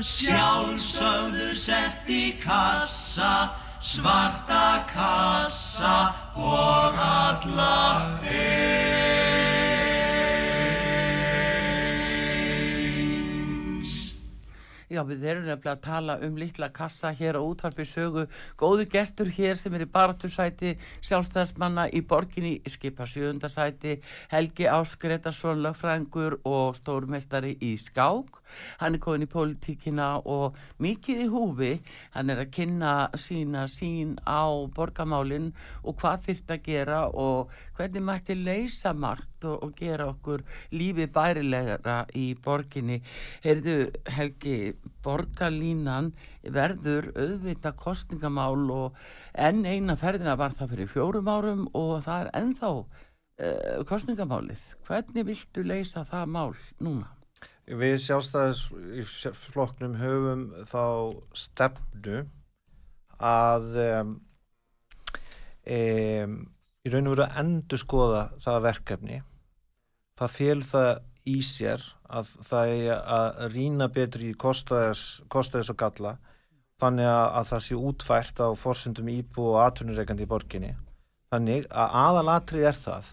sjálfsögðu 0.03 1.53
sett 1.55 2.09
í 2.11 2.33
kassa 2.43 3.53
svarta 3.79 4.83
kassa 4.91 6.15
og 6.35 6.99
alla 6.99 8.19
eins. 8.27 8.92
Já, 14.93 15.01
við 15.09 15.23
erum 15.25 15.47
nefnilega 15.47 15.73
að 15.73 15.85
tala 15.87 16.15
um 16.21 16.35
litla 16.37 16.67
kassa 16.77 17.15
hér 17.17 17.39
á 17.41 17.41
útvarpi 17.41 17.87
sögu. 17.89 18.27
Góðu 18.61 18.85
gestur 18.93 19.31
hér 19.33 19.57
sem 19.57 19.73
er 19.73 19.87
í 19.87 19.89
baratursæti, 19.89 20.75
sjálfstæðsmanna 21.01 21.87
í 21.97 22.03
borginni, 22.05 22.59
skipa 22.69 23.07
sjöundasæti, 23.09 23.95
Helgi 24.35 24.69
Áskretarsson, 24.69 25.63
lögfræðingur 25.65 26.37
og 26.45 26.77
stórmestari 26.77 27.55
í 27.65 27.73
skák. 27.81 28.37
Hann 28.83 28.99
er 28.99 29.01
komin 29.01 29.25
í 29.25 29.31
politíkina 29.33 30.11
og 30.29 30.61
mikið 30.85 31.25
í 31.25 31.31
húfi. 31.33 31.73
Hann 32.13 32.29
er 32.29 32.45
að 32.45 32.53
kynna 32.59 32.93
sína 33.17 33.65
sín 33.73 34.19
á 34.29 34.45
borgamálinn 34.77 35.55
og 35.87 35.97
hvað 36.03 36.29
þýrt 36.29 36.53
að 36.59 36.67
gera 36.69 37.01
og 37.09 37.57
hvernig 37.83 38.05
mætti 38.07 38.37
leysa 38.39 38.93
margt 38.95 39.45
og, 39.49 39.63
og 39.67 39.75
gera 39.79 40.07
okkur 40.13 40.45
lífi 40.75 41.09
bærilegara 41.11 42.05
í 42.19 42.33
borginni. 42.39 43.01
Heyrðu, 43.43 43.77
Helgi, 44.15 44.59
borgarlínan 45.03 46.13
verður 46.55 47.11
auðvita 47.17 47.75
kostningamál 47.79 48.71
og 48.71 49.01
enn 49.35 49.67
eina 49.67 49.97
ferðina 49.99 50.37
var 50.39 50.55
það 50.59 50.77
fyrir 50.77 50.93
fjórum 50.93 51.33
árum 51.33 51.65
og 51.75 52.05
það 52.07 52.27
er 52.27 52.31
ennþá 52.43 52.71
uh, 52.79 52.87
kostningamálið. 53.89 54.71
Hvernig 54.87 55.27
viltu 55.33 55.67
leysa 55.67 56.07
það 56.07 56.33
mál 56.37 56.55
núna? 56.79 57.11
Við 57.67 57.99
sjálfstæðisflokknum 58.05 59.95
höfum 60.01 60.49
þá 60.71 60.87
stefnu 61.39 62.25
að 63.23 63.69
um, 63.83 64.17
um, 65.71 66.35
í 66.83 66.93
raun 66.93 67.09
og 67.09 67.17
veru 67.17 67.27
að 67.29 67.41
endur 67.43 67.81
skoða 67.81 68.23
það 68.43 68.65
verkefni. 68.67 69.23
Það 70.19 70.37
fél 70.37 70.63
það 70.67 70.91
í 71.29 71.39
sér 71.47 71.85
að 72.11 72.31
það 72.49 72.75
er 72.77 73.03
að 73.17 73.43
rýna 73.55 73.89
betur 73.93 74.25
í 74.27 74.33
kostæðis 74.35 75.71
og 75.71 75.79
galla. 75.79 76.19
þannig 76.83 77.07
að, 77.07 77.27
að 77.39 77.45
það 77.51 77.61
sé 77.65 77.77
útfært 77.79 78.41
á 78.43 78.49
forsundum 78.59 79.09
íbú 79.13 79.53
og 79.53 79.61
atvinnureikandi 79.63 80.25
í 80.27 80.31
borginni 80.31 80.73
þannig 81.33 81.69
að 81.71 81.95
aðalatrið 82.03 82.69
er 82.69 82.79
það 82.79 83.11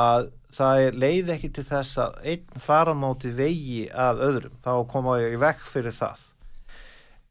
að 0.00 0.28
það 0.54 0.82
er 0.84 0.98
leið 1.04 1.32
ekki 1.34 1.50
til 1.56 1.64
þess 1.66 1.98
að 2.04 2.20
einn 2.32 2.62
faramáti 2.66 3.32
vegi 3.34 3.82
að 3.90 4.22
öðrum 4.28 4.60
þá 4.62 4.72
koma 4.92 5.18
ég 5.20 5.38
vekk 5.42 5.66
fyrir 5.72 5.96
það 5.96 6.22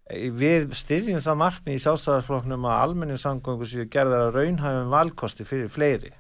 við 0.09 0.71
styðjum 0.77 1.21
það 1.21 1.39
markmið 1.43 1.77
í 1.77 1.81
sjálfstæðarsflokknum 1.83 2.65
að 2.65 2.81
almenningssangöngu 2.83 3.67
séu 3.69 3.85
gerðar 3.91 4.29
að 4.29 4.39
raunhæfum 4.39 4.93
valkosti 4.93 5.45
fyrir 5.45 5.69
fleiri. 5.69 6.13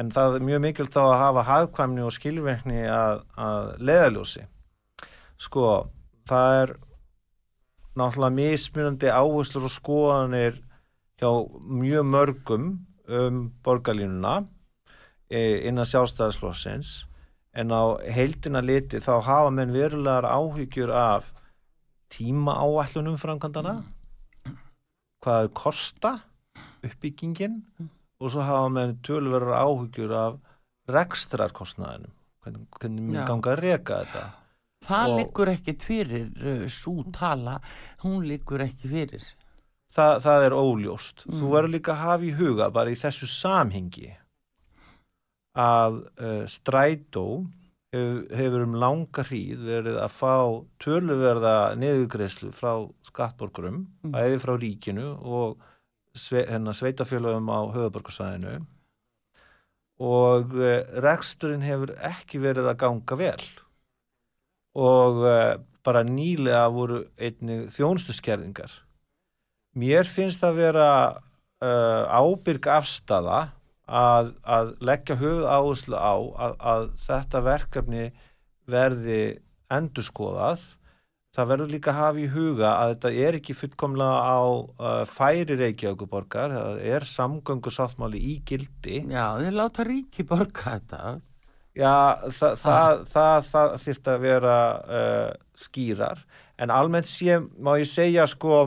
En 0.00 0.10
það 0.10 0.38
er 0.38 0.46
mjög 0.48 0.62
mikilvægt 0.64 0.96
þá 0.96 1.02
að 1.04 1.18
hafa 1.20 1.44
hagkvæmni 1.46 2.06
og 2.06 2.14
skilverkni 2.16 2.86
að, 2.88 3.22
að 3.36 3.74
leðaljósi 3.84 4.46
sko, 5.40 5.66
það 6.28 6.56
er 6.62 6.72
náttúrulega 7.98 8.36
mismunandi 8.36 9.10
áherslur 9.12 9.66
og 9.68 9.74
skoðanir 9.74 10.60
hjá 11.20 11.30
mjög 11.66 12.08
mörgum 12.08 12.66
um 13.10 13.40
borgarlínuna 13.64 14.44
e, 15.30 15.66
innan 15.68 15.88
sjálfstæðarsflokksins 15.88 16.92
en 17.52 17.74
á 17.74 17.98
heildina 18.06 18.62
liti 18.62 19.00
þá 19.02 19.18
hafa 19.26 19.50
menn 19.54 19.74
verulegar 19.74 20.28
áhyggjur 20.28 20.92
af 20.94 21.30
tíma 22.10 22.54
áallunum 22.64 23.16
framkvæmdana. 23.20 23.74
Hvað 25.24 25.44
er 25.46 25.50
kosta 25.54 26.12
uppbyggingin 26.84 27.58
og 28.20 28.30
svo 28.32 28.44
hafa 28.44 28.68
menn 28.72 28.94
tölverður 29.04 29.54
áhyggjur 29.60 30.14
af 30.16 30.38
rekstrarkostnaðinum. 30.90 32.12
Hvernig, 32.40 32.66
hvernig 32.80 33.04
mér 33.12 33.26
ganga 33.28 33.52
að 33.54 33.60
reka 33.66 33.98
þetta? 34.04 34.22
Það 34.86 35.10
Og- 35.10 35.18
liggur 35.20 35.50
ekkit 35.52 35.82
fyrir 35.84 36.30
uh, 36.40 36.64
svo 36.72 37.02
tala, 37.12 37.58
hún 38.02 38.24
liggur 38.24 38.62
ekki 38.64 38.88
fyrir. 38.88 39.26
Þa, 39.92 40.06
það 40.24 40.44
er 40.46 40.54
óljóst. 40.56 41.24
Þú 41.26 41.42
Mm. 41.44 41.50
verður 41.52 41.72
líka 41.74 41.92
að 41.92 42.02
hafa 42.06 42.24
í 42.24 42.32
huga 42.38 42.70
bara 42.72 42.90
í 42.90 42.96
þessu 42.96 43.26
samhengi 43.28 44.12
að 45.58 45.96
uh, 46.16 46.44
strætó 46.46 47.24
hefur, 47.90 48.62
um 48.62 48.76
langa 48.78 49.24
hríð 49.26 49.64
verið 49.66 49.96
að 49.98 50.12
fá 50.14 50.34
töluverða 50.82 51.54
neðugreislu 51.80 52.52
frá 52.54 52.86
skattborgurum 53.08 53.86
Mm. 54.04 54.12
bæði 54.14 54.36
frá 54.42 54.52
ríkinu 54.56 55.08
og 55.18 55.58
sve, 56.14 56.44
hérna, 56.46 56.72
sveitafélögum 56.72 57.50
á 57.50 57.60
höfuborgarsvæðinu 57.74 58.60
og 60.00 60.54
uh, 60.56 60.86
reksturinn 61.04 61.66
hefur 61.66 61.92
ekki 61.98 62.40
verið 62.40 62.70
að 62.70 62.78
ganga 62.80 63.18
vel. 63.20 63.42
Og 64.78 65.18
uh, 65.26 65.58
bara 65.84 66.04
nýlega 66.06 66.68
voru 66.72 67.02
einnig 67.18 67.68
þjónustuskerðingar. 67.74 68.70
Mér 69.76 70.08
finnst 70.08 70.40
það 70.40 70.56
vera 70.56 70.88
uh, 71.60 72.04
ábyrg 72.08 72.70
afstafa 72.72 73.50
að, 73.90 74.34
að 74.46 74.74
leggja 74.86 75.16
höfuð 75.20 75.46
áherslu 75.50 75.96
á 75.98 76.14
að, 76.14 76.58
að 76.72 76.84
þetta 77.06 77.40
verkefni 77.46 78.04
verði 78.70 79.22
endurskoðað. 79.70 80.62
Það 81.30 81.50
verður 81.52 81.70
líka 81.70 81.92
að 81.92 81.98
hafa 82.00 82.18
í 82.20 82.28
huga 82.32 82.70
að 82.74 82.92
þetta 82.92 83.10
er 83.26 83.36
ekki 83.38 83.54
fullkomlega 83.54 84.22
á 84.26 84.42
uh, 84.42 85.02
færi 85.06 85.56
Reykjavíkuborgar, 85.60 86.54
það 86.56 86.80
er 86.90 87.06
samgöngu 87.06 87.70
sáttmáli 87.70 88.22
í 88.32 88.36
gildi. 88.46 89.04
Já, 89.06 89.38
þeir 89.38 89.58
láta 89.60 89.86
ríki 89.86 90.26
borga 90.26 90.74
þetta. 90.74 91.02
Já, 91.78 91.94
það, 92.34 92.56
það, 92.64 93.02
það, 93.14 93.36
það 93.52 93.76
þyrft 93.84 94.10
að 94.10 94.22
vera 94.26 94.56
uh, 94.82 95.28
skýrar. 95.54 96.24
En 96.60 96.74
almennt 96.74 97.08
sé, 97.08 97.38
má 97.62 97.76
ég 97.78 97.88
segja 97.88 98.26
sko 98.28 98.64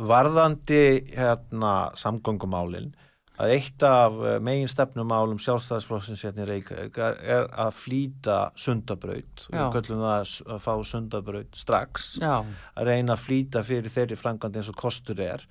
varðandi 0.00 0.82
hérna 1.12 1.92
samgöngumálin 2.00 2.94
að 3.42 3.54
eitt 3.56 3.84
af 3.86 4.18
uh, 4.20 4.36
megin 4.44 4.70
stefnumálum 4.70 5.40
sjálfstæðisflokksins 5.42 6.22
hérna 6.26 6.46
í 6.46 6.48
Reykjavík 6.50 7.00
er, 7.02 7.48
að 7.50 7.74
flýta 7.80 8.38
sundabraut. 8.58 9.46
Já. 9.48 9.58
við 9.58 9.74
köllum 9.76 10.06
það 10.06 10.32
að 10.54 10.62
fá 10.68 10.72
sundabraut 10.92 11.58
strax. 11.58 12.14
Já, 12.22 12.38
að 12.76 12.88
reyna 12.92 13.16
að 13.16 13.26
flýta 13.26 13.64
fyrir 13.66 13.92
þeirri 13.92 14.20
framkvæmd 14.20 14.60
eins 14.60 14.72
og 14.72 14.78
kostur 14.78 15.22
er. 15.22 15.44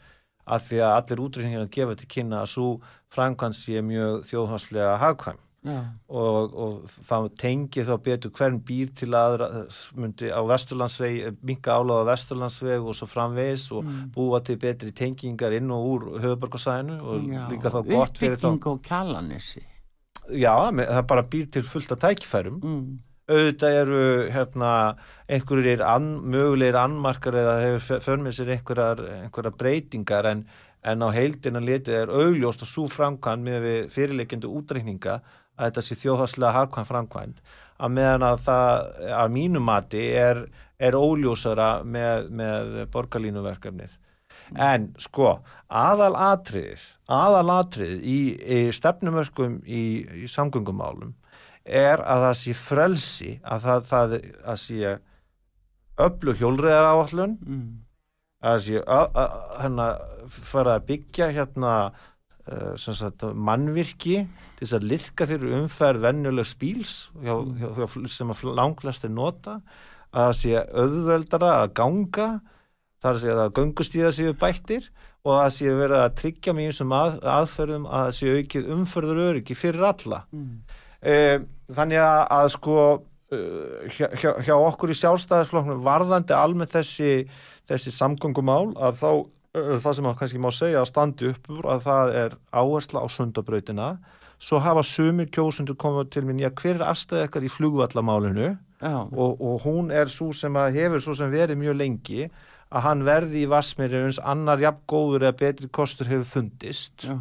Af 0.51 0.67
því 0.69 0.81
að 0.81 0.97
allir 0.97 1.23
útrýningar 1.27 1.71
gefa 1.71 1.99
til 1.99 2.09
kynna 2.15 2.41
að 2.41 2.51
svo 2.55 2.67
framkvæmd 3.13 3.59
sé 3.59 3.83
mjög 3.85 4.23
þjóðhanslega 4.31 4.97
hagkvæm 5.03 5.41
og, 6.09 6.53
og 6.57 6.77
það 7.05 7.27
tengi 7.37 7.83
þá 7.85 7.93
betur 8.03 8.31
hvern 8.33 8.59
býr 8.65 8.89
til 8.97 9.11
aðra 9.13 9.49
myndi 9.95 10.31
á 10.33 10.41
Vesturlandsveg, 10.49 11.35
minka 11.45 11.75
áláða 11.77 12.07
Vesturlandsveg 12.09 12.81
og 12.81 12.95
svo 12.97 13.07
framvegis 13.07 13.67
og 13.71 13.83
Mm. 13.85 14.09
búa 14.15 14.39
til 14.43 14.57
betri 14.57 14.91
tengingar 14.91 15.53
inn 15.53 15.69
og 15.71 15.85
úr 15.91 16.01
höfuborgarsæðinu 16.21 16.97
og 17.01 17.21
já. 17.29 17.45
líka 17.49 17.69
þá 17.69 17.81
gott 17.89 18.17
fyrir 18.17 18.35
þá 18.37 18.47
Uppbygging 18.49 18.67
og 18.71 18.81
kjallanessi. 18.83 19.61
já, 20.31 20.55
það 20.71 21.07
bara 21.07 21.23
býr 21.23 21.51
til 21.51 21.63
fullt 21.63 21.91
af 21.91 21.99
tækifærum 21.99 22.59
Mm. 22.63 22.99
auðvitað 23.29 23.77
eru 23.81 24.29
hérna 24.31 24.95
einhverjir 25.29 25.81
an, 25.85 26.19
mögulegir 26.25 26.75
annmarkar 26.75 27.33
eða 27.33 27.61
hefur 27.61 27.99
för 28.01 28.17
með 28.17 28.33
sér 28.39 28.49
einhverjar, 28.57 28.99
einhverjar 29.23 29.57
breytingar 29.57 30.25
en, 30.25 30.45
en 30.83 30.99
á 30.99 31.09
heildina 31.13 31.59
letið 31.61 31.93
er 32.01 32.07
augljóst 32.09 32.61
og 32.63 32.67
svo 32.67 32.87
framkvæmd 32.89 33.43
með 33.45 33.61
við 33.61 33.89
fyrirleikjandi 33.93 34.47
útreikninga 34.49 35.21
að 35.61 35.67
þetta 35.69 35.83
sé 35.87 35.97
þjóðhagslega 36.01 36.51
hagkvæm 36.57 36.87
framkvæmd 36.89 37.41
að 37.81 37.93
meðan 37.95 38.23
að 38.27 38.41
það 38.45 38.91
að 39.21 39.31
mínu 39.37 39.61
mati 39.65 40.01
er, 40.17 40.41
er 40.81 40.97
óljósara 40.97 41.69
með, 41.85 42.27
með 42.41 42.75
borgarlínuverkefnið 42.93 43.97
en 44.61 44.89
sko 44.99 45.29
aðal 45.71 46.11
atriðið 46.19 46.83
aðal 47.07 47.53
atriðið 47.59 48.01
í, 48.03 48.17
í 48.41 48.59
stefnumörkum 48.75 49.59
í, 49.65 49.83
í 50.25 50.27
samgöngumálum 50.29 51.13
er 51.63 52.01
að 52.03 52.25
það 52.25 52.35
sé 52.41 52.53
frelsi 52.57 53.31
að 53.45 53.65
það, 53.69 53.85
það 53.93 54.15
að 54.51 54.59
sé 54.65 54.95
öllu 56.01 56.33
hjólriðar 56.39 56.89
áallun 56.91 57.37
Mm. 57.45 57.65
að 58.41 58.55
það 58.55 58.63
sé 58.65 58.81
ö- 58.81 59.11
ö- 59.23 59.61
hérna 59.61 59.87
fara 60.51 60.75
að 60.79 60.85
byggja 60.89 61.27
hérna 61.35 61.73
mannvirki 63.37 64.15
til 64.57 64.65
þess 64.65 64.77
að 64.77 64.87
liðka 64.91 65.27
fyrir 65.29 65.57
umferð 65.59 66.05
venjulegs 66.07 66.55
bíls 66.57 66.93
hjá, 67.21 67.35
hjá, 67.59 67.67
hjá, 67.77 67.85
sem 68.09 68.33
að 68.33 68.45
langlæstir 68.57 69.13
nota. 69.13 69.59
Að 70.11 70.25
það 70.25 70.33
sé 70.39 70.63
auðveldara 70.81 71.51
að 71.61 71.75
ganga 71.79 72.29
þar 73.01 73.15
að 73.15 73.21
sé 73.23 73.35
að 73.35 73.53
göngustíða 73.57 74.11
séu 74.15 74.33
bættir 74.37 74.89
og 75.21 75.35
að 75.35 75.41
það 75.41 75.53
sé 75.55 75.75
verið 75.77 75.99
að 75.99 76.15
tryggja 76.19 76.53
mjög 76.57 76.75
sem 76.77 76.95
að, 76.97 77.17
aðferðum 77.35 77.85
að 77.87 78.03
það 78.05 78.15
sé 78.17 78.33
aukið 78.37 78.71
umferður 78.75 79.21
öryggi 79.27 79.57
fyrir 79.57 79.87
alla. 79.91 80.21
Mm. 80.33 80.55
Eh, 81.01 81.35
þannig 81.77 82.01
að, 82.01 82.21
að 82.37 82.47
sko 82.55 82.77
eh, 83.33 83.97
hjá, 83.97 84.31
hjá, 84.45 84.55
okkur 84.55 84.93
í 84.93 84.97
sjálfstæðisflokknum 85.01 85.85
varðandi 85.85 86.37
almennt 86.37 86.73
þessi, 86.73 87.13
þessi 87.69 87.93
samgöngumál 87.95 88.73
að 88.77 88.99
þá 89.01 89.09
eh, 89.11 89.29
það 89.53 89.95
sem 89.97 90.07
að 90.07 90.17
kannski 90.19 90.41
má 90.41 90.49
segja 90.55 90.81
að 90.81 90.89
standi 90.91 91.29
upp 91.31 91.49
úr 91.51 91.69
að 91.73 91.85
það 91.87 92.13
er 92.21 92.35
áhersla 92.51 93.03
á 93.03 93.07
sundabrautina. 93.11 93.89
Svo 94.41 94.61
hafa 94.63 94.81
sumir 94.87 95.29
kjósundur 95.29 95.77
komið 95.77 96.13
til 96.15 96.23
minn, 96.25 96.39
já 96.41 96.49
hver 96.49 96.79
er 96.79 96.87
afstæði 96.89 97.27
ekkert 97.27 97.45
í 97.45 97.51
flugvallamálinu? 97.53 98.53
Og, 98.81 99.35
og 99.37 99.59
hún 99.67 99.91
er 99.93 100.09
svo 100.09 100.31
sem 100.33 100.55
að 100.57 100.79
hefur 100.79 101.03
svo 101.03 101.13
sem 101.19 101.29
verið 101.29 101.59
mjög 101.61 101.77
lengi 101.77 102.23
að 102.71 102.85
hann 102.87 103.03
verði 103.05 103.43
í 103.43 103.51
Vassmeri 103.51 103.99
uns 104.07 104.17
annar 104.23 104.63
jafn 104.63 104.81
góður 104.89 105.27
eða 105.27 105.37
betri 105.43 105.69
kostur 105.69 106.09
hefur 106.09 106.29
fundist. 106.39 107.05
Já, 107.05 107.19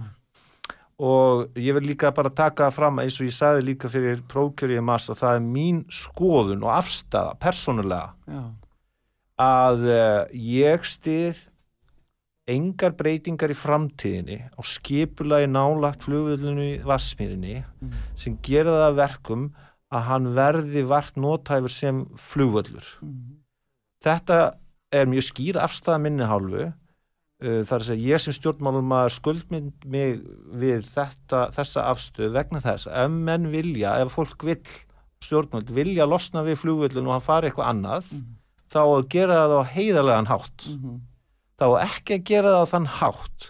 og 1.00 1.56
ég 1.56 1.74
vil 1.76 1.90
líka 1.90 2.12
bara 2.12 2.30
taka 2.30 2.68
fram 2.70 3.00
eins 3.00 3.16
og 3.20 3.28
ég 3.28 3.34
sagði 3.34 3.70
líka 3.70 3.88
fyrir 3.88 4.20
prókjöri 4.28 4.76
í 4.76 4.84
mars 4.84 5.08
að 5.08 5.22
það 5.22 5.36
er 5.38 5.46
mín 5.46 5.78
skoðun 5.88 6.66
og 6.66 6.74
afstæða 6.76 7.36
persónulega 7.40 8.10
já, 8.28 8.42
að 9.40 9.86
uh, 9.88 10.20
ég 10.36 10.84
stið 10.84 11.40
engar 12.54 12.92
breytingar 12.98 13.52
í 13.52 13.56
framtíðinni 13.58 14.38
á 14.52 14.60
skipulagi 14.66 15.48
nálagt 15.50 16.02
flugvöldinu 16.06 16.64
í 16.76 16.82
Vassmýrinni 16.86 17.62
Mm. 17.80 17.92
sem 18.16 18.36
gera 18.42 18.70
það 18.76 18.86
að 18.90 18.98
verkum 19.00 19.44
að 19.92 20.02
hann 20.06 20.26
verði 20.36 20.82
vart 20.86 21.14
nótæfur 21.16 21.70
sem 21.72 22.04
flugvöllur. 22.30 22.86
Mm. 23.02 23.38
Þetta 24.04 24.36
er 24.92 25.06
mjög 25.10 25.26
skýr 25.30 25.58
afstæða 25.60 26.00
minni 26.02 26.26
hálfu 26.28 26.62
uh, 26.66 27.62
þar 27.64 27.78
að 27.80 27.86
segja 27.88 28.14
ég 28.14 28.20
sem 28.20 28.34
stjórnmálum 28.36 28.92
að 28.92 29.08
skuldmynd 29.16 29.84
mig 29.88 30.20
við 30.60 30.84
þetta, 30.92 31.46
þessa 31.56 31.86
afstöð 31.90 32.32
vegna 32.36 32.60
þess 32.64 32.86
ef 32.90 33.10
menn 33.10 33.50
vilja, 33.52 33.94
ef 34.04 34.12
fólk 34.16 34.44
vill 34.44 34.60
stjórnmál 35.24 35.64
vilja 35.76 36.06
losna 36.08 36.42
við 36.46 36.58
flugvöllun 36.62 37.06
og 37.08 37.16
hann 37.16 37.24
fari 37.24 37.50
eitthvað 37.50 37.70
annað 37.74 38.10
Mhm. 38.12 38.36
þá 38.70 38.80
að 38.86 39.08
gera 39.08 39.38
það 39.40 39.56
á 39.56 39.62
heiðarlegan 39.74 40.26
hátt 40.30 40.66
Mhm. 40.68 41.00
Þá 41.60 41.66
ekki 41.84 42.18
að 42.18 42.26
gera 42.30 42.52
það 42.54 42.64
á 42.64 42.72
þann 42.72 42.90
hátt 42.98 43.48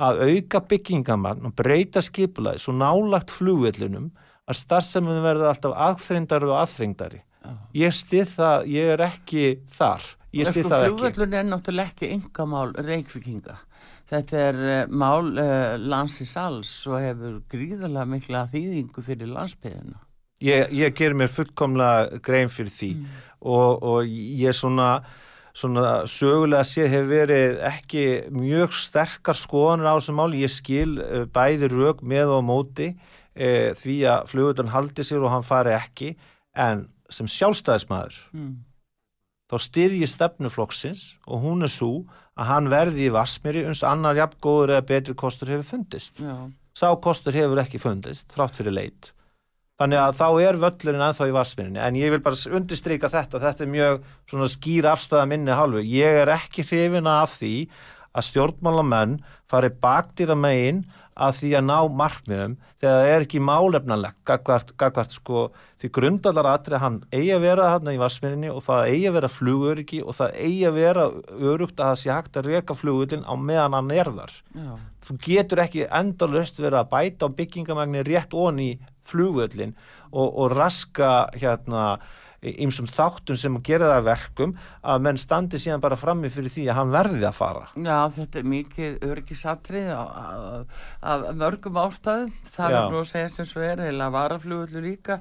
að 0.00 0.22
auka 0.26 0.62
byggingamann 0.70 1.46
og 1.46 1.56
breyta 1.58 2.02
skipulaði 2.04 2.62
svo 2.62 2.74
nálagt 2.76 3.34
flugvöllunum 3.36 4.10
að 4.48 4.60
starfsemin 4.62 5.22
verði 5.24 5.50
alltaf 5.50 5.76
aðþreyndari 5.88 6.48
og 6.48 6.60
aðþreyndari 6.62 7.22
ég 7.76 7.94
stið 7.96 8.34
það, 8.36 8.68
ég 8.68 8.94
er 8.94 9.02
ekki 9.06 9.44
þar. 9.72 10.04
Ég 10.36 10.46
sko, 10.46 10.52
stið 10.54 10.68
það 10.68 10.84
ekki. 10.84 10.92
flugvöllun 10.92 11.36
er 11.36 11.48
náttúrulega 11.48 11.92
ekki 11.92 12.12
yngamál 12.16 12.68
reykvikinga 12.76 13.56
þetta 14.10 14.44
er 14.48 14.60
uh, 14.60 14.84
mál 14.90 15.32
uh, 15.38 15.78
landsins 15.78 16.36
alls 16.40 16.70
og 16.90 16.98
hefur 16.98 17.40
gríðarlega 17.52 18.08
mikla 18.10 18.46
þýðingu 18.50 19.04
fyrir 19.06 19.30
landsbyðina 19.30 20.00
ég, 20.44 20.70
ég 20.72 20.94
ger 20.96 21.14
mér 21.16 21.30
fullkomlega 21.32 22.20
grein 22.24 22.50
fyrir 22.52 22.72
því. 22.74 22.92
Og, 23.40 23.82
og 23.82 24.08
ég 24.08 24.56
svona 24.56 25.00
svona 25.56 26.06
sögulega 26.10 26.64
sé 26.66 26.86
hefur 26.90 27.10
verið 27.10 27.58
ekki 27.70 28.04
mjög 28.34 28.74
sterkar 28.76 29.38
skoðanir 29.38 29.90
á 29.90 29.94
þessum 29.98 30.20
máli, 30.20 30.44
ég 30.44 30.52
skil 30.54 30.96
uh, 31.00 31.26
bæði 31.32 31.70
rauk 31.72 32.02
með 32.06 32.34
og 32.36 32.46
móti 32.46 32.88
uh, 32.94 33.70
því 33.78 33.98
að 34.12 34.32
flugvöldan 34.32 34.72
haldi 34.74 35.06
sér 35.06 35.24
og 35.24 35.34
hann 35.34 35.46
fari 35.46 35.74
ekki, 35.76 36.14
en 36.54 36.86
sem 37.10 37.28
sjálfstæðismæður 37.30 38.18
mm. 38.36 38.56
þá 39.50 39.56
styðji 39.66 40.10
stefnuflokksins 40.10 41.06
og 41.26 41.44
hún 41.44 41.66
er 41.66 41.72
svo 41.72 41.92
að 42.38 42.50
hann 42.50 42.70
verði 42.72 43.08
í 43.08 43.14
Vassmýri 43.14 43.66
uns 43.68 43.82
annar 43.86 44.18
jafn 44.18 44.38
góður 44.42 44.76
eða 44.76 44.86
betri 44.88 45.16
kostur 45.18 45.50
hefur 45.50 45.66
fundist. 45.74 46.22
Já, 46.22 46.46
sá 46.78 46.88
kostur 47.02 47.36
hefur 47.36 47.60
ekki 47.62 47.82
fundist 47.82 48.30
þrátt 48.32 48.60
fyrir 48.60 48.76
leit 48.76 49.10
þannig 49.80 50.00
að 50.02 50.18
þá 50.20 50.26
er 50.44 50.60
völlurinn 50.60 51.06
ennþá 51.06 51.28
í 51.30 51.36
vassminni 51.36 51.80
en 51.80 51.98
ég 51.98 52.12
vil 52.12 52.22
bara 52.24 52.56
undirstryka 52.58 53.08
þetta 53.12 53.40
þetta 53.40 53.64
er 53.64 53.74
mjög 53.74 54.50
skýr 54.52 54.90
afstæða 54.92 55.26
minni 55.30 55.56
hálfu. 55.56 55.80
Ég 55.80 56.22
er 56.22 56.32
ekki 56.36 56.66
hrifina 56.66 57.22
af 57.24 57.38
því 57.40 57.54
að 58.10 58.26
stjórnmálamenn 58.26 59.20
fari 59.50 59.70
bakdýra 59.82 60.36
megin 60.38 60.84
að 61.20 61.40
því 61.40 61.50
að 61.58 61.66
ná 61.66 61.78
markmiðum 62.00 62.52
þegar 62.80 62.94
það 62.96 63.10
er 63.10 63.24
ekki 63.24 63.40
málefnanlegt 63.44 64.18
gagvart, 64.28 64.70
gagvart 64.80 65.14
sko 65.14 65.42
því 65.80 65.90
grundalar 65.96 66.48
atrið 66.54 66.80
hann 66.80 66.98
eigi 67.12 67.32
að 67.34 67.44
vera 67.44 67.72
hann 67.74 67.90
í 67.92 67.98
vassminni 68.00 68.52
og 68.52 68.62
það 68.64 68.92
eigi 68.92 69.08
að 69.10 69.16
vera 69.18 69.32
flugöryggi 69.34 70.00
og 70.04 70.16
það 70.16 70.38
eigi 70.46 70.62
að 70.68 70.78
vera 70.78 71.04
örugt 71.52 71.80
að 71.80 71.90
það 71.90 72.00
sé 72.02 72.12
hægt 72.14 72.40
að 72.40 72.48
reka 72.54 72.78
flugullin 72.78 73.26
á 73.28 73.34
meðan 73.36 73.76
hann 73.76 73.92
er 73.96 74.12
þar. 74.16 74.34
Já, 74.56 74.72
þú 75.06 75.18
getur 75.26 75.64
ekki 75.66 75.86
endalust 76.00 76.62
verið 76.62 76.80
að 76.80 76.90
bæta 76.94 77.28
á 77.28 77.36
byggingamagni 77.40 78.06
rétt 78.08 78.36
onni 78.36 78.70
flugvöllin 79.10 79.76
og, 80.10 80.26
og 80.26 80.56
raska 80.56 81.12
hérna 81.36 81.98
ýmsum 82.40 82.88
þáttum 82.88 83.36
sem 83.36 83.56
gera 83.64 83.90
það 83.90 83.98
að 83.98 84.06
verkum 84.06 84.52
að 84.80 85.02
menn 85.04 85.18
standi 85.20 85.60
síðan 85.60 85.82
bara 85.84 85.98
frammi 86.00 86.30
fyrir 86.32 86.52
því 86.52 86.66
að 86.70 86.78
hann 86.78 86.92
verði 86.94 87.26
að 87.28 87.36
fara 87.36 87.66
já, 87.76 87.96
þetta 88.16 88.40
er 88.40 88.46
mikið 88.54 88.96
örgisatrið 89.10 89.90
af 89.92 91.26
mörgum 91.36 91.80
ástæðum 91.82 92.32
það 92.48 92.72
Já. 92.72 92.78
er 92.78 92.94
nú 92.94 93.00
að 93.02 93.10
segja 93.12 93.32
sem 93.34 93.50
svo 93.50 93.64
er 93.66 93.84
eða 93.90 94.08
varaflugullu 94.16 94.84
líka 94.86 95.20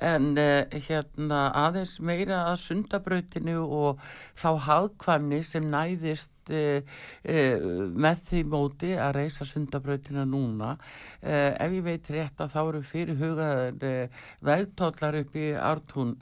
en 0.00 0.30
uh, 0.40 0.78
hérna 0.88 1.42
aðeins 1.66 1.98
meira 2.00 2.46
að 2.48 2.62
sundabrautinu 2.64 3.60
og 3.64 4.00
þá 4.40 4.48
hagkvæmni 4.68 5.42
sem 5.44 5.68
næðist 5.68 6.32
uh, 6.52 6.80
uh, 7.24 7.66
með 8.06 8.22
því 8.28 8.42
móti 8.52 8.92
að 8.98 9.14
reysa 9.18 9.48
sundabrautina 9.48 10.26
núna. 10.28 10.74
Uh, 11.22 11.52
ef 11.56 11.76
ég 11.78 11.86
veit 11.88 12.10
rétt 12.14 12.40
að 12.44 12.54
þá 12.54 12.60
eru 12.64 12.82
fyrir 12.88 13.20
hugaðar 13.20 14.10
vegtóllar 14.44 15.20
upp 15.22 15.38
í 15.38 15.50
ártún, 15.56 16.16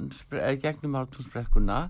gegnum 0.62 1.00
ártúnsbrekkuna 1.02 1.86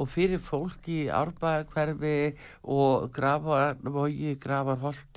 og 0.00 0.08
fyrir 0.08 0.40
fólk 0.42 0.88
í 0.88 1.00
árbæðakverfi 1.12 2.32
og 2.72 3.18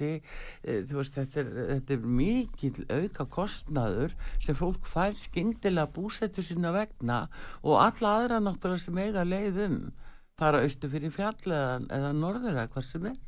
e, 0.03 0.79
þú 0.89 0.99
veist, 0.99 1.15
þetta 1.15 1.41
er, 1.43 1.51
þetta 1.71 1.95
er 1.95 2.07
mikil 2.19 2.73
auka 2.89 3.27
kostnaður 3.37 4.15
sem 4.43 4.57
fólk 4.59 4.87
fær 4.89 5.15
skyndilega 5.17 5.91
búsettu 5.95 6.43
sína 6.43 6.73
vegna 6.75 7.25
og 7.61 7.79
alla 7.79 8.15
aðra 8.19 8.41
náttúrulega 8.43 8.85
sem 8.87 9.03
eiga 9.05 9.27
leið 9.27 9.61
um 9.67 9.79
fara 10.39 10.63
austu 10.65 10.89
fyrir 10.91 11.13
fjall 11.13 11.37
eða, 11.45 11.77
eða 11.99 12.11
norður 12.17 12.51
eða 12.55 12.71
hvað 12.73 12.89
sem 12.89 13.07
er? 13.11 13.21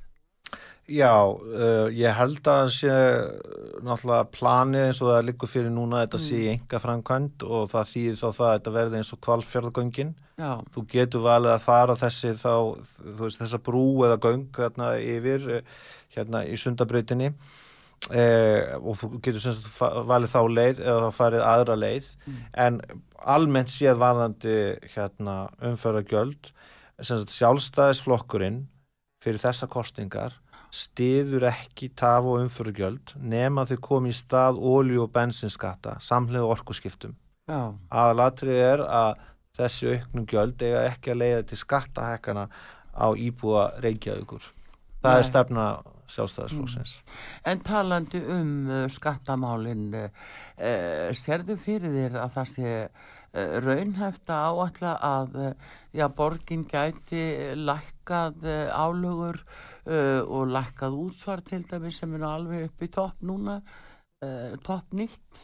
Já, 0.85 1.15
uh, 1.25 1.87
ég 1.89 2.13
held 2.13 2.43
að 2.45 2.59
það 2.59 2.73
sé 2.75 2.91
uh, 2.93 3.79
náttúrulega 3.85 4.27
planið 4.35 4.83
eins 4.87 5.01
og 5.01 5.09
það 5.09 5.23
liggur 5.29 5.49
fyrir 5.49 5.73
núna 5.73 6.03
þetta 6.03 6.21
sé 6.21 6.41
í 6.43 6.51
enga 6.51 6.81
framkvæmt 6.83 7.45
og 7.47 7.71
það 7.71 7.89
þýðir 7.93 8.21
þá 8.21 8.27
það 8.27 8.45
að 8.49 8.53
þetta 8.59 8.75
verði 8.75 8.99
eins 9.01 9.13
og 9.15 9.21
kvalfjörðagöngin 9.25 10.13
Já, 10.35 10.59
þú 10.75 10.81
getur 10.91 11.23
valið 11.23 11.53
að 11.53 11.61
fara 11.63 11.93
þessi 11.99 12.33
þá, 12.35 12.53
þú 12.99 13.19
veist, 13.21 13.39
þessa 13.39 13.59
brú 13.63 13.83
eða 14.03 14.17
göng 14.25 14.49
hérna 14.57 14.89
yfir 14.99 15.45
eh, 15.59 15.69
hérna 16.15 16.41
í 16.43 16.57
sundabrautinni. 16.59 17.29
Eh, 18.11 18.75
og 18.75 18.99
þú 18.99 19.09
getur 19.23 19.41
sem 19.41 19.55
sagt 19.55 19.79
valið 20.09 20.33
þá 20.33 20.41
leið 20.51 20.81
eða 20.83 21.05
þá 21.05 21.19
farið 21.21 21.45
aðra 21.47 21.77
leið. 21.79 22.09
En 22.65 22.81
almennt 23.35 23.71
séð 23.71 24.01
varðandi 24.03 24.57
hérna 24.91 25.37
sem 25.61 25.79
sagt 25.79 26.51
sjálfstæðisflokkurinn 27.01 28.65
fyrir 29.23 29.41
þessa 29.41 29.67
kostingar 29.71 30.35
stiður 30.75 31.47
ekki 31.49 31.89
taf 31.95 32.25
og 32.27 32.41
umferðargjöld 32.45 33.15
nema 33.19 33.65
þau 33.67 33.77
komi 33.83 34.11
í 34.11 34.15
stað 34.15 34.59
ólíu 34.59 35.05
og 35.05 35.13
bensinskatta 35.15 35.97
samhlega 36.03 36.47
orkuskiptum 36.55 37.15
aðalatrið 37.47 38.59
er 38.59 38.83
að 38.85 39.23
þessi 39.55 39.91
auknum 39.93 40.27
gjöld 40.29 40.61
eiga 40.61 40.85
ekki 40.89 41.13
að 41.13 41.19
leiða 41.21 41.43
til 41.49 41.59
skattahækana 41.59 42.45
á 42.95 43.07
íbúa 43.15 43.65
Reykjavíkur. 43.83 44.47
Það 45.03 45.11
Nei. 45.11 45.19
er 45.19 45.27
stefna 45.29 45.65
sjálfstæðisflóksins. 46.11 46.95
En 47.45 47.61
talandi 47.65 48.21
um 48.21 48.51
uh, 48.69 48.85
skattamálin, 48.91 49.87
uh, 49.93 50.09
uh, 50.57 51.11
sérðu 51.17 51.57
fyrir 51.61 51.93
þér 51.93 52.19
að 52.23 52.35
það 52.37 52.51
sé 52.51 52.73
uh, 52.85 53.55
raunhæft 53.65 54.33
að 54.33 54.61
áætla 54.61 54.95
að 55.09 55.39
uh, 55.41 55.73
já, 55.95 56.05
borgin 56.11 56.65
gæti 56.69 57.23
lækkað 57.55 58.45
uh, 58.45 58.75
álögur 58.75 59.39
uh, 59.39 60.21
og 60.27 60.51
lækkað 60.51 60.97
útsvar 60.99 61.43
til 61.45 61.63
dæmis 61.67 61.99
sem 62.01 62.15
er 62.17 62.27
alveg 62.27 62.69
upp 62.69 62.85
í 62.85 62.91
topp 62.91 63.25
núna, 63.25 63.59
uh, 64.25 64.55
topp 64.65 64.95
nýtt. 64.97 65.43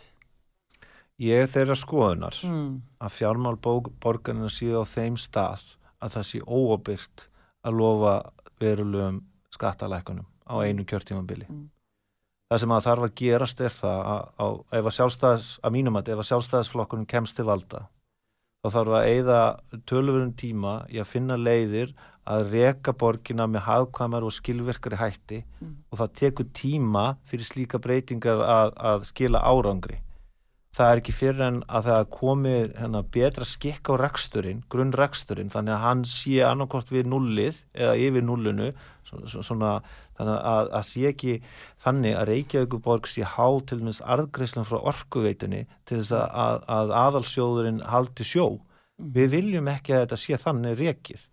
Ég 1.22 1.44
er 1.44 1.52
þeirra 1.54 1.78
skoðunar 1.78 2.38
Mm. 2.44 2.82
að 3.00 3.14
fjármál 3.14 3.58
borgarna 3.62 4.50
séu 4.50 4.82
á 4.82 4.86
þeim 4.90 5.18
stað 5.18 5.78
að 6.02 6.16
það 6.16 6.26
sé 6.26 6.40
óopirt 6.42 7.28
að 7.64 7.78
lofa 7.78 8.16
verulegum 8.60 9.22
skattalækunum 9.54 10.26
á 10.50 10.56
einu 10.66 10.86
kjörtímabili. 10.86 11.46
Mm. 11.50 11.70
Það 12.50 12.60
sem 12.60 12.72
að 12.72 12.86
þarf 12.88 13.04
að 13.06 13.16
gerast 13.16 13.62
er 13.62 13.70
það 13.70 14.00
að, 14.14 14.24
að 14.44 14.56
ef 14.80 14.86
að 14.90 14.96
sjálfstæðis, 14.98 15.60
að 15.64 15.72
mínum 15.72 15.96
að 15.96 16.10
ef 16.12 16.24
að 16.24 16.30
sjálfstæðisflokkurinn 16.32 17.08
kemst 17.08 17.38
til 17.38 17.46
valda 17.46 17.86
þá 18.62 18.70
þarf 18.76 18.94
að 18.94 19.08
eigða 19.10 19.38
tölurinn 19.90 20.34
tíma 20.38 20.74
í 20.94 21.00
að 21.02 21.10
finna 21.10 21.38
leiðir 21.38 21.94
að 22.30 22.52
reka 22.54 22.94
borgina 22.94 23.48
með 23.50 23.64
hagkvæmar 23.66 24.28
og 24.28 24.34
skilvirkari 24.36 25.00
hætti 25.02 25.40
Mm. 25.62 25.76
og 25.92 25.98
það 26.00 26.14
tekur 26.20 26.46
tíma 26.54 27.06
fyrir 27.26 27.46
slíka 27.46 27.80
breytingar 27.82 28.42
að, 28.46 28.74
að 28.78 29.04
skila 29.10 29.42
árangri. 29.42 29.98
Það 30.72 30.90
er 30.92 31.00
ekki 31.02 31.14
fyrir 31.18 31.42
en 31.44 31.58
að 31.68 31.88
það 31.90 32.06
komi 32.16 32.52
hérna, 32.80 33.02
betra 33.12 33.44
skikk 33.48 33.90
á 33.92 33.94
reksturinn, 34.00 34.62
grunnreksturinn, 34.72 35.50
þannig 35.52 35.74
að 35.76 35.82
hann 35.84 36.04
sé 36.08 36.38
annarkort 36.48 36.94
við 36.96 37.10
nullið 37.12 37.58
eða 37.76 37.98
yfir 38.06 38.24
nullinu, 38.24 38.70
svo- 39.10 39.26
svo- 39.34 39.44
svona, 39.44 39.74
þannig 40.16 40.38
að, 40.54 40.70
að 40.80 40.86
sé 40.88 41.04
ekki 41.12 41.36
þannig 41.84 42.16
að 42.22 42.28
Reykjavíkuborg 42.32 43.12
sé 43.12 43.28
há 43.28 43.48
til 43.68 43.82
dæmis 43.82 44.00
arðgreislan 44.16 44.70
frá 44.70 44.80
orkuveitunni 44.94 45.66
til 45.90 46.00
þess 46.00 46.16
að, 46.22 46.32
að, 46.46 46.64
að 46.78 46.96
aðalsjóðurinn 47.02 47.84
haldi 47.92 48.24
sjó. 48.32 48.48
Við 49.02 49.30
viljum 49.36 49.68
ekki 49.68 49.92
að 49.98 50.06
þetta 50.06 50.22
sé 50.24 50.40
þannig 50.40 50.80
rekið. 50.80 51.28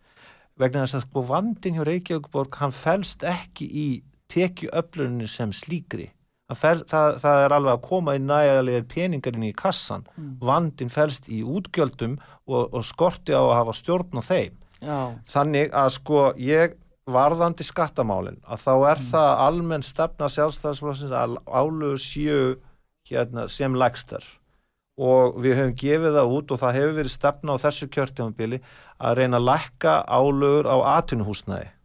Vegna 0.59 0.83
þess 0.83 0.99
að 0.99 1.07
sko 1.07 1.23
vandin 1.31 1.79
hjá 1.79 1.85
Reykjavíkuborg, 1.87 2.59
hann 2.59 2.75
felst 2.75 3.23
ekki 3.23 3.71
í 3.71 3.89
tekju 4.35 4.75
öflurinni 4.75 5.29
sem 5.31 5.53
slíkri. 5.55 6.11
Fer, 6.57 6.79
það, 6.89 7.19
það 7.21 7.43
er 7.45 7.53
alveg 7.53 7.75
að 7.75 7.83
koma 7.85 8.15
í 8.17 8.21
nægilega 8.25 8.85
peningarinn 8.89 9.49
í 9.51 9.53
kassan. 9.53 10.07
Vandin 10.41 10.89
felst 10.89 11.29
í 11.29 11.43
útgjöldum 11.45 12.15
og, 12.49 12.73
og 12.73 12.85
skorti 12.89 13.37
á 13.37 13.43
að 13.43 13.57
hafa 13.59 13.75
stjórn 13.77 14.17
á 14.17 14.23
þeim. 14.25 14.55
Já, 14.81 14.99
Þannig 15.29 15.75
að 15.77 15.91
sko 15.99 16.23
ég 16.41 16.77
varðandi 17.09 17.65
skattamálin 17.67 18.41
að 18.47 18.65
þá 18.65 18.73
er 18.93 19.05
það 19.11 19.31
almenn 19.45 19.85
stefna 19.85 20.29
sjálfstæðsflóksins 20.33 21.13
að 21.13 21.39
álögu 21.49 22.01
séu 22.01 22.43
hérna, 23.09 23.49
sem 23.49 23.77
lægstar. 23.77 24.25
Og 24.99 25.37
við 25.45 25.57
höfum 25.61 25.77
gefið 25.79 26.17
það 26.17 26.33
út 26.37 26.53
og 26.53 26.61
það 26.63 26.79
hefur 26.79 26.97
verið 26.97 27.15
stefna 27.15 27.55
á 27.55 27.63
þessu 27.63 27.89
kjörtjámabili 27.93 28.63
að 28.99 29.21
reyna 29.21 29.39
að 29.39 29.49
lækka 29.53 29.99
álögur 30.09 30.69
á 30.69 30.77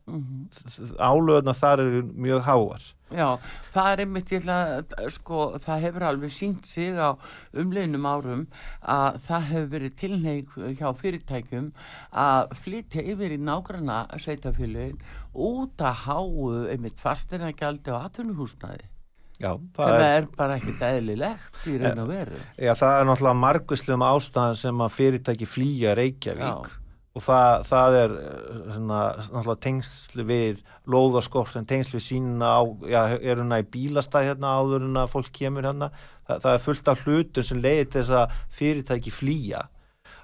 atvinnuhúsnæði. 0.07 0.91
mhm. 0.93 0.97
Álögurna 0.99 1.53
þar 1.53 1.79
eru 1.79 2.03
mjög 2.13 2.41
háar. 2.43 2.83
Já, 3.13 3.37
það 3.73 3.91
er 3.91 3.99
einmitt, 4.01 4.31
ég 4.33 4.41
ætla 4.41 4.55
að, 4.81 5.09
sko, 5.13 5.39
það 5.61 5.83
hefur 5.85 6.03
alveg 6.07 6.31
sínt 6.33 6.65
sig 6.65 6.97
á 6.97 7.13
umliðnum 7.53 8.07
árum 8.09 8.47
að 8.81 9.19
það 9.27 9.43
hefur 9.51 9.67
verið 9.69 9.93
tilneig 10.01 10.55
hjá 10.79 10.87
fyrirtækjum 10.97 11.67
að 12.11 12.55
flytja 12.63 13.03
yfir 13.13 13.35
í 13.35 13.37
nágranna 13.37 13.99
sveitafélugin 14.17 14.97
út 15.33 15.77
að 15.85 16.01
háu 16.07 16.65
einmitt 16.73 16.97
fastina 16.97 17.51
gjaldi 17.53 17.93
á 17.93 18.01
atvinnuhúsnaði 18.07 18.89
Já, 19.41 19.57
það 19.75 19.93
er, 19.93 20.03
er 20.23 20.27
bara 20.37 20.57
ekkit 20.57 20.81
eðlilegt 20.87 21.65
í 21.67 21.77
raun 21.81 21.99
og 22.03 22.09
veru. 22.09 22.37
já, 22.57 22.73
það 22.77 22.99
er 22.99 23.07
náttúrulega 23.09 23.39
margvíslegum 23.45 24.05
ástæðan 24.09 24.55
sem 24.57 24.83
að 24.85 24.93
fyrirtæki 24.97 25.45
flýja 25.49 25.93
Reykjavík 25.97 26.49
Já. 26.49 26.79
Og 27.13 27.21
það, 27.21 27.65
það 27.69 27.97
er 27.99 28.15
eh, 28.19 28.71
svona, 28.73 29.55
tengsli 29.61 30.25
við 30.25 30.63
lóðaskort 30.89 31.59
en 31.59 31.67
tengsli 31.69 31.99
við 31.99 32.05
sína 32.07 32.55
á, 32.57 32.61
já, 32.89 32.99
er 33.19 33.37
hérna 33.43 33.61
í 33.61 33.69
bílastæð 33.75 34.31
hérna 34.31 34.55
áður 34.57 34.87
en 34.87 34.99
að 35.03 35.13
fólk 35.13 35.29
kemur 35.35 35.69
hérna. 35.69 35.91
Það, 36.25 36.43
það 36.45 36.51
er 36.57 36.65
fullt 36.65 36.91
af 36.91 37.05
hlutum 37.05 37.47
sem 37.47 37.61
leiðir 37.61 37.87
til 37.87 38.01
þess 38.01 38.17
að 38.17 38.35
fyrirtæki 38.57 39.13
flýja. 39.13 39.63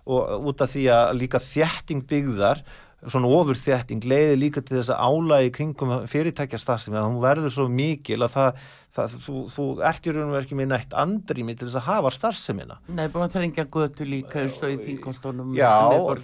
Og 0.09 0.49
út 0.49 0.61
af 0.65 0.73
því 0.73 0.87
að 0.95 1.15
líka 1.19 1.41
þjætting 1.43 2.05
byggðar 2.09 2.63
svona 3.07 3.29
ofurþjætting 3.31 4.03
leiði 4.09 4.39
líka 4.41 4.63
til 4.65 4.79
þess 4.79 4.91
að 4.91 5.03
álægi 5.07 5.51
kringum 5.55 5.93
fyrirtækjastastum 6.09 6.97
að 6.99 7.07
hún 7.07 7.21
verður 7.23 7.53
svo 7.55 7.67
mikil 7.71 8.19
að 8.25 8.33
það, 8.33 8.63
það 8.95 9.15
þú, 9.25 9.35
þú 9.53 9.65
ert 9.89 10.07
í 10.07 10.13
raun 10.15 10.31
og 10.31 10.37
ekki 10.39 10.57
með 10.57 10.69
nætt 10.71 10.95
andrými 10.97 11.55
til 11.57 11.67
þess 11.67 11.79
að 11.79 11.87
hafa 11.89 12.11
starfseminna 12.15 12.77
Nei, 12.87 13.03
að 13.05 13.35
þrengja 13.35 13.65
götu 13.75 14.07
líka 14.07 14.41
eins 14.41 14.57
og 14.63 14.73
í 14.73 14.79
þingoltunum 14.81 15.51
Já, 15.57 15.73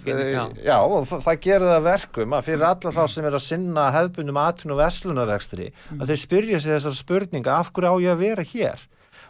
já. 0.06 0.42
já 0.66 0.76
og 0.80 1.06
það, 1.06 1.22
það 1.28 1.38
gerir 1.46 1.70
það 1.70 1.86
verkum 1.86 2.36
að 2.36 2.48
fyrir 2.48 2.66
alla 2.70 2.94
þá 2.98 3.02
sem 3.12 3.28
er 3.28 3.38
að 3.38 3.46
sinna 3.46 3.86
hefðbundum 3.94 4.42
atvinn 4.42 4.74
og 4.74 4.82
verslunarekstri 4.82 5.70
mm. 5.70 6.00
að 6.00 6.12
þeir 6.12 6.22
spyrja 6.24 6.60
sig 6.64 6.74
þessar 6.74 6.98
spurninga 6.98 7.56
af 7.60 7.70
hverju 7.76 7.94
á 7.94 7.96
ég 8.02 8.16
að 8.16 8.24
vera 8.24 8.46
hér 8.50 8.84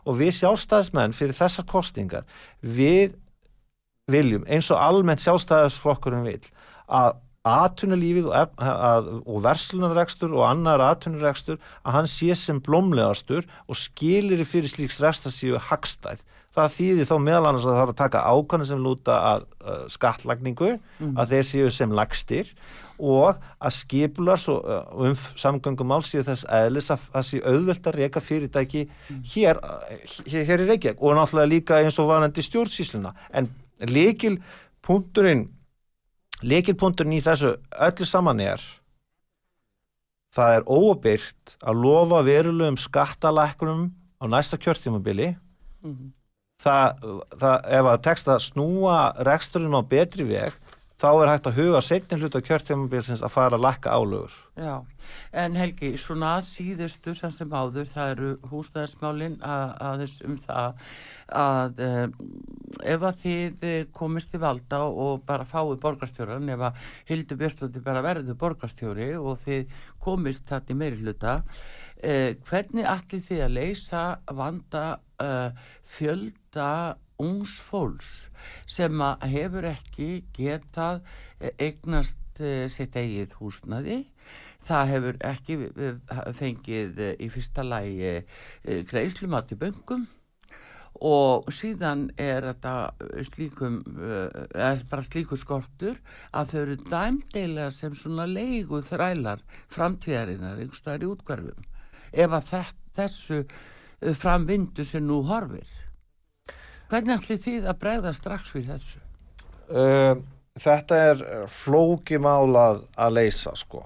og 0.07 0.19
við 0.23 0.33
sjálfstæðismenn 0.41 1.17
fyrir 1.17 1.37
þessar 1.37 1.69
kostingar 1.69 2.27
við 2.63 3.19
viljum 4.11 4.47
eins 4.49 4.71
og 4.73 4.81
almennt 4.81 5.25
sjálfstæðisflokkurum 5.25 6.25
vil 6.29 6.41
að 6.87 7.17
atunulífið 7.47 8.31
og, 8.31 8.63
og 9.27 9.43
verslunarrekstur 9.47 10.35
og 10.35 10.47
annar 10.49 10.83
atunurekstur 10.83 11.61
að 11.85 11.99
hann 11.99 12.09
sé 12.11 12.35
sem 12.39 12.59
blómlegastur 12.63 13.47
og 13.67 13.79
skilir 13.79 14.43
fyrir 14.49 14.71
slíks 14.73 14.99
restasíu 15.03 15.61
hagstæð. 15.69 16.25
Það 16.57 16.73
þýðir 16.73 17.09
þá 17.11 17.17
meðal 17.21 17.47
annars 17.51 17.67
að 17.67 17.73
það 17.75 17.79
þarf 17.83 17.93
að 17.93 18.01
taka 18.01 18.25
ákvæmlega 18.33 18.71
sem 18.71 18.83
lúta 18.83 19.17
að 19.21 19.43
uh, 19.45 19.81
skattlagningu, 19.93 20.71
mm. 20.99 21.15
að 21.21 21.35
þeir 21.35 21.49
séu 21.51 21.73
sem 21.75 21.93
lagstir 21.99 22.53
og 22.97 23.43
að 23.61 23.75
skipulars 23.77 24.47
og 24.49 24.65
uh, 24.65 24.87
um 25.05 25.19
samgöngum 25.37 25.91
mál 25.93 26.01
séu 26.07 26.25
þess 26.25 26.47
eðlis 26.49 26.89
að 26.95 27.05
það 27.13 27.27
séu 27.29 27.43
auðvelt 27.45 27.91
að 27.91 27.99
reyka 28.01 28.23
fyrirtæki 28.25 28.87
mm. 28.87 29.21
hér, 29.35 29.61
hér, 30.25 30.47
hér 30.49 30.65
í 30.65 30.71
Reykjavík 30.71 31.05
og 31.05 31.19
náttúrulega 31.19 31.53
líka 31.53 31.83
eins 31.83 32.01
og 32.01 32.09
vanandi 32.09 32.47
stjórnsísluna. 32.47 33.13
En 33.37 33.51
leikil 33.85 34.39
punkturinn 34.87 35.51
Lekilpunkturinn 36.43 37.17
í 37.17 37.23
þessu 37.25 37.55
öllu 37.73 38.09
saman 38.09 38.43
er 38.45 38.61
það 40.37 40.59
er 40.59 40.67
óbyrt 40.69 41.57
að 41.65 41.81
lofa 41.85 42.21
verulegum 42.27 42.77
skattalæknum 42.81 43.89
á 44.21 44.25
næsta 44.29 44.59
kjörtímabili 44.61 45.31
mm 45.33 45.93
-hmm. 45.93 46.11
það, 46.63 47.17
það, 47.41 47.57
ef 47.79 47.91
að 47.93 48.03
texta 48.09 48.39
snúa 48.39 48.99
reksturinn 49.29 49.79
á 49.79 49.83
betri 49.83 50.25
veg 50.29 50.53
þá 50.97 51.09
er 51.13 51.31
hægt 51.31 51.49
að 51.51 51.59
huga 51.61 51.81
setni 51.85 52.19
hlut 52.21 52.37
á 52.37 52.41
kjörtímabilsins 52.47 53.23
að 53.25 53.35
fara 53.35 53.59
að 53.59 53.65
lakka 53.67 53.93
álögur. 53.93 54.33
Já, 54.57 54.81
en 55.37 55.57
Helgi, 55.59 55.93
svona 56.01 56.39
síðustu 56.45 57.13
sem 57.17 57.33
sem 57.35 57.53
áður, 57.53 57.89
það 57.93 58.13
eru 58.15 58.31
húsnæðismálinn 58.49 59.37
að, 59.45 59.75
aðeins 59.91 60.17
um 60.25 60.39
það 60.41 60.81
að 61.37 61.83
um, 61.85 62.17
ef 62.95 63.07
að 63.11 63.23
þið 63.27 63.71
komist 63.97 64.37
í 64.37 64.41
valda 64.41 64.83
og 64.89 65.25
bara 65.29 65.49
fáið 65.49 65.83
borgastjóran, 65.85 66.49
ef 66.55 66.69
að 66.71 66.85
Hildur 67.11 67.43
Björnstóttir 67.43 67.85
bara 67.85 68.05
verður 68.07 68.41
borgastjóri 68.41 69.13
og 69.21 69.43
þið 69.45 69.81
komist 70.01 70.49
þetta 70.49 70.73
í 70.73 70.81
meiri 70.81 71.03
hluta, 71.03 71.41
uh, 71.43 72.31
hvernig 72.49 72.89
ætli 72.89 73.21
þið 73.29 73.49
að 73.51 73.59
leysa 73.61 74.07
vanda 74.33 74.87
uh, 75.21 75.67
fjölda 75.85 76.71
ungs 77.23 77.61
fólks 77.65 78.13
sem 78.69 79.01
hefur 79.23 79.69
ekki 79.71 80.11
getað 80.37 81.01
eh, 81.41 81.53
eignast 81.59 82.41
uh, 82.41 82.67
sitt 82.73 82.97
eigið 82.97 83.37
húsnaði 83.41 84.03
það 84.67 84.93
hefur 84.93 85.19
ekki 85.31 85.57
fengið 86.37 87.01
uh, 87.01 87.13
í 87.23 87.31
fyrsta 87.33 87.65
lægi 87.67 88.15
greiðslumat 88.91 89.55
í 89.55 89.61
böngum 89.61 90.07
og 91.07 91.51
síðan 91.53 92.07
er 92.17 92.47
þetta 92.47 93.23
slíkum 93.29 93.83
eða 93.85 94.71
bara 94.89 95.05
slíkur 95.05 95.37
skortur 95.37 95.99
að 96.33 96.53
þau 96.53 96.61
eru 96.63 96.77
dæmdeilega 96.87 97.73
sem 97.75 97.93
svona 97.93 98.25
leigu 98.25 98.81
þrælar 98.81 99.43
framtíðarinnar 99.75 100.63
einhverstaðar 100.63 101.05
í 101.05 101.11
útkvarfum 101.11 101.67
ef 102.25 102.39
að 102.39 102.73
þessu 102.97 103.43
framvindu 104.17 104.89
sem 104.89 105.05
nú 105.05 105.21
horfir 105.29 105.69
Hvernig 106.91 107.17
ætli 107.17 107.37
þið 107.43 107.69
að 107.71 107.79
bregða 107.83 108.15
strax 108.15 108.55
við 108.55 108.73
þessu? 108.73 109.01
Um, 109.67 110.25
þetta 110.63 110.99
er 111.11 111.23
flókimálað 111.51 112.85
að 112.95 113.17
leysa 113.19 113.55
sko. 113.59 113.83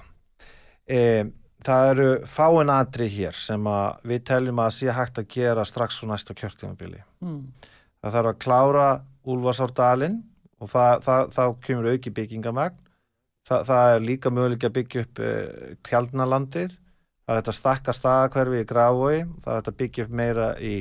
Um, 0.90 1.32
það 1.64 1.92
eru 1.94 2.08
fáin 2.28 2.72
aðri 2.72 3.08
hér 3.14 3.36
sem 3.36 3.70
að 3.70 4.10
við 4.12 4.26
teljum 4.32 4.60
að 4.64 4.74
sé 4.76 4.96
hægt 4.96 5.20
að 5.22 5.30
gera 5.32 5.64
strax 5.68 6.02
á 6.02 6.04
næsta 6.12 6.36
kjörtímabili. 6.36 7.00
Mm. 7.24 7.40
Það 8.00 8.18
þarf 8.18 8.32
að 8.32 8.42
klára 8.44 8.90
Úlfarsárdalinn 9.30 10.22
og 10.60 10.70
þá 10.72 11.44
kemur 11.64 11.90
auki 11.92 12.12
byggingamagn. 12.12 12.78
Það, 13.48 13.66
það 13.68 13.94
er 13.94 14.02
líka 14.04 14.30
möguleik 14.32 14.64
að 14.68 14.76
byggja 14.76 15.02
upp 15.06 15.20
uh, 15.24 15.74
kjaldnalandið. 15.88 16.74
Það 17.24 17.38
er 17.38 17.48
að 17.48 17.56
stakka 17.56 17.94
staðakverfi 17.96 18.60
í 18.60 18.66
Grafói. 18.68 19.22
Það 19.44 19.54
er 19.56 19.70
að 19.70 19.78
byggja 19.80 20.04
upp 20.04 20.18
meira 20.20 20.50
í 20.60 20.74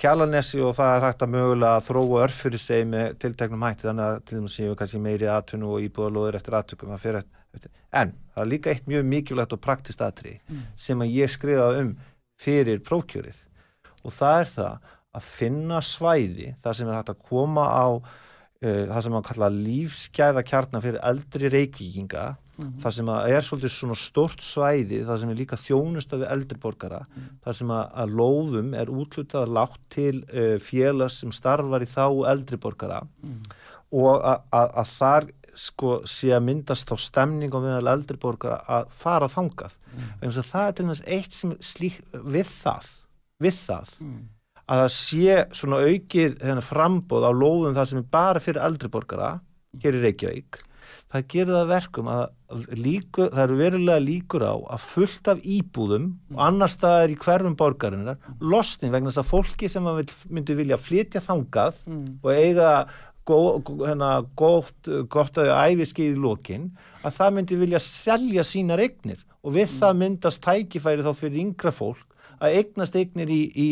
Kjalarnesi 0.00 0.58
og 0.64 0.74
það 0.74 0.96
er 0.96 1.04
hægt 1.06 1.22
að 1.22 1.32
mögulega 1.36 1.78
að 1.78 1.84
þróa 1.88 2.22
örf 2.24 2.40
fyrir 2.42 2.60
sig 2.60 2.82
með 2.90 3.12
tilteknum 3.22 3.62
hætti 3.62 3.86
þannig 3.86 4.08
að 4.08 4.16
til 4.26 4.38
dæmis 4.38 4.56
séum 4.56 4.72
við 4.72 4.78
kannski 4.80 5.02
meiri 5.04 5.28
aðtunum 5.30 5.76
og 5.76 5.84
íbúðalóður 5.86 6.38
eftir 6.40 6.56
aðtökum 6.58 6.94
eftir. 6.96 7.20
en 7.92 8.10
það 8.34 8.42
er 8.42 8.50
líka 8.50 8.72
eitt 8.72 8.88
mjög 8.90 9.04
mikilvægt 9.06 9.54
og 9.54 9.60
praktist 9.62 10.02
aðtri 10.02 10.40
mm. 10.48 10.64
sem 10.74 10.98
að 10.98 11.14
ég 11.14 11.30
skrifa 11.30 11.68
um 11.78 11.92
fyrir 12.42 12.82
prókjörið 12.82 13.38
og 14.02 14.12
það 14.12 14.40
er 14.40 14.50
það 14.56 14.90
að 15.14 15.28
finna 15.36 15.80
svæði 15.84 16.48
þar 16.64 16.78
sem 16.78 16.90
er 16.90 16.98
hægt 16.98 17.12
að 17.14 17.22
koma 17.30 17.68
á 17.70 17.86
uh, 17.94 18.84
það 18.90 19.00
sem 19.06 19.18
að 19.20 19.26
kalla 19.28 19.50
lífsgæða 19.54 20.44
kjarnar 20.50 20.84
fyrir 20.84 21.04
eldri 21.06 21.52
reykvíkinga 21.54 22.26
Mm 22.56 22.64
-hmm. 22.64 22.80
það 22.82 22.90
sem 22.90 23.08
er 23.08 23.42
svolítið 23.42 23.72
svona 23.74 23.94
stort 23.98 24.42
svæði 24.42 25.04
það 25.04 25.20
sem 25.20 25.30
er 25.30 25.36
líka 25.36 25.56
þjónusta 25.56 26.16
við 26.16 26.32
eldriborgara 26.34 27.00
mm 27.00 27.14
-hmm. 27.14 27.38
það 27.44 27.52
sem 27.58 27.70
að, 27.70 27.86
að 28.02 28.08
lóðum 28.20 28.74
er 28.74 28.88
útlutað 28.90 29.54
látt 29.58 29.80
til 29.90 30.24
uh, 30.32 30.58
félags 30.60 31.18
sem 31.18 31.32
starfar 31.32 31.82
í 31.82 31.88
þá 31.90 32.06
eldriborgara 32.30 33.00
mm 33.00 33.30
-hmm. 33.30 33.54
og 33.90 34.22
að, 34.22 34.40
að, 34.50 34.68
að 34.74 34.86
þar 34.98 35.24
sko 35.54 36.02
sé 36.06 36.30
að 36.34 36.46
myndast 36.48 36.92
á 36.92 36.96
stemning 36.98 37.54
og 37.54 37.62
meðal 37.62 37.92
eldriborgara 37.94 38.60
að 38.66 38.86
fara 38.98 39.28
þangað 39.28 39.74
en 40.20 40.30
það 40.30 40.66
er 40.66 40.72
til 40.72 40.84
dæmis 40.84 41.02
eitt 41.06 41.34
sem 41.34 41.56
slík 41.60 41.98
við 42.12 42.48
það 42.62 42.86
við 43.42 43.58
það 43.66 43.88
að 44.64 44.80
það 44.80 44.92
sé 44.94 45.40
svona 45.52 45.80
aukið 45.84 46.38
frambóð 46.64 47.26
á 47.28 47.32
lóðum 47.34 47.76
það 47.76 47.88
sem 47.90 47.98
er 47.98 48.08
bara 48.10 48.40
fyrir 48.40 48.62
eldriborgara 48.64 49.40
hér 49.82 49.98
í 49.98 50.04
Reykjavík 50.04 50.62
það 51.14 51.26
gerir 51.30 51.54
það 51.54 51.70
verkum 51.70 52.08
að 52.10 52.24
líku, 52.74 53.28
það 53.30 53.42
eru 53.44 53.56
verulega 53.58 54.02
líkur 54.02 54.44
á 54.46 54.54
að 54.74 54.86
fullt 54.90 55.30
af 55.30 55.42
íbúðum 55.56 56.08
og 56.34 56.40
annar 56.48 56.70
staðar 56.72 57.14
í 57.14 57.18
hverfum 57.22 57.56
borgarinnar 57.58 58.18
losnin 58.42 58.94
vegna 58.94 59.12
þess 59.12 59.22
að 59.22 59.30
fólki 59.30 59.70
sem 59.70 59.86
myndi 59.86 60.56
vilja 60.58 60.78
flytja 60.80 61.22
þangað 61.24 61.78
mm. 61.86 62.06
og 62.22 62.30
eiga 62.34 62.70
gó, 63.24 63.38
hérna, 63.84 64.10
gott, 64.36 64.90
gott 65.10 65.38
að 65.40 65.52
æfiskið 65.54 66.16
í 66.16 66.24
lókin 66.24 66.72
að 67.04 67.20
það 67.20 67.38
myndi 67.38 67.60
vilja 67.62 67.82
selja 67.84 68.46
sínar 68.46 68.82
eignir 68.82 69.22
og 69.44 69.54
við 69.54 69.68
mm. 69.68 69.78
það 69.78 70.02
myndast 70.02 70.42
tækifæri 70.44 71.06
þá 71.06 71.14
fyrir 71.20 71.44
yngra 71.44 71.74
fólk 71.74 72.10
að 72.42 72.56
eignast 72.58 72.96
eignir 72.98 73.30
í, 73.30 73.42
í 73.54 73.68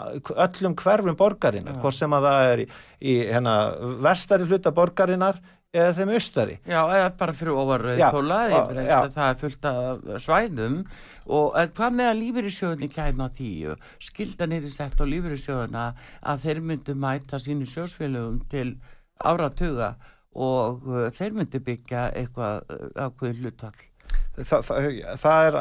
öllum 0.00 0.74
hverfum 0.80 1.18
borgarinnar, 1.18 1.76
hvort 1.82 1.96
sem 1.96 2.14
að 2.16 2.26
það 2.26 2.52
er 2.52 2.62
í, 2.62 2.66
í 3.00 3.16
hérna, 3.28 3.56
vestari 4.02 4.48
hluta 4.48 4.72
borgarinnar 4.74 5.38
eða 5.74 5.92
þeim 5.96 6.12
austari. 6.16 6.56
Já, 6.66 6.80
eða 6.84 7.10
bara 7.20 7.34
fyrir 7.36 7.60
ofarröð 7.62 8.02
tóla 8.14 8.40
það 9.14 9.22
er 9.26 9.38
fullt 9.42 9.68
af 9.70 10.10
svæðum. 10.24 10.76
Og 11.26 11.56
hvað 11.76 11.96
með 11.98 12.10
að 12.10 12.20
lífeyrissjóðunni 12.20 12.88
kæma 12.92 13.30
tíu, 13.34 13.74
skildan 13.98 14.54
er 14.54 14.68
í 14.68 14.70
sett 14.70 15.00
á 15.02 15.04
lífeyrissjóðuna 15.06 15.86
að 16.22 16.44
þeir 16.46 16.62
myndu 16.70 16.94
mæta 17.02 17.40
sínu 17.42 17.66
sjósfélögum 17.66 18.38
til 18.52 18.68
áratuga 19.18 19.96
og 20.36 20.86
uh, 20.86 21.06
þeir 21.16 21.34
myndu 21.40 21.62
byggja 21.64 22.10
eitthvað 22.12 22.68
ákveð 22.94 23.42
hlutvall 23.42 23.86
Þa, 24.36 24.60
það, 24.68 24.86
það 25.22 25.46
er 25.46 25.58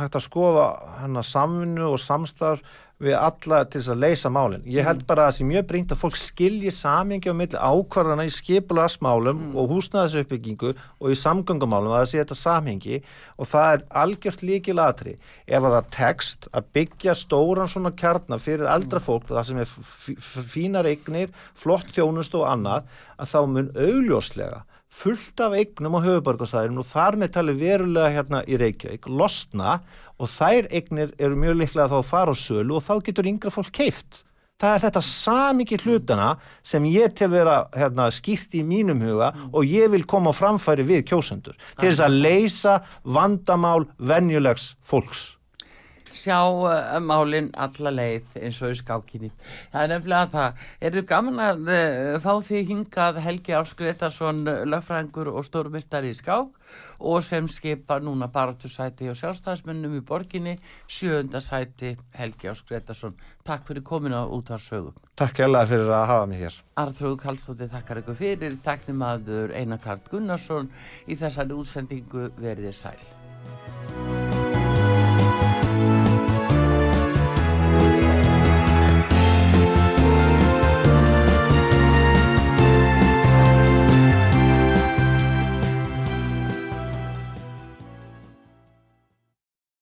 hægt 0.00 0.16
að 0.16 0.24
skoða 0.24 0.66
hana 1.02 1.22
samvinnu 1.26 1.90
og 1.90 2.00
samstarf 2.00 2.62
við 3.02 3.12
alla 3.12 3.58
til 3.68 3.82
þess 3.82 3.92
að 3.92 3.98
leysa 4.00 4.30
málinn. 4.32 4.62
Ég 4.72 4.86
held 4.86 5.02
mm. 5.02 5.06
bara 5.08 5.26
að 5.26 5.28
það 5.28 5.36
sé 5.36 5.46
mjög 5.50 5.64
bringt 5.68 5.90
að 5.92 5.98
fólk 6.00 6.16
skilji 6.16 6.70
samingi 6.72 7.28
á 7.28 7.36
milli 7.36 7.60
ákvarðana 7.60 8.24
í 8.24 8.32
skipularsmálum 8.32 9.42
mm. 9.42 9.50
og 9.60 9.74
húsnæðisuppbyggingu 9.74 10.70
og 10.72 11.12
í 11.12 11.18
samgöngumálum 11.20 11.92
að 11.92 12.00
það 12.00 12.08
sé 12.12 12.22
þetta 12.22 12.38
samhengi 12.40 13.00
og 13.36 13.50
það 13.50 13.72
er 13.74 13.84
algjört 14.02 14.44
líkil 14.48 14.78
aðri. 14.80 15.16
Ef 15.44 15.68
að 15.68 15.76
það 15.76 15.90
tekst 15.98 16.48
að 16.56 16.70
byggja 16.78 17.16
stóran 17.20 17.72
svona 17.72 17.92
kjarnar 18.00 18.40
fyrir 18.40 18.70
eldra 18.72 19.02
mm. 19.02 19.06
fólk, 19.10 19.28
það 19.28 19.50
sem 19.50 19.60
er 19.60 20.48
fínar 20.54 20.88
eignir, 20.88 21.36
flott 21.52 21.92
þjónust 21.92 22.38
og 22.40 22.48
annað, 22.48 22.88
að 23.20 23.32
þá 23.34 23.38
mun 23.52 23.70
augljóslega 23.76 24.64
fullt 24.96 25.40
af 25.44 25.56
eignum 25.56 25.98
á 25.98 26.00
höfuborgarsæðin 26.06 26.80
og 26.80 26.88
þar 26.88 27.18
með 27.20 27.32
tali 27.34 27.54
verulega 27.60 28.12
hérna 28.14 28.42
í 28.48 28.58
Reykjavík, 28.60 29.08
losna 29.08 29.80
og 30.16 30.30
þær 30.32 30.70
eignir 30.72 31.12
eru 31.20 31.36
mjög 31.36 31.60
liklega 31.60 31.90
þá 31.92 31.98
að 31.98 32.08
fara 32.12 32.32
á 32.32 32.36
sölu 32.40 32.78
og 32.78 32.86
þá 32.86 32.94
getur 33.04 33.28
yngra 33.28 33.52
fólk 33.52 33.74
keift. 33.76 34.22
Það 34.56 34.72
er 34.72 34.82
þetta 34.86 35.02
samikið 35.04 35.82
hlutana 35.84 36.28
sem 36.64 36.84
ég 36.88 37.12
til 37.18 37.28
vera 37.28 37.58
hérna, 37.76 38.08
skýrt 38.08 38.56
í 38.56 38.62
mínum 38.64 39.04
huga 39.04 39.34
og 39.52 39.68
ég 39.68 39.92
vil 39.92 40.06
koma 40.08 40.32
á 40.32 40.38
framfæri 40.38 40.86
við 40.88 41.04
kjósendur 41.10 41.58
til 41.76 41.90
þess 41.90 42.04
að 42.06 42.20
leysa 42.24 42.78
vandamál 43.04 43.84
venjulegs 44.00 44.72
fólks 44.80 45.35
sjá 46.16 46.38
uh, 46.48 46.96
málinn 47.04 47.52
alla 47.52 47.92
leið 47.92 48.38
eins 48.40 48.60
og 48.64 48.74
í 48.74 48.78
skákinni. 48.80 49.30
Það 49.72 49.82
er 49.82 49.92
nefnilega 49.92 50.32
það. 50.32 50.66
Er 50.80 50.96
þið 50.96 51.08
gaman 51.12 51.42
að 51.46 51.70
uh, 51.76 52.18
fá 52.24 52.32
því 52.48 52.62
hingað 52.72 53.22
Helgi 53.26 53.56
Áskretarsson, 53.60 54.44
löffrængur 54.72 55.32
og 55.34 55.46
stórmistari 55.46 56.12
í 56.14 56.18
skák 56.18 56.52
og 56.98 57.22
sem 57.22 57.46
skipa 57.48 57.98
núna 58.02 58.28
baratusæti 58.32 59.10
og 59.12 59.18
sjálfstæðismennum 59.20 59.98
í 59.98 60.02
borginni, 60.06 60.56
sjönda 60.88 61.40
sæti 61.44 61.94
Helgi 62.16 62.50
Áskretarsson. 62.50 63.16
Takk 63.46 63.68
fyrir 63.68 63.84
kominu 63.86 64.16
á 64.18 64.58
sögu. 64.58 64.94
Takk 65.14 65.40
alveg 65.46 65.68
fyrir 65.68 65.92
að 65.92 66.06
hafa 66.10 66.26
mig 66.26 66.42
hér. 66.42 66.58
Arþróð 66.82 67.16
Kallstóttir 67.22 67.70
þakkar 67.72 68.02
ykkur 68.02 68.18
fyrir, 68.18 68.58
takknum 68.64 69.06
aður 69.06 69.54
Einar 69.54 69.80
Karl 69.84 70.02
Gunnarsson 70.10 70.70
í 71.06 71.16
þessari 71.16 71.56
útsendingu 71.56 72.30
verðið 72.40 72.78
sæl. 72.82 74.15